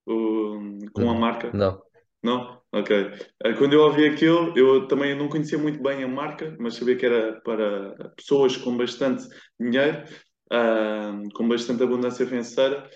[0.08, 1.52] uh, com a marca?
[1.52, 1.82] Não.
[2.24, 2.62] Não?
[2.72, 2.96] Ok.
[3.46, 6.96] Uh, Quando eu ouvi aquilo, eu também não conhecia muito bem a marca, mas sabia
[6.96, 9.28] que era para pessoas com bastante
[9.60, 10.04] dinheiro,
[10.52, 12.90] uh, com bastante abundância financeira.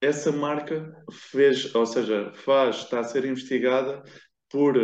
[0.00, 4.02] Essa marca fez, ou seja, faz, está a ser investigada
[4.50, 4.74] por,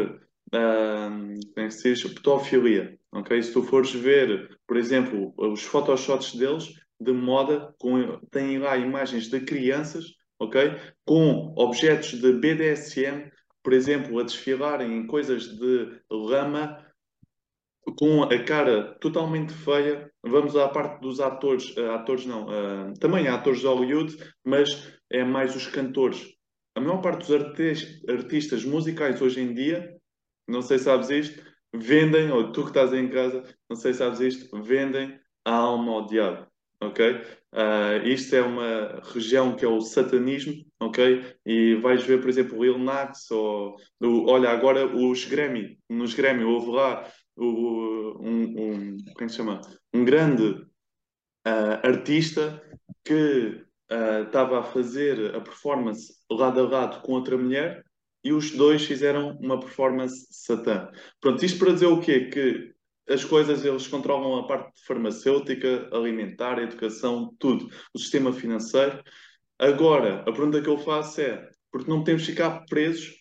[0.51, 2.99] como é que se diz, pedofilia.
[3.13, 3.43] Okay?
[3.43, 6.73] Se tu fores ver, por exemplo, os photoshots deles
[7.03, 10.05] de moda, com, têm lá imagens de crianças,
[10.39, 10.77] ok?
[11.05, 13.31] Com objetos de BDSM,
[13.63, 16.85] por exemplo, a desfilarem em coisas de lama
[17.99, 20.11] com a cara totalmente feia.
[20.23, 24.93] Vamos à parte dos atores, uh, atores não, uh, também há atores de Hollywood, mas
[25.11, 26.25] é mais os cantores.
[26.75, 27.31] A maior parte dos
[28.09, 29.95] artistas, musicais hoje em dia,
[30.49, 31.43] não sei se sabes isto,
[31.75, 35.93] vendem, ou tu que estás em casa, não sei se sabes isto, vendem a alma
[35.93, 36.47] ao diabo,
[36.87, 37.21] ok?
[37.53, 41.37] Uh, isto é uma região que é o satanismo, ok?
[41.45, 46.15] E vais ver, por exemplo, o Lil Nas, ou, o, olha, agora os Grammy, nos
[46.15, 47.07] Grammy houve lá
[47.37, 49.61] o, um, um, como é se chama?
[49.93, 50.67] Um grande
[51.47, 52.63] uh, artista
[53.05, 53.65] que
[54.27, 57.85] estava uh, a fazer a performance lado a lado com outra mulher
[58.25, 60.89] e os dois fizeram uma performance satã.
[61.21, 62.31] Pronto, isto para dizer o quê?
[62.31, 62.72] Que
[63.13, 69.03] as coisas eles controlam a parte farmacêutica, alimentar, educação, tudo, o sistema financeiro.
[69.59, 73.15] Agora, a pergunta que eu faço é: porque não podemos ficar presos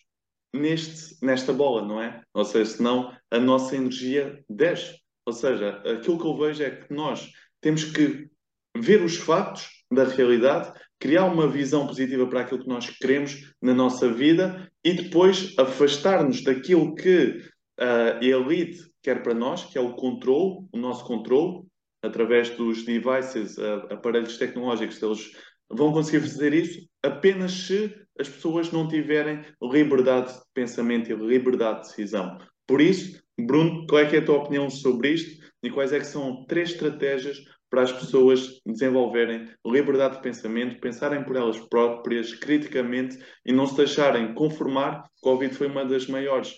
[0.54, 2.22] neste, nesta bola, não é?
[2.34, 5.00] Ou seja, senão a nossa energia desce.
[5.24, 8.28] Ou seja, aquilo que eu vejo é que nós temos que
[8.76, 13.74] ver os factos da realidade, criar uma visão positiva para aquilo que nós queremos na
[13.74, 17.40] nossa vida e depois afastar-nos daquilo que
[17.78, 21.62] a elite quer para nós, que é o controle, o nosso controle,
[22.02, 23.58] através dos devices,
[23.90, 25.32] aparelhos tecnológicos, eles
[25.70, 31.82] vão conseguir fazer isso apenas se as pessoas não tiverem liberdade de pensamento e liberdade
[31.82, 32.38] de decisão.
[32.66, 36.06] Por isso, Bruno, qual é, é a tua opinião sobre isto e quais é que
[36.06, 37.38] são três estratégias
[37.70, 43.76] para as pessoas desenvolverem liberdade de pensamento, pensarem por elas próprias, criticamente e não se
[43.76, 45.04] deixarem conformar.
[45.22, 46.54] Covid foi uma das maiores,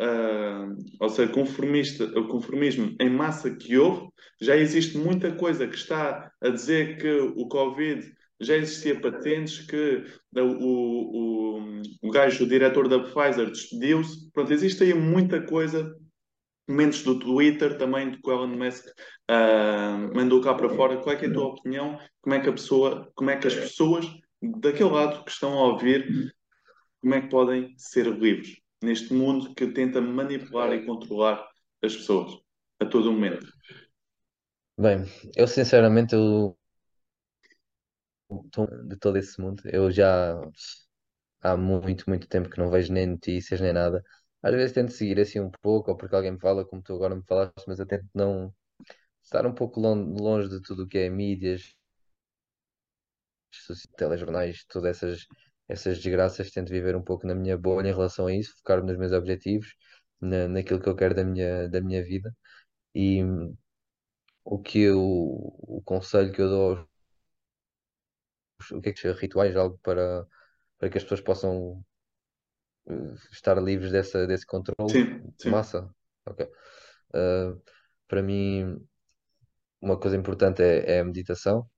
[0.00, 4.08] uh, ou seja, conformista, o conformismo em massa que houve.
[4.40, 8.10] Já existe muita coisa que está a dizer que o Covid
[8.40, 10.04] já existia patentes que
[10.34, 14.30] o, o, o gajo, o diretor da Pfizer, despediu-se.
[14.32, 15.94] Pronto, existe aí muita coisa.
[16.66, 20.96] Momentos do Twitter também, do que o Elon Musk uh, mandou cá para fora.
[20.98, 21.98] Qual é, é a tua opinião?
[22.22, 24.06] Como é que a pessoa, como é que as pessoas
[24.40, 26.32] daquele lado que estão a ouvir,
[27.00, 31.46] como é que podem ser livres neste mundo que tenta manipular e controlar
[31.82, 32.38] as pessoas
[32.80, 33.46] a todo momento?
[34.76, 35.04] Bem,
[35.36, 36.56] eu sinceramente eu
[38.88, 39.62] de todo esse mundo.
[39.66, 40.34] Eu já
[41.42, 44.02] há muito, muito tempo que não vejo nem notícias nem nada.
[44.42, 47.14] Às vezes tento seguir assim um pouco, ou porque alguém me fala, como tu agora
[47.14, 48.54] me falaste, mas eu tento não
[49.22, 51.76] estar um pouco longe de tudo o que é mídias,
[53.96, 55.26] telejornais, todas essas,
[55.70, 56.50] essas desgraças.
[56.50, 59.74] Tento viver um pouco na minha bolha em relação a isso, focar-me nos meus objetivos,
[60.20, 62.34] na, naquilo que eu quero da minha, da minha vida.
[62.94, 63.22] E
[64.44, 66.90] o que eu, o conselho que eu dou aos
[68.72, 70.26] o que é que seja rituais, algo para,
[70.78, 71.84] para que as pessoas possam
[72.86, 75.50] uh, estar livres dessa, desse controle sim, sim.
[75.50, 75.88] massa.
[76.26, 76.46] Okay.
[77.14, 77.60] Uh,
[78.06, 78.76] para mim,
[79.80, 81.68] uma coisa importante é, é, a meditação.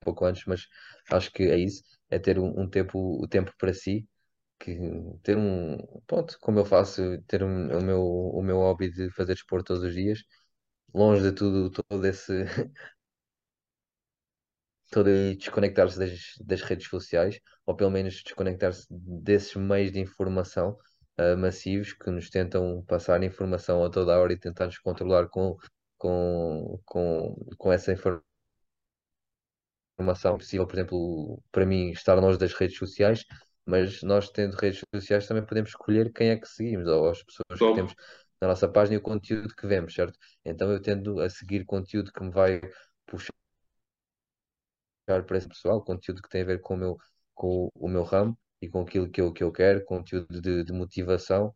[0.00, 0.66] Pouco antes, mas
[1.10, 4.08] acho que é isso, é ter um, um tempo, o tempo para si,
[4.58, 4.76] que
[5.22, 9.34] ter um, pronto, como eu faço, ter um, o meu, o meu hobby de fazer
[9.34, 10.20] desporto todos os dias,
[10.94, 12.44] longe de tudo, todo esse
[14.90, 20.76] todo desconectar-se das, das redes sociais, ou pelo menos desconectar-se desses meios de informação
[21.18, 25.28] uh, massivos que nos tentam passar informação a toda a hora e tentar nos controlar
[25.28, 25.56] com,
[25.98, 28.29] com, com, com essa informação
[30.38, 33.24] possível, por exemplo, para mim, estar longe das redes sociais,
[33.64, 37.58] mas nós tendo redes sociais também podemos escolher quem é que seguimos, ou as pessoas
[37.58, 37.94] que temos
[38.40, 40.18] na nossa página e o conteúdo que vemos, certo?
[40.44, 42.60] Então eu tendo a seguir conteúdo que me vai
[43.06, 43.32] puxar
[45.26, 46.96] para esse pessoal, conteúdo que tem a ver com o meu,
[47.34, 50.72] com o meu ramo e com aquilo que eu, que eu quero, conteúdo de, de
[50.72, 51.52] motivação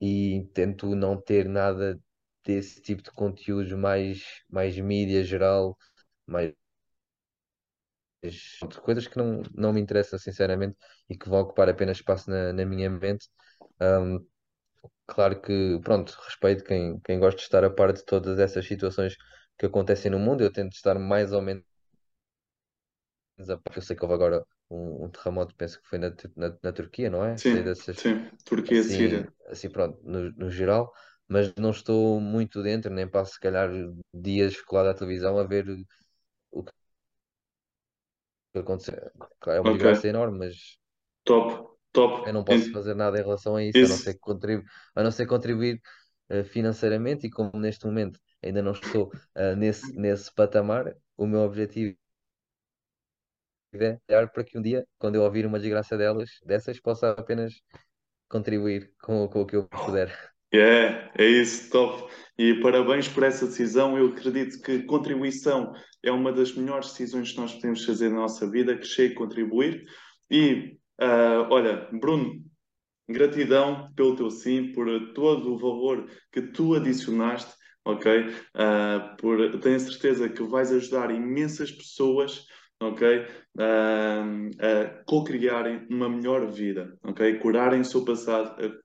[0.00, 1.98] e tento não ter nada
[2.44, 5.76] desse tipo de conteúdos mais, mais mídia geral,
[6.26, 6.52] mais
[8.82, 10.76] coisas que não, não me interessam sinceramente
[11.08, 13.28] e que vão ocupar apenas espaço na, na minha mente.
[13.80, 14.24] Um,
[15.06, 19.16] claro que, pronto, respeito quem, quem gosta de estar a par de todas essas situações
[19.58, 21.64] que acontecem no mundo, eu tento estar mais ou menos
[23.62, 26.72] porque eu sei que houve agora um, um terremoto, penso que foi na, na, na
[26.72, 27.36] Turquia, não é?
[27.36, 29.32] Sim, dessas, sim, Turquia, assim, Síria.
[29.46, 30.92] Assim, pronto, no, no geral,
[31.28, 33.70] mas não estou muito dentro, nem passo se calhar
[34.12, 35.66] dias colado à televisão a ver
[36.50, 36.72] o que
[38.54, 39.10] aconteceu.
[39.40, 40.10] Claro, é uma okay.
[40.10, 40.78] enorme, mas
[41.24, 42.26] top, top.
[42.26, 44.64] Eu não posso fazer nada em relação a isso, a não ser contribuir,
[44.94, 45.80] a não ser contribuir
[46.30, 51.40] uh, financeiramente e como neste momento ainda não estou uh, nesse, nesse patamar, o meu
[51.40, 51.96] objetivo
[54.32, 57.60] para que um dia, quando eu ouvir uma desgraça delas, dessas, possa apenas
[58.28, 60.10] contribuir com, com o que eu puder.
[60.52, 62.10] É, é isso, top.
[62.38, 63.98] E parabéns por essa decisão.
[63.98, 65.72] Eu acredito que contribuição
[66.02, 69.82] é uma das melhores decisões que nós podemos fazer na nossa vida, crescer e contribuir.
[70.30, 72.42] E, uh, olha, Bruno,
[73.08, 77.52] gratidão pelo teu sim, por todo o valor que tu adicionaste,
[77.84, 78.26] ok?
[78.28, 82.46] Uh, por, tenho certeza que vais ajudar imensas pessoas
[82.80, 83.26] ok?
[83.56, 87.38] Uh, a co-criarem uma melhor vida, ok?
[87.38, 88.82] Curarem o seu passado,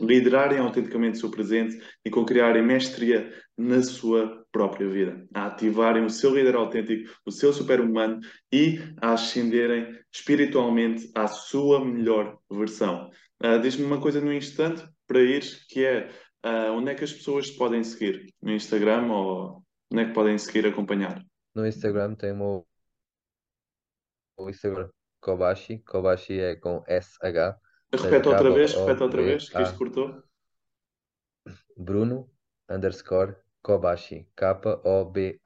[0.00, 6.10] liderarem autenticamente o seu presente e co-criarem mestria na sua própria vida, a ativarem o
[6.10, 8.20] seu líder autêntico, o seu super-humano
[8.52, 13.10] e a ascenderem espiritualmente à sua melhor versão.
[13.42, 16.08] Uh, Diz-me uma coisa no instante para ir, que é
[16.44, 18.32] uh, onde é que as pessoas podem seguir?
[18.42, 19.62] No Instagram ou
[19.92, 21.22] onde é que podem seguir acompanhar?
[21.54, 22.66] No Instagram tem o
[24.36, 24.88] o Instagram
[25.20, 25.78] Kobashi.
[25.80, 27.58] Kobashi é com SH.
[27.92, 30.22] Repete outra vez, repete outra vez, que isto cortou.
[31.76, 32.30] Bruno
[32.68, 34.28] underscore Kobashi.
[34.36, 35.42] K-O-B-A-S-H.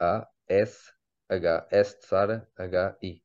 [1.70, 3.22] S de Sara, H-I.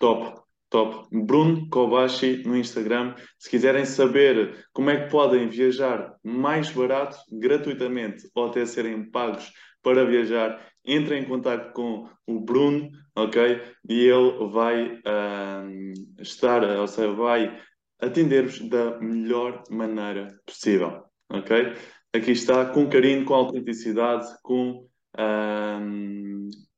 [0.00, 1.06] Top, top.
[1.12, 3.14] Bruno Kobashi no Instagram.
[3.38, 9.52] Se quiserem saber como é que podem viajar mais barato, gratuitamente, ou até serem pagos
[9.82, 13.60] para viajar, entre em contato com o Bruno, ok?
[13.88, 17.60] E ele vai uh, estar, ou seja, vai
[18.00, 21.74] atender-vos da melhor maneira possível, ok?
[22.12, 24.86] Aqui está, com carinho, com autenticidade, com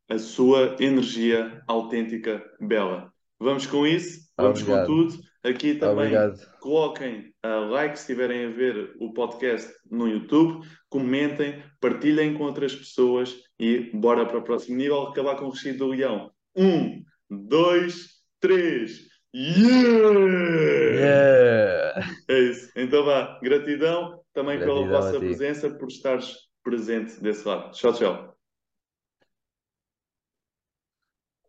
[0.09, 3.13] a sua energia autêntica bela.
[3.39, 4.87] Vamos com isso, vamos Obrigado.
[4.87, 5.27] com tudo.
[5.43, 6.41] Aqui também Obrigado.
[6.61, 12.75] coloquem uh, like se estiverem a ver o podcast no YouTube, comentem, partilhem com outras
[12.75, 16.33] pessoas e bora para o próximo nível acabar com o recheio do leão.
[16.57, 18.09] Um, dois,
[18.41, 19.06] três.
[19.35, 20.95] Yeah!
[20.95, 22.17] yeah!
[22.29, 22.71] É isso.
[22.77, 27.73] Então vá, gratidão também gratidão pela vossa presença, por estares presente desse lado.
[27.73, 28.36] Tchau, tchau.